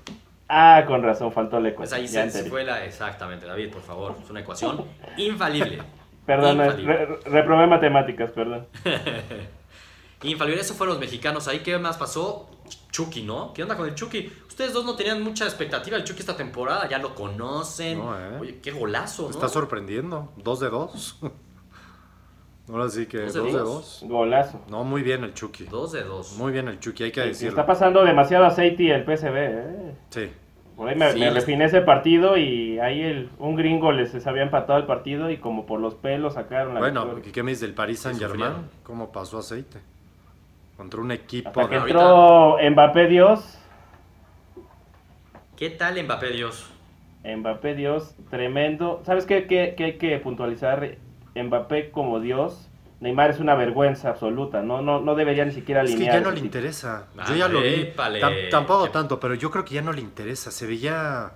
Ah, 0.55 0.85
con 0.87 1.03
razón, 1.03 1.33
faltó 1.33 1.57
la 1.61 1.75
Pues 1.75 1.93
ecuación. 1.93 2.01
ahí 2.01 2.29
Ya 2.29 2.31
se, 2.31 2.45
fue 2.51 2.62
la... 2.62 2.85
Exactamente, 2.85 3.47
David, 3.47 3.71
por 3.73 3.81
favor. 3.81 4.17
Es 4.23 4.29
una 4.29 4.41
ecuación 4.41 4.85
infalible. 5.17 5.79
Perdón, 6.27 6.57
Infalible. 6.59 7.07
re- 7.07 7.17
reprobé 7.25 7.67
matemáticas, 7.67 8.31
perdón. 8.33 8.67
Infalible, 10.25 10.61
eso 10.61 10.75
fueron 10.75 10.95
los 10.97 11.01
mexicanos. 11.01 11.49
Ahí, 11.49 11.61
¿qué 11.61 11.79
más 11.79 11.97
pasó? 11.97 12.49
Chucky, 12.91 13.23
¿no? 13.23 13.53
¿Qué 13.55 13.62
onda 13.62 13.77
con 13.77 13.88
el 13.88 13.95
Chucky? 13.95 14.31
Ustedes 14.47 14.73
dos 14.75 14.85
no 14.85 14.95
tenían 14.95 15.23
mucha 15.23 15.45
expectativa 15.47 15.97
del 15.97 16.05
Chucky 16.07 16.21
esta 16.21 16.37
temporada, 16.37 16.87
ya 16.88 16.99
lo 16.99 17.15
conocen. 17.15 17.99
No, 17.99 18.17
¿eh? 18.19 18.38
Oye, 18.38 18.59
qué 18.61 18.71
golazo, 18.71 19.25
¿no? 19.25 19.31
Está 19.31 19.49
sorprendiendo. 19.49 20.33
Dos 20.37 20.61
de 20.61 20.69
dos. 20.71 21.19
Ahora 22.69 22.88
sí 22.88 23.07
que 23.07 23.23
¿Dos 23.23 23.35
dos 23.35 23.47
de 23.47 23.53
de, 23.53 23.59
dos? 23.59 24.01
Golazo. 24.07 24.61
No, 24.69 24.85
muy 24.85 25.03
bien 25.03 25.25
el 25.25 25.35
Chucky. 25.35 25.65
Dos 25.65 25.91
de 25.93 26.05
dos. 26.05 26.35
Muy 26.37 26.53
bien 26.53 26.69
el 26.69 26.79
Chucky, 26.79 27.05
hay 27.05 27.12
que 27.12 27.25
Y 27.25 27.29
decirlo. 27.31 27.51
Está 27.51 27.67
pasando 27.67 28.05
demasiado 28.05 28.45
aceite 28.45 28.95
el 28.95 29.05
PSV, 29.05 29.37
¿eh? 29.37 29.95
Sí. 30.11 30.31
Por 30.83 30.88
ahí 30.88 30.97
me, 30.97 31.12
Sí, 31.12 31.21
me 31.21 31.31
refiné 31.31 31.66
ese 31.66 31.81
partido 31.83 32.37
y 32.37 32.81
ahí 32.81 33.03
el, 33.03 33.31
un 33.38 33.55
gringo 33.55 33.92
les 33.92 34.12
les 34.12 34.27
había 34.27 34.42
empatado 34.42 34.81
el 34.81 34.85
partido 34.87 35.31
y 35.31 35.37
como 35.37 35.64
por 35.64 35.79
los 35.79 35.95
pelos 35.95 36.35
sacaron 36.35 36.75
la 36.75 36.81
Bueno, 36.81 37.05
victoria. 37.05 37.29
¿y 37.29 37.33
¿qué 37.33 37.42
me 37.45 37.53
dices 37.53 37.61
del 37.62 37.75
Paris 37.75 38.01
Saint 38.01 38.18
Germain? 38.18 38.68
¿Cómo 38.83 39.12
pasó 39.12 39.38
aceite? 39.38 39.79
Contra 40.77 41.01
un 41.01 41.12
equipo 41.12 41.51
Hasta 41.51 41.68
que 41.68 41.77
entró 41.77 42.57
Mbappé 42.71 43.07
Dios. 43.07 43.59
¿Qué 45.57 45.71
tal 45.71 46.03
Mbappé 46.03 46.31
Dios? 46.31 46.66
Mbappé 47.25 47.75
Dios, 47.77 48.16
tremendo. 48.31 49.01
¿Sabes 49.05 49.27
qué, 49.27 49.47
qué- 49.47 49.75
qué 49.77 49.85
hay 49.85 49.99
que 49.99 50.18
puntualizar? 50.18 50.97
Mbappé 51.37 51.90
como 51.92 52.18
Dios. 52.21 52.68
Neymar 53.03 53.31
es 53.31 53.41
una 53.41 53.55
vergüenza 53.57 54.11
absoluta, 54.11 54.62
no, 54.62 54.81
no, 54.81 55.01
no 55.01 55.15
debería 55.17 55.45
ni 55.45 55.53
siquiera 55.53 55.83
Es 55.83 55.91
que 55.91 55.97
alinear. 55.97 56.15
ya 56.15 56.21
no 56.21 56.31
le 56.31 56.37
tipo. 56.37 56.47
interesa. 56.47 57.09
Ah, 57.19 57.25
Yo 57.29 57.35
ya 57.35 57.49
lo 57.49 57.61
vi. 57.61 57.88
tampoco 58.51 58.91
tanto, 58.91 59.19
pero 59.19 59.35
yo 59.35 59.51
creo 59.51 59.65
que 59.65 59.75
ya 59.75 59.83
no 59.83 59.93
le 59.93 60.01
interesa. 60.01 60.51
Se 60.53 60.67
veía... 60.67 61.33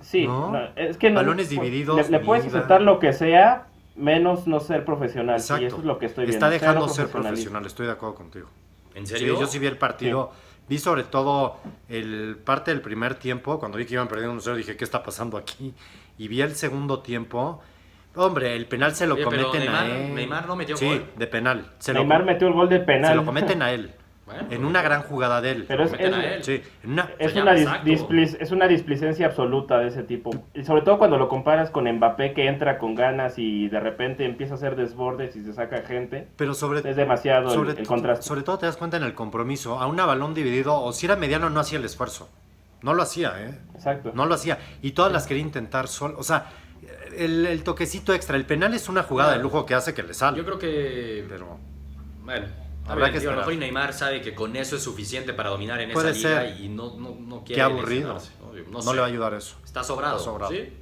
Sí, 0.00 0.26
¿No? 0.26 0.50
no, 0.50 0.58
es 0.76 0.98
que 0.98 1.10
no- 1.10 1.16
Balones 1.20 1.48
divididos, 1.48 1.96
Le, 2.10 2.18
le 2.18 2.24
puedes 2.24 2.44
aceptar 2.46 2.82
lo 2.82 2.98
que 2.98 3.12
sea, 3.12 3.68
menos 3.96 4.46
no 4.48 4.60
ser 4.60 4.84
profesional. 4.84 5.36
Exacto. 5.36 5.62
Y 5.62 5.66
eso 5.66 5.78
es 5.78 5.84
lo 5.84 5.98
que 5.98 6.06
estoy 6.06 6.26
viendo. 6.26 6.36
Está 6.44 6.50
dejando 6.50 6.88
ser 6.88 7.06
profesional, 7.08 7.64
estoy 7.64 7.86
de 7.86 7.92
acuerdo 7.92 8.16
contigo. 8.16 8.48
¿En 8.94 9.06
Sí, 9.06 9.14
serio? 9.16 9.40
yo 9.40 9.46
sí 9.46 9.58
vi 9.60 9.66
el 9.68 9.78
partido. 9.78 10.32
Vi 10.68 10.78
sobre 10.78 11.04
todo 11.04 11.58
el 11.88 12.36
parte 12.44 12.70
del 12.72 12.80
primer 12.80 13.14
tiempo, 13.14 13.58
cuando 13.60 13.78
vi 13.78 13.84
que 13.86 13.94
iban 13.94 14.08
perdiendo 14.08 14.34
1-0, 14.42 14.56
dije, 14.56 14.76
¿qué 14.76 14.84
está 14.84 15.02
pasando 15.02 15.36
aquí? 15.36 15.72
Y 16.18 16.28
vi 16.28 16.40
el 16.42 16.54
segundo 16.56 16.98
tiempo. 17.00 17.62
Hombre, 18.16 18.54
el 18.54 18.66
penal 18.66 18.94
se 18.94 19.06
lo 19.06 19.14
Oye, 19.14 19.24
cometen 19.24 19.62
Neymar- 19.62 19.74
a 19.74 19.86
él. 19.86 20.14
Neymar 20.14 20.46
no 20.46 20.56
metió 20.56 20.76
sí, 20.76 20.86
gol. 20.86 21.04
de 21.16 21.26
penal. 21.26 21.66
Se 21.78 21.92
Neymar 21.92 22.20
lo, 22.20 22.26
metió 22.26 22.48
el 22.48 22.54
gol 22.54 22.68
de 22.68 22.80
penal. 22.80 23.10
se 23.10 23.16
lo 23.16 23.24
cometen 23.24 23.62
a 23.62 23.72
él. 23.72 23.92
Bueno, 24.24 24.46
en 24.50 24.64
una 24.64 24.80
gran 24.80 25.02
jugada 25.02 25.42
de 25.42 25.50
él. 25.50 25.64
Pero 25.68 25.84
es, 25.84 25.90
Cometen 25.90 26.14
es- 26.14 26.18
a 26.18 26.34
él. 26.36 26.44
Sí, 26.44 26.62
una... 26.86 27.10
es 27.18 27.34
una, 27.36 27.54
dis- 27.54 28.36
es 28.40 28.52
una 28.52 28.66
displicencia 28.68 29.26
absoluta 29.26 29.78
de 29.80 29.88
ese 29.88 30.02
tipo. 30.02 30.30
Y 30.54 30.64
sobre 30.64 30.80
todo 30.80 30.96
cuando 30.96 31.18
lo 31.18 31.28
comparas 31.28 31.68
con 31.68 31.84
Mbappé 31.92 32.32
que 32.32 32.46
entra 32.46 32.78
con 32.78 32.94
ganas 32.94 33.34
y 33.38 33.68
de 33.68 33.80
repente 33.80 34.24
empieza 34.24 34.54
a 34.54 34.56
hacer 34.56 34.76
desbordes 34.76 35.36
y 35.36 35.44
se 35.44 35.52
saca 35.52 35.82
gente. 35.82 36.26
Pero 36.36 36.54
sobre, 36.54 36.88
Es 36.88 36.96
demasiado 36.96 37.48
el- 37.50 37.54
sobre, 37.54 37.72
el, 37.78 37.86
contraste. 37.86 38.22
sobre 38.22 38.40
todo 38.40 38.56
te 38.56 38.64
das 38.64 38.78
cuenta 38.78 38.96
en 38.96 39.02
el 39.02 39.12
compromiso. 39.12 39.78
A 39.78 39.86
una 39.88 40.06
balón 40.06 40.32
dividido, 40.32 40.74
o 40.80 40.90
si 40.94 41.04
era 41.04 41.16
mediano, 41.16 41.50
no 41.50 41.60
hacía 41.60 41.78
el 41.78 41.84
esfuerzo. 41.84 42.30
No 42.80 42.94
lo 42.94 43.02
hacía, 43.02 43.34
¿eh? 43.38 43.58
Exacto. 43.74 44.12
No 44.14 44.24
lo 44.24 44.34
hacía. 44.36 44.56
Y 44.80 44.92
todas 44.92 45.12
las 45.12 45.26
quería 45.26 45.42
intentar 45.42 45.86
solo. 45.86 46.14
O 46.18 46.22
sea, 46.22 46.46
el, 47.18 47.46
el 47.46 47.62
toquecito 47.64 48.12
extra. 48.14 48.36
El 48.36 48.44
penal 48.46 48.74
es 48.74 48.88
una 48.88 49.02
jugada 49.02 49.32
de 49.32 49.38
lujo 49.42 49.64
que 49.66 49.74
hace 49.74 49.94
que 49.94 50.02
le 50.02 50.14
sale. 50.14 50.36
Yo 50.38 50.44
creo 50.44 50.58
que... 50.58 51.24
Pero 51.28 51.58
Bueno, 52.22 52.46
Habrá 52.86 53.06
habrá 53.06 53.12
que 53.12 53.20
que 53.20 53.28
a 53.28 53.30
lo 53.30 53.36
mejor 53.38 53.54
Neymar 53.56 53.92
sabe 53.94 54.20
que 54.20 54.34
con 54.34 54.54
eso 54.56 54.76
es 54.76 54.82
suficiente 54.82 55.32
para 55.32 55.48
dominar 55.50 55.80
en 55.80 55.90
Puede 55.92 56.10
esa 56.10 56.28
liga 56.28 56.40
ser. 56.42 56.60
y 56.60 56.68
no, 56.68 56.94
no, 56.98 57.16
no 57.18 57.38
quiere 57.44 57.54
qué 57.54 57.62
aburrido. 57.62 58.08
¿no? 58.08 58.14
No, 58.70 58.82
sé. 58.82 58.92
le 58.94 59.00
va 59.00 59.06
a 59.06 59.08
ayudar 59.08 59.34
eso. 59.34 59.56
Está 59.64 59.82
sobrado. 59.82 60.16
Está 60.18 60.24
sobrado. 60.30 60.52
¿sí? 60.52 60.72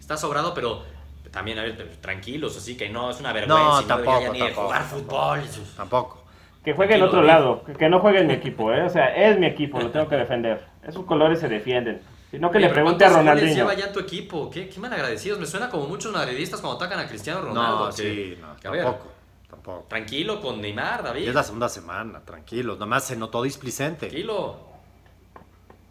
Está 0.00 0.16
sobrado, 0.16 0.52
pero 0.54 0.82
también, 1.30 1.58
a 1.58 1.62
ver, 1.62 1.96
tranquilos, 2.00 2.56
así 2.56 2.76
que 2.76 2.88
no 2.88 3.10
es 3.10 3.20
una 3.20 3.32
vergüenza. 3.32 3.62
No, 3.62 3.84
tampoco, 3.84 4.18
debería 4.20 4.32
ni 4.32 4.38
tampoco, 4.40 4.66
jugar 4.66 4.88
tampoco. 4.88 5.04
fútbol. 5.34 5.48
sus- 5.48 5.76
Tampoco. 5.76 6.24
Que 6.64 6.72
juegue 6.74 6.94
en 6.94 7.00
Tranquilo, 7.00 7.06
otro 7.20 7.32
David. 7.32 7.44
lado, 7.44 7.64
que, 7.64 7.72
que 7.74 7.88
no 7.88 8.00
juegue 8.00 8.18
en 8.20 8.26
mi 8.26 8.32
equipo, 8.34 8.72
¿eh? 8.72 8.82
O 8.82 8.88
sea, 8.90 9.14
es 9.14 9.38
mi 9.38 9.46
equipo, 9.46 9.78
lo 9.80 9.90
tengo 9.90 10.08
que 10.08 10.16
defender. 10.16 10.66
Esos 10.86 11.04
colores 11.06 11.38
se 11.38 11.48
defienden. 11.48 12.00
Si 12.30 12.38
no, 12.38 12.50
que 12.50 12.58
Oye, 12.58 12.66
le 12.68 12.72
pregunte 12.74 13.04
a 13.04 13.08
¿cuántos 13.08 13.24
goles 13.26 13.40
Ronaldinho. 13.42 13.54
lleva 13.70 13.74
ya 13.74 13.92
tu 13.92 14.00
equipo? 14.00 14.50
¿Qué, 14.50 14.68
qué 14.68 14.78
malagradecidos. 14.80 15.38
Me 15.38 15.46
suena 15.46 15.70
como 15.70 15.86
muchos 15.86 16.12
madridistas 16.12 16.60
cuando 16.60 16.76
atacan 16.76 17.00
a 17.00 17.08
Cristiano 17.08 17.40
Ronaldo. 17.40 17.84
No, 17.86 17.90
que- 17.90 18.02
sí, 18.02 18.38
no, 18.40 18.56
que, 18.56 18.68
a 18.68 18.70
ver, 18.70 18.84
tampoco. 18.84 19.08
Tampoco. 19.48 19.86
tranquilo 19.88 20.40
con 20.42 20.60
Neymar, 20.60 21.02
David. 21.02 21.28
Es 21.28 21.34
la 21.34 21.42
segunda 21.42 21.68
semana, 21.70 22.20
tranquilo. 22.20 22.76
Nomás 22.76 23.04
se 23.06 23.16
notó 23.16 23.42
displicente. 23.42 24.08
Tranquilo. 24.08 24.56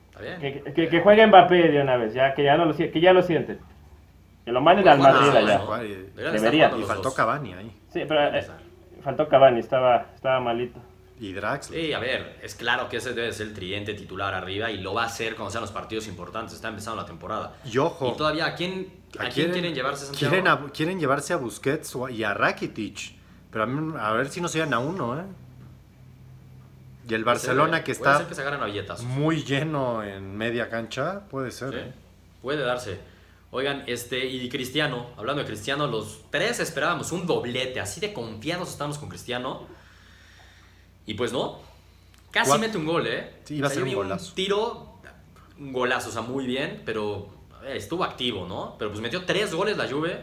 Está 0.10 0.22
bien. 0.22 0.40
Que, 0.64 0.74
que- 0.74 0.90
que 0.90 1.02
juegue 1.02 1.26
Mbappé 1.26 1.70
de 1.70 1.82
una 1.82 1.98
vez, 1.98 2.14
ya 2.14 2.34
que 2.36 2.44
ya 2.44 2.56
no 2.56 2.66
lo 2.66 2.76
que 2.76 3.00
ya 3.02 3.14
lo 3.14 3.24
sienten. 3.24 3.60
Que 4.46 4.52
lo 4.52 4.62
manden 4.62 4.88
al 4.88 5.00
Pues, 5.00 5.14
Madrid 5.14 5.30
allá. 5.36 5.56
estar 6.16 6.32
Debería. 6.34 6.72
Y 6.78 6.84
faltó 6.84 7.02
dos. 7.04 7.14
Cavani 7.16 7.54
ahí. 7.54 7.82
Sí, 7.92 8.04
pero 8.08 8.28
eh, 8.38 8.48
faltó 9.02 9.28
Cavani, 9.28 9.60
estaba, 9.60 10.06
estaba 10.16 10.40
malito. 10.40 10.80
Y 11.20 11.34
Draxler. 11.34 11.82
Sí, 11.82 11.94
a 11.94 12.00
ver, 12.00 12.40
es 12.44 12.54
claro 12.54 12.88
que 12.90 12.98
ese 12.98 13.14
debe 13.14 13.34
ser 13.34 13.48
el 13.48 13.54
tridente 13.54 13.94
titular 13.96 14.34
arriba 14.36 14.70
y 14.70 14.78
lo 14.78 14.94
va 14.94 15.04
a 15.04 15.06
hacer 15.08 15.36
cuando 15.36 15.50
sean 15.52 15.62
los 15.62 15.72
partidos 15.72 16.08
importantes. 16.08 16.54
Está 16.54 16.68
empezando 16.68 17.02
la 17.02 17.08
temporada. 17.08 17.56
Y 17.66 17.78
ojo. 17.80 18.12
Y 18.14 18.18
todavía, 18.18 18.46
¿a 18.46 18.56
quién, 18.56 18.94
a 19.18 19.30
quién 19.30 19.52
quieren, 19.52 19.74
llevarse 19.74 20.06
Santiago? 20.06 20.30
Quieren, 20.32 20.48
a- 20.48 20.72
quieren 20.72 21.00
llevarse 21.00 21.34
a 21.34 21.38
Busquets 21.38 21.96
a- 21.96 22.12
y 22.12 22.24
a 22.24 22.34
Rakitic. 22.36 23.16
Pero 23.52 23.64
a, 23.64 23.68
mí- 23.68 23.96
a 24.00 24.12
ver 24.12 24.30
si 24.30 24.42
no 24.42 24.48
se 24.48 24.60
llevan 24.60 24.74
a 24.76 24.80
uno, 24.80 25.20
¿eh? 25.20 25.24
Y 27.10 27.14
el 27.14 27.22
ser, 27.22 27.26
Barcelona 27.26 27.78
¿eh? 27.80 27.84
que 27.84 27.92
está 27.94 28.18
ser 28.18 28.28
que 28.28 28.36
se 28.36 28.42
a 28.42 28.98
muy 29.04 29.44
lleno 29.44 30.04
en 30.04 30.36
media 30.38 30.70
cancha, 30.70 31.22
puede 31.30 31.52
ser. 31.52 31.70
Sí, 31.72 31.78
¿eh? 31.80 31.94
Puede 32.42 32.64
darse. 32.64 33.00
Oigan, 33.50 33.86
este, 33.88 34.26
y 34.26 34.50
Cristiano, 34.50 35.08
hablando 35.18 35.42
de 35.42 35.48
Cristiano, 35.48 35.88
los 35.88 36.20
tres 36.30 36.60
esperábamos 36.60 37.14
un 37.14 37.26
doblete, 37.26 37.80
así 37.80 38.02
de 38.02 38.12
confiados 38.14 38.70
estamos 38.70 38.98
con 38.98 39.08
Cristiano. 39.10 39.66
Y 41.08 41.16
pues 41.16 41.34
no, 41.34 41.58
casi 42.32 42.58
mete 42.60 42.78
un 42.78 42.86
gol, 42.86 43.08
¿eh? 43.08 43.32
Sí, 43.46 43.56
iba 43.56 43.68
a 43.68 43.72
O 43.72 43.74
sea, 43.74 43.82
ser 43.84 43.90
un 43.90 43.96
golazo. 43.96 44.34
tiro, 44.36 44.88
un 45.60 45.74
golazo, 45.74 46.10
o 46.10 46.12
sea, 46.12 46.22
muy 46.22 46.46
bien, 46.46 46.84
pero 46.86 47.28
eh, 47.66 47.74
estuvo 47.76 48.04
activo, 48.04 48.46
¿no? 48.48 48.76
Pero 48.78 48.92
pues 48.92 49.02
metió 49.02 49.26
tres 49.26 49.54
goles 49.56 49.78
la 49.78 49.88
Juve 49.90 50.18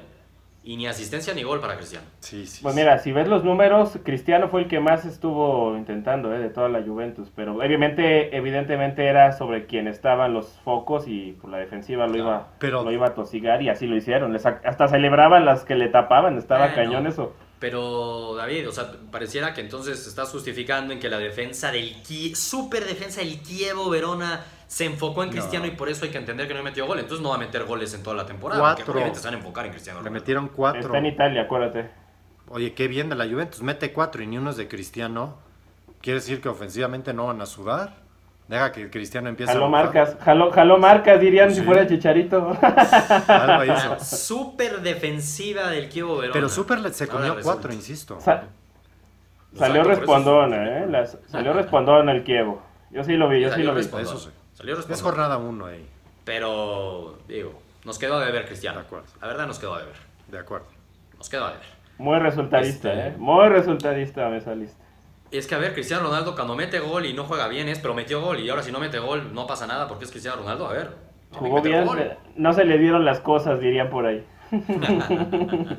y 0.62 0.76
ni 0.76 0.86
asistencia 0.86 1.34
ni 1.34 1.42
gol 1.42 1.60
para 1.60 1.76
Cristiano. 1.76 2.06
Sí, 2.20 2.46
sí. 2.46 2.60
Pues 2.62 2.74
sí. 2.74 2.80
mira, 2.80 2.98
si 2.98 3.12
ves 3.12 3.28
los 3.28 3.44
números, 3.44 3.98
Cristiano 4.02 4.48
fue 4.48 4.62
el 4.62 4.68
que 4.68 4.80
más 4.80 5.04
estuvo 5.04 5.76
intentando 5.76 6.34
¿eh? 6.34 6.38
de 6.38 6.48
toda 6.48 6.68
la 6.70 6.82
Juventus, 6.82 7.30
pero 7.34 7.54
obviamente, 7.56 8.34
evidentemente 8.36 9.04
era 9.06 9.32
sobre 9.32 9.66
quien 9.66 9.88
estaban 9.88 10.32
los 10.32 10.46
focos 10.64 11.04
y 11.06 11.32
por 11.32 11.50
la 11.50 11.58
defensiva 11.58 12.06
lo 12.06 12.16
iba, 12.16 12.48
Pero- 12.58 12.82
lo 12.84 12.92
iba 12.92 13.08
a 13.08 13.14
tosigar 13.14 13.60
y 13.62 13.68
así 13.68 13.86
lo 13.86 13.96
hicieron. 13.96 14.32
Les 14.32 14.46
hasta 14.46 14.88
celebraban 14.88 15.44
las 15.44 15.64
que 15.64 15.74
le 15.74 15.88
tapaban, 15.88 16.38
estaba 16.38 16.68
Bueno. 16.68 16.74
cañón 16.76 17.06
eso. 17.06 17.34
Pero, 17.58 18.34
David, 18.36 18.68
o 18.68 18.72
sea, 18.72 18.92
pareciera 19.10 19.54
que 19.54 19.60
entonces 19.60 20.06
estás 20.06 20.30
justificando 20.30 20.92
en 20.92 21.00
que 21.00 21.08
la 21.08 21.18
defensa 21.18 21.70
del 21.70 21.94
super 22.34 22.84
defensa 22.84 23.20
del 23.20 23.40
Kievo 23.40 23.88
Verona 23.88 24.44
se 24.66 24.84
enfocó 24.84 25.22
en 25.22 25.30
No. 25.30 25.36
Cristiano 25.36 25.66
y 25.66 25.70
por 25.70 25.88
eso 25.88 26.04
hay 26.04 26.10
que 26.10 26.18
entender 26.18 26.48
que 26.48 26.54
no 26.54 26.62
metió 26.62 26.86
gol. 26.86 26.98
Entonces 26.98 27.22
no 27.22 27.30
va 27.30 27.36
a 27.36 27.38
meter 27.38 27.64
goles 27.64 27.94
en 27.94 28.02
toda 28.02 28.16
la 28.16 28.26
temporada. 28.26 28.60
Cuatro. 28.60 28.84
Porque 28.84 28.98
obviamente 28.98 29.20
se 29.20 29.26
van 29.26 29.34
a 29.34 29.38
enfocar 29.38 29.66
en 29.66 29.72
Cristiano. 29.72 30.02
Le 30.02 30.10
metieron 30.10 30.48
cuatro. 30.48 30.80
Está 30.80 30.98
en 30.98 31.06
Italia, 31.06 31.42
acuérdate. 31.42 31.90
Oye, 32.48 32.74
qué 32.74 32.88
bien 32.88 33.08
de 33.08 33.14
la 33.16 33.26
Juventus. 33.26 33.62
Mete 33.62 33.92
cuatro 33.92 34.22
y 34.22 34.26
ni 34.26 34.36
uno 34.36 34.50
es 34.50 34.56
de 34.56 34.68
Cristiano. 34.68 35.38
¿Quiere 36.02 36.20
decir 36.20 36.42
que 36.42 36.48
ofensivamente 36.50 37.14
no 37.14 37.26
van 37.28 37.40
a 37.40 37.46
sudar? 37.46 38.03
Deja 38.48 38.72
que 38.72 38.90
Cristiano 38.90 39.30
empiece 39.30 39.52
Jaló 39.52 39.66
a 39.66 39.68
marcas, 39.70 40.16
jaló, 40.20 40.50
jaló 40.50 40.76
marcas, 40.78 41.18
dirían 41.18 41.54
si 41.54 41.62
fuera 41.62 41.86
Chicharito. 41.86 42.50
Algo 43.28 43.64
hizo. 43.72 43.98
Super 44.00 44.80
defensiva 44.82 45.68
del 45.70 45.88
Kievo 45.88 46.16
Verona. 46.16 46.34
Pero 46.34 46.48
Super 46.50 46.80
le- 46.80 46.92
se 46.92 47.08
comió 47.08 47.36
cuatro, 47.42 47.72
insisto. 47.72 48.20
Sa- 48.20 48.44
salió 49.56 49.80
Exacto, 49.82 50.00
respondona, 50.00 50.62
es- 50.80 50.82
¿eh? 50.82 50.86
Las- 50.90 51.18
salió 51.28 51.54
respondona 51.54 52.12
el 52.12 52.22
Kievo. 52.22 52.62
Yo 52.90 53.02
sí 53.02 53.14
lo 53.16 53.28
vi, 53.30 53.40
yo 53.40 53.50
sí 53.52 53.62
lo 53.62 53.74
vi. 53.74 53.80
Eso 53.80 54.18
sí. 54.18 54.28
Salió 54.52 54.74
Es 54.74 54.86
respondón. 54.86 55.04
jornada 55.04 55.38
uno 55.38 55.66
ahí. 55.66 55.88
Pero, 56.26 57.18
digo, 57.26 57.60
nos 57.84 57.98
quedó 57.98 58.18
a 58.18 58.24
deber 58.26 58.44
Cristiano. 58.46 58.80
De 58.80 58.84
acuerdo. 58.86 59.06
La 59.22 59.26
verdad 59.28 59.46
nos 59.46 59.58
quedó 59.58 59.74
a 59.74 59.78
deber. 59.78 59.96
De 60.28 60.38
acuerdo. 60.38 60.66
Nos 61.16 61.28
quedó 61.30 61.46
a 61.46 61.52
deber. 61.52 61.66
Muy 61.96 62.18
resultadista, 62.18 62.92
Este- 62.92 63.08
¿eh? 63.08 63.14
Muy 63.16 63.48
resultadista 63.48 64.28
me 64.28 64.40
saliste. 64.42 64.83
Es 65.36 65.46
que 65.46 65.54
a 65.54 65.58
ver, 65.58 65.72
Cristiano 65.74 66.04
Ronaldo 66.04 66.34
cuando 66.34 66.54
mete 66.54 66.78
gol 66.80 67.06
y 67.06 67.12
no 67.12 67.24
juega 67.24 67.48
bien 67.48 67.68
es, 67.68 67.78
pero 67.78 67.94
metió 67.94 68.20
gol 68.20 68.40
y 68.40 68.48
ahora 68.50 68.62
si 68.62 68.70
no 68.72 68.78
mete 68.80 68.98
gol 68.98 69.34
no 69.34 69.46
pasa 69.46 69.66
nada 69.66 69.88
porque 69.88 70.04
es 70.04 70.10
Cristiano 70.10 70.38
Ronaldo. 70.38 70.66
A 70.68 70.72
ver. 70.72 70.90
Jugó 71.32 71.60
bien, 71.60 71.84
gol. 71.84 71.98
eh, 71.98 72.16
no 72.36 72.52
se 72.52 72.64
le 72.64 72.78
dieron 72.78 73.04
las 73.04 73.20
cosas, 73.20 73.58
dirían 73.60 73.90
por 73.90 74.06
ahí. 74.06 74.24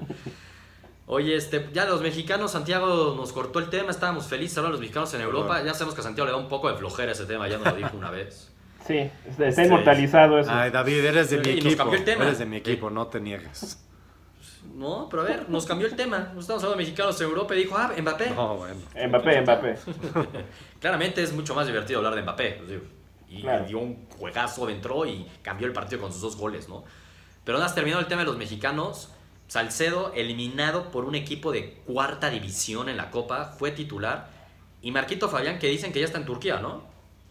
Oye, 1.08 1.36
este, 1.36 1.70
ya 1.72 1.86
los 1.86 2.02
mexicanos, 2.02 2.52
Santiago 2.52 3.13
nos 3.15 3.32
cortó 3.32 3.60
el 3.60 3.70
tema, 3.70 3.91
estábamos 3.91 4.26
felices 4.28 4.58
ahora 4.58 4.72
los 4.72 4.80
mexicanos 4.80 5.13
en 5.13 5.22
Europa. 5.22 5.62
Ya 5.63 5.74
sabemos 5.74 5.94
que 5.94 6.02
a 6.02 6.04
Santiago 6.04 6.26
le 6.26 6.32
da 6.32 6.38
un 6.38 6.50
poco 6.50 6.68
de 6.70 6.76
flojera 6.78 7.12
ese 7.12 7.26
tema, 7.26 7.48
ya 7.48 7.58
nos 7.60 7.68
lo 7.68 7.76
dijo 7.76 7.96
una 7.96 8.10
vez. 8.10 8.52
Sí, 8.88 9.10
está, 9.30 9.52
Sí. 9.52 9.62
inmortalizado 9.63 10.39
eso. 10.39 10.50
Ay, 10.52 10.72
David, 10.72 11.06
eres 11.06 11.30
de 11.30 11.41
Sí, 11.44 11.50
mi 11.50 11.52
y 11.52 11.56
nos 11.58 11.65
equipo. 11.65 11.78
cambió 11.84 12.00
el 12.00 12.06
tema. 12.06 12.24
Eres 12.26 12.39
de 12.39 12.46
mi 12.48 12.58
equipo, 12.58 12.89
no 12.89 13.08
te 13.08 13.20
niegues. 13.20 13.85
¿No? 14.75 15.07
Pero 15.09 15.23
a 15.23 15.25
ver, 15.25 15.49
nos 15.49 15.65
cambió 15.65 15.88
el 15.88 15.95
tema. 15.95 16.31
Nos 16.33 16.43
estamos 16.43 16.61
hablando 16.63 16.77
de 16.77 16.83
mexicanos 16.85 17.19
en 17.21 17.27
Europa 17.27 17.55
y 17.55 17.59
dijo, 17.59 17.75
ah, 17.77 17.91
Mbappé. 17.97 18.29
No, 18.31 18.57
bueno. 18.57 18.75
Mbappé, 19.07 19.41
Mbappé. 19.41 19.75
Claramente 20.79 21.23
es 21.23 21.33
mucho 21.33 21.55
más 21.55 21.65
divertido 21.67 21.99
hablar 21.99 22.15
de 22.15 22.21
Mbappé. 22.21 22.51
pues, 22.57 22.69
digo, 22.69 22.83
Y 23.29 23.41
Claro. 23.41 23.65
dio 23.65 23.79
un 23.79 24.07
juegazo, 24.09 24.69
entró 24.69 25.05
y 25.05 25.25
cambió 25.41 25.65
el 25.67 25.73
partido 25.73 26.01
con 26.01 26.11
sus 26.11 26.21
dos 26.21 26.35
goles, 26.38 26.69
¿no? 26.69 26.83
Pero 27.43 27.57
nada, 27.57 27.67
más 27.67 27.75
terminado 27.75 28.01
el 28.01 28.07
tema 28.07 28.21
de 28.21 28.25
los 28.27 28.38
mexicanos. 28.38 29.09
Salcedo, 29.47 30.11
eliminado 30.15 30.91
por 30.91 31.05
un 31.05 31.15
equipo 31.15 31.51
de 31.51 31.73
cuarta 31.85 32.29
división 32.29 32.89
en 32.89 32.97
la 32.97 33.11
Copa, 33.11 33.53
fue 33.57 33.71
titular. 33.71 34.29
Y 34.81 34.91
Marquito 34.91 35.29
Fabián, 35.29 35.59
que 35.59 35.67
dicen 35.67 35.93
que 35.93 35.99
ya 35.99 36.05
está 36.05 36.17
en 36.17 36.25
Turquía, 36.25 36.59
¿no? 36.59 36.83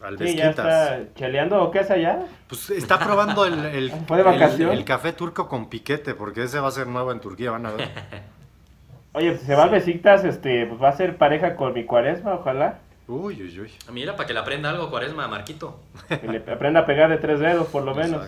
Al 0.05 0.17
Sí, 0.17 0.35
ya 0.35 0.49
está 0.51 0.99
cheleando 1.15 1.61
o 1.63 1.71
qué 1.71 1.79
es 1.79 1.89
allá. 1.91 2.19
Pues 2.47 2.69
está 2.69 2.99
probando 2.99 3.45
el, 3.45 3.65
el, 3.65 3.91
¿Fue 4.07 4.17
de 4.17 4.23
vacación? 4.23 4.71
el- 4.71 4.79
el 4.79 4.85
café 4.85 5.13
turco 5.13 5.47
con 5.49 5.69
piquete, 5.69 6.13
porque 6.13 6.43
ese 6.43 6.59
va 6.59 6.67
a 6.67 6.71
ser 6.71 6.87
nuevo 6.87 7.11
en 7.11 7.19
Turquía, 7.19 7.51
van 7.51 7.65
a 7.65 7.71
ver. 7.71 7.89
Oye, 9.13 9.37
si 9.37 9.45
se 9.45 9.55
va 9.55 9.63
al 9.63 9.69
Besiktas, 9.69 10.25
este, 10.25 10.65
pues 10.65 10.81
va 10.81 10.89
a 10.89 10.97
ser 10.97 11.17
pareja 11.17 11.55
con 11.55 11.73
mi 11.73 11.85
cuaresma, 11.85 12.33
ojalá. 12.35 12.79
Uy, 13.07 13.41
uy, 13.41 13.59
uy. 13.59 13.71
Mira, 13.91 14.15
para 14.15 14.25
que 14.27 14.33
le 14.33 14.39
aprenda 14.39 14.69
algo 14.71 14.89
Cuaresma 14.89 15.25
a 15.25 15.27
Marquito. 15.27 15.79
Que 16.09 16.27
le 16.27 16.37
aprenda 16.39 16.81
a 16.81 16.85
pegar 16.85 17.09
de 17.09 17.17
tres 17.17 17.39
dedos, 17.39 17.67
por 17.67 17.83
lo 17.83 17.93
menos. 17.93 18.27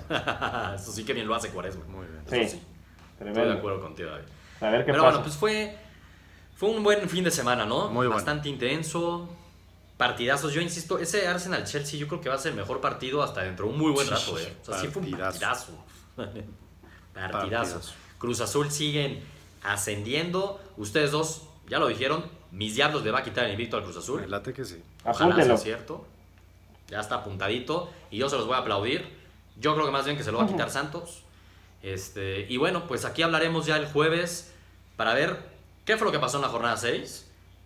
Eso 0.76 0.92
sí 0.92 1.04
que 1.04 1.14
bien 1.14 1.28
lo 1.28 1.34
hace 1.36 1.50
Cuaresma. 1.50 1.84
Muy 1.86 2.06
bien. 2.06 2.20
Eso 2.26 2.36
Sí. 2.36 2.58
sí. 2.58 2.64
Estoy 3.14 3.28
de 3.28 3.34
Tremendo. 3.34 3.58
acuerdo 3.58 3.82
contigo, 3.82 4.12
David. 4.12 4.26
A 4.62 4.70
ver 4.70 4.86
qué 4.86 4.92
Pero 4.92 5.04
pasa. 5.04 5.18
bueno, 5.18 5.24
pues 5.24 5.36
fue, 5.36 5.76
fue 6.56 6.70
un 6.70 6.84
buen 6.84 7.10
fin 7.10 7.24
de 7.24 7.32
semana, 7.32 7.66
¿no? 7.66 7.86
Muy 7.88 8.06
bueno. 8.06 8.12
Bastante 8.14 8.50
intenso. 8.50 9.28
Partidazos. 9.98 10.54
Yo 10.54 10.62
insisto, 10.62 11.00
ese 11.00 11.28
Arsenal-Chelsea 11.28 12.00
yo 12.00 12.08
creo 12.08 12.22
que 12.22 12.30
va 12.30 12.36
a 12.36 12.38
ser 12.38 12.52
el 12.52 12.58
mejor 12.58 12.80
partido 12.82 13.24
hasta 13.24 13.42
dentro 13.42 13.66
de 13.66 13.72
un 13.74 13.80
muy 13.80 13.92
buen 13.92 14.08
rato, 14.08 14.38
¿eh? 14.40 14.56
O 14.62 14.66
sea, 14.66 14.80
sí 14.80 14.88
fue 14.88 15.02
un 15.02 15.12
Partidazo. 15.12 15.72
partidazo. 16.16 16.44
partidazo. 17.14 17.32
Partidazo. 17.32 17.82
Cruz 18.20 18.42
Azul 18.42 18.72
siguen 18.72 19.22
ascendiendo. 19.64 20.62
Ustedes 20.78 21.12
dos, 21.12 21.44
ya 21.68 21.80
lo 21.80 21.88
dijeron, 21.88 22.26
mis 22.52 22.76
diablos 22.76 23.04
le 23.04 23.12
va 23.12 23.20
a 23.20 23.24
quitar 23.24 23.46
el 23.46 23.52
invicto 23.52 23.78
al 23.78 23.84
Cruz 23.84 23.98
Azul. 23.98 24.22
Me 24.22 24.28
late 24.28 24.54
que 24.54 24.66
sí. 24.66 24.82
Ojalá 25.04 25.32
Apúntelo. 25.34 25.58
sea 25.58 25.64
cierto. 25.64 26.06
Ya 26.90 27.00
está 27.00 27.16
apuntadito. 27.16 27.92
Y 28.12 28.18
yo 28.18 28.30
se 28.30 28.38
los 28.38 28.46
voy 28.46 28.56
a 28.56 28.60
aplaudir. 28.60 29.18
Yo 29.60 29.74
creo 29.74 29.86
que 29.86 29.92
más 29.92 30.06
bien 30.06 30.16
que 30.18 30.24
se 30.24 30.32
lo 30.32 30.38
va 30.38 30.44
a 30.46 30.48
quitar 30.48 30.70
Santos. 30.70 31.24
Este, 31.82 32.46
y 32.50 32.58
bueno, 32.58 32.88
pues 32.88 33.06
aquí 33.06 33.22
hablaremos 33.24 33.66
ya 33.66 33.78
el 33.78 33.88
jueves 33.88 34.54
para 34.96 35.14
ver 35.14 35.38
qué 35.86 35.98
fue 35.98 36.06
lo 36.06 36.12
que 36.12 36.20
pasó 36.20 36.38
en 36.38 36.44
la 36.44 36.50
jornada 36.50 36.76
6 36.78 37.26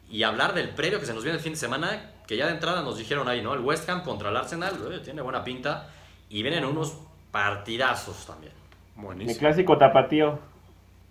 y 0.10 0.24
hablar 0.24 0.54
del 0.54 0.70
previo 0.70 1.00
que 1.00 1.06
se 1.06 1.13
nos 1.13 1.24
viene 1.24 1.38
el 1.38 1.44
fin 1.44 1.54
de 1.54 1.60
semana, 1.60 2.12
que 2.32 2.38
ya 2.38 2.46
de 2.46 2.54
entrada 2.54 2.82
nos 2.82 2.98
dijeron 2.98 3.28
ahí, 3.28 3.41
¿no? 3.41 3.54
El 3.54 3.60
West 3.60 3.89
Ham 3.89 4.04
contra 4.04 4.30
el 4.30 4.38
Arsenal, 4.38 4.74
eh, 4.89 5.00
tiene 5.04 5.22
buena 5.22 5.44
pinta. 5.44 5.89
Y 6.30 6.41
vienen 6.44 6.63
unos 6.63 6.98
partidazos 7.30 8.26
también. 8.26 8.54
Mi 8.96 9.04
Buenísimo. 9.04 9.38
clásico 9.38 9.78
tapatío. 9.78 10.39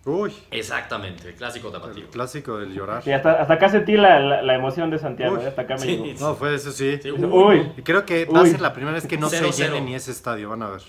Uy, 0.05 0.33
Exactamente, 0.49 1.27
el 1.29 1.35
clásico 1.35 1.67
el 1.67 1.73
tapatío. 1.73 2.09
clásico 2.09 2.57
del 2.57 2.73
llorar. 2.73 3.03
Sí, 3.03 3.11
hasta, 3.11 3.33
hasta 3.33 3.53
acá 3.53 3.69
sentí 3.69 3.97
la, 3.97 4.19
la, 4.19 4.41
la 4.41 4.55
emoción 4.55 4.89
de 4.89 4.97
Santiago, 4.97 5.35
Uy. 5.37 5.43
¿eh? 5.43 5.47
hasta 5.49 5.61
acá 5.61 5.75
me 5.75 5.81
Sí. 5.81 5.97
llegó. 5.97 6.19
No, 6.19 6.33
fue 6.33 6.55
eso 6.55 6.71
sí. 6.71 6.97
Sí, 7.03 7.11
Uy. 7.11 7.71
Y 7.77 7.83
creo 7.83 8.03
que 8.03 8.25
va 8.25 8.41
a 8.41 8.45
ser 8.47 8.59
la 8.61 8.73
primera 8.73 8.95
vez 8.95 9.05
que 9.05 9.19
no 9.19 9.29
Cero, 9.29 9.51
se 9.51 9.61
llene 9.61 9.75
cero. 9.75 9.85
ni 9.85 9.93
ese 9.93 10.09
estadio, 10.09 10.49
van 10.49 10.63
a 10.63 10.69
ver. 10.71 10.81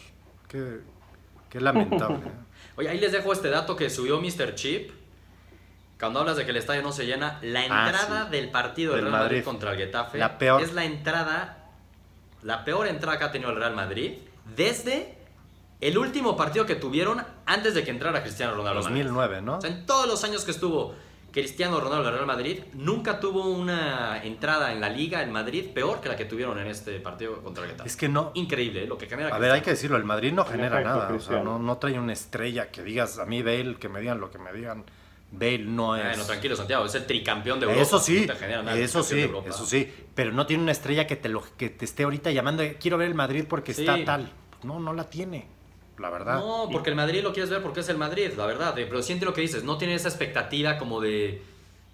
Qué, 0.48 0.78
qué 1.50 1.60
lamentable. 1.60 2.16
¿eh? 2.26 2.30
Oye, 2.76 2.88
ahí 2.88 2.98
les 2.98 3.12
dejo 3.12 3.34
este 3.34 3.50
dato 3.50 3.76
que 3.76 3.90
subió 3.90 4.18
Mr. 4.18 4.54
Chip. 4.54 4.90
Cuando 6.02 6.18
hablas 6.18 6.36
de 6.36 6.44
que 6.44 6.50
el 6.50 6.56
estadio 6.56 6.82
no 6.82 6.90
se 6.90 7.06
llena, 7.06 7.38
la 7.42 7.60
Ah, 7.60 7.86
entrada 7.88 8.24
sí. 8.24 8.30
del 8.32 8.50
partido 8.50 8.92
del 8.94 9.02
Real 9.02 9.12
Madrid, 9.12 9.24
Madrid. 9.36 9.44
contra 9.44 9.70
el 9.70 9.78
Getafe 9.78 10.18
La 10.18 10.36
peor. 10.36 10.60
es 10.60 10.72
la 10.74 10.84
entrada, 10.84 11.68
la 12.42 12.64
peor 12.64 12.88
entrada 12.88 13.18
que 13.20 13.24
ha 13.24 13.30
tenido 13.30 13.50
el 13.50 13.56
Real 13.56 13.74
Madrid 13.76 14.14
desde 14.56 15.14
el 15.80 15.96
último 15.98 16.36
partido 16.36 16.66
que 16.66 16.74
tuvieron 16.74 17.22
antes 17.46 17.74
de 17.74 17.84
que 17.84 17.92
entrara 17.92 18.20
Cristiano 18.22 18.52
Ronaldo. 18.54 18.80
al 18.80 18.84
Madrid. 18.86 19.04
2009, 19.04 19.42
¿no? 19.42 19.58
O 19.58 19.60
sea, 19.60 19.70
en 19.70 19.86
todos 19.86 20.08
los 20.08 20.24
años 20.24 20.44
que 20.44 20.50
estuvo 20.50 20.92
Cristiano 21.30 21.78
Ronaldo 21.78 22.02
en 22.02 22.08
el 22.08 22.14
Real 22.14 22.26
Madrid, 22.26 22.62
nunca 22.74 23.20
tuvo 23.20 23.48
una 23.48 24.22
entrada 24.24 24.72
en 24.72 24.80
la 24.80 24.88
liga 24.90 25.22
en 25.22 25.30
Madrid 25.30 25.70
peor 25.72 26.00
que 26.00 26.08
la 26.08 26.16
que 26.16 26.24
tuvieron 26.24 26.58
en 26.58 26.66
este 26.66 26.98
partido 26.98 27.40
contra 27.44 27.62
el 27.62 27.70
Getafe. 27.70 27.88
Es 27.88 27.96
que 27.96 28.08
no. 28.08 28.32
Increíble, 28.34 28.82
¿eh? 28.82 28.86
lo 28.88 28.98
que 28.98 29.06
genera 29.08 29.34
A 29.34 29.38
ver, 29.38 29.52
hay 29.52 29.60
que 29.60 29.70
decirlo, 29.70 29.96
el 29.98 30.04
Madrid 30.04 30.32
no 30.32 30.44
genera 30.44 30.80
nada. 30.80 30.96
O 30.96 31.00
sea, 31.00 31.08
Cristiano. 31.10 31.44
no, 31.44 31.58
no 31.60 31.78
trae 31.78 31.96
una 31.98 32.12
estrella 32.12 32.72
que 32.72 32.82
digas, 32.82 33.20
a 33.20 33.24
mí 33.24 33.40
Bale, 33.42 33.76
que 33.76 33.88
me 33.88 34.00
digan 34.00 34.18
lo 34.20 34.30
que 34.32 34.38
me 34.38 34.52
digan. 34.52 34.84
Bale 35.32 35.58
no 35.60 35.96
es. 35.96 36.04
Bueno, 36.04 36.24
tranquilo, 36.24 36.54
Santiago, 36.56 36.84
es 36.84 36.94
el 36.94 37.06
tricampeón 37.06 37.58
de 37.58 37.64
Europa. 37.64 37.82
Eso 37.82 37.98
sí, 37.98 38.26
no 38.64 38.70
eso 38.72 39.02
sí, 39.02 39.26
eso 39.46 39.66
sí. 39.66 39.90
Pero 40.14 40.30
no 40.32 40.44
tiene 40.46 40.62
una 40.62 40.72
estrella 40.72 41.06
que 41.06 41.16
te, 41.16 41.28
lo, 41.30 41.42
que 41.56 41.70
te 41.70 41.84
esté 41.86 42.02
ahorita 42.04 42.30
llamando, 42.30 42.62
de, 42.62 42.74
quiero 42.74 42.98
ver 42.98 43.08
el 43.08 43.14
Madrid 43.14 43.44
porque 43.48 43.72
Sí. 43.72 43.80
está 43.82 44.04
tal. 44.04 44.30
No, 44.62 44.78
no 44.78 44.92
la 44.92 45.04
tiene, 45.08 45.46
la 45.98 46.10
verdad. 46.10 46.34
No, 46.38 46.68
porque 46.70 46.90
el 46.90 46.96
Madrid 46.96 47.22
lo 47.22 47.32
quieres 47.32 47.48
ver 47.50 47.62
porque 47.62 47.80
es 47.80 47.88
el 47.88 47.96
Madrid, 47.96 48.30
la 48.36 48.44
verdad. 48.46 48.78
eh, 48.78 48.86
Pero 48.86 49.02
siente 49.02 49.24
lo 49.24 49.32
que 49.32 49.40
dices, 49.40 49.64
no 49.64 49.78
tiene 49.78 49.94
esa 49.94 50.08
expectativa 50.08 50.76
como 50.76 51.00
de, 51.00 51.42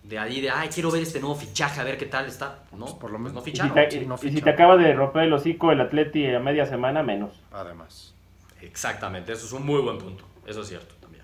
de 0.02 0.18
ahí, 0.18 0.40
de, 0.40 0.50
ay, 0.50 0.68
quiero 0.68 0.90
ver 0.90 1.02
este 1.02 1.20
nuevo 1.20 1.36
fichaje, 1.36 1.80
a 1.80 1.84
ver 1.84 1.96
qué 1.96 2.06
tal 2.06 2.26
está. 2.26 2.64
No, 2.72 2.86
Pues 2.86 2.92
por 2.94 3.10
lo 3.12 3.18
pues 3.18 3.32
menos- 3.32 3.34
no 3.34 3.40
Y 3.40 3.44
si, 3.44 3.50
ficharon. 3.52 3.74
te, 3.74 3.90
sí, 3.92 4.04
no 4.04 4.16
y 4.20 4.30
si 4.32 4.42
te 4.42 4.50
acaba 4.50 4.76
de 4.76 4.92
romper 4.94 5.22
el 5.22 5.32
hocico 5.32 5.70
el 5.70 5.80
Atleti 5.80 6.26
a 6.26 6.40
media 6.40 6.66
semana, 6.66 7.04
menos. 7.04 7.40
Además. 7.52 8.14
Exactamente, 8.60 9.32
eso 9.32 9.46
es 9.46 9.52
un 9.52 9.64
muy 9.64 9.80
buen 9.80 9.98
punto. 9.98 10.24
Eso 10.44 10.62
es 10.62 10.68
cierto 10.68 10.96
también. 11.00 11.22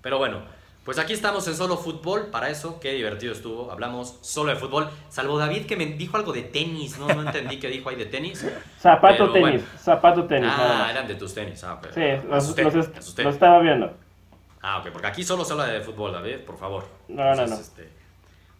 Pero 0.00 0.16
bueno, 0.18 0.42
pues 0.84 0.98
aquí 0.98 1.12
estamos 1.14 1.46
en 1.48 1.56
solo 1.56 1.76
fútbol. 1.76 2.26
Para 2.26 2.48
eso, 2.50 2.78
qué 2.80 2.92
divertido 2.92 3.32
estuvo. 3.32 3.70
Hablamos 3.70 4.18
solo 4.20 4.50
de 4.50 4.56
fútbol. 4.56 4.88
Salvo 5.08 5.38
David 5.38 5.66
que 5.66 5.76
me 5.76 5.86
dijo 5.86 6.16
algo 6.16 6.32
de 6.32 6.42
tenis. 6.42 6.98
No, 6.98 7.08
no 7.08 7.22
entendí 7.22 7.58
qué 7.58 7.68
dijo 7.68 7.88
ahí 7.88 7.96
de 7.96 8.06
tenis. 8.06 8.46
Zapato 8.80 9.16
Pero 9.16 9.32
tenis, 9.32 9.62
bueno. 9.62 9.78
zapato 9.78 10.24
tenis. 10.24 10.50
Ah, 10.52 10.88
eran 10.90 11.06
de 11.08 11.14
tus 11.14 11.32
tenis. 11.34 11.62
Ah, 11.64 11.78
pero, 11.80 11.94
Sí, 11.94 12.26
los, 12.28 12.44
asusté, 12.44 12.64
los 12.64 12.74
est- 12.74 13.18
estaba 13.20 13.58
viendo. 13.60 13.92
Ah, 14.60 14.78
ok, 14.78 14.88
porque 14.92 15.06
aquí 15.08 15.22
solo 15.24 15.44
se 15.44 15.52
habla 15.52 15.66
de 15.66 15.80
fútbol, 15.80 16.12
David, 16.12 16.38
por 16.46 16.56
favor. 16.58 16.84
No, 17.08 17.34
no, 17.34 17.46
no. 17.46 17.54
este, 17.54 17.88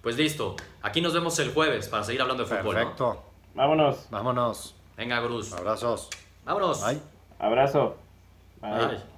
pues 0.02 0.16
listo. 0.18 0.54
Aquí 0.82 1.00
nos 1.00 1.14
vemos 1.14 1.38
el 1.38 1.52
jueves 1.52 1.88
para 1.88 2.04
seguir 2.04 2.20
hablando 2.22 2.44
de 2.44 2.48
fútbol. 2.48 2.74
¿no? 2.74 2.80
Perfecto. 2.80 3.22
Vámonos. 3.54 4.06
Vámonos. 4.10 4.74
Venga, 4.96 5.20
Bruce. 5.20 5.54
Abrazos. 5.56 6.10
Vámonos. 6.44 6.84
Bye. 6.86 7.00
Abrazo. 7.38 7.96
Bye. 8.60 8.70
Bye. 8.86 9.13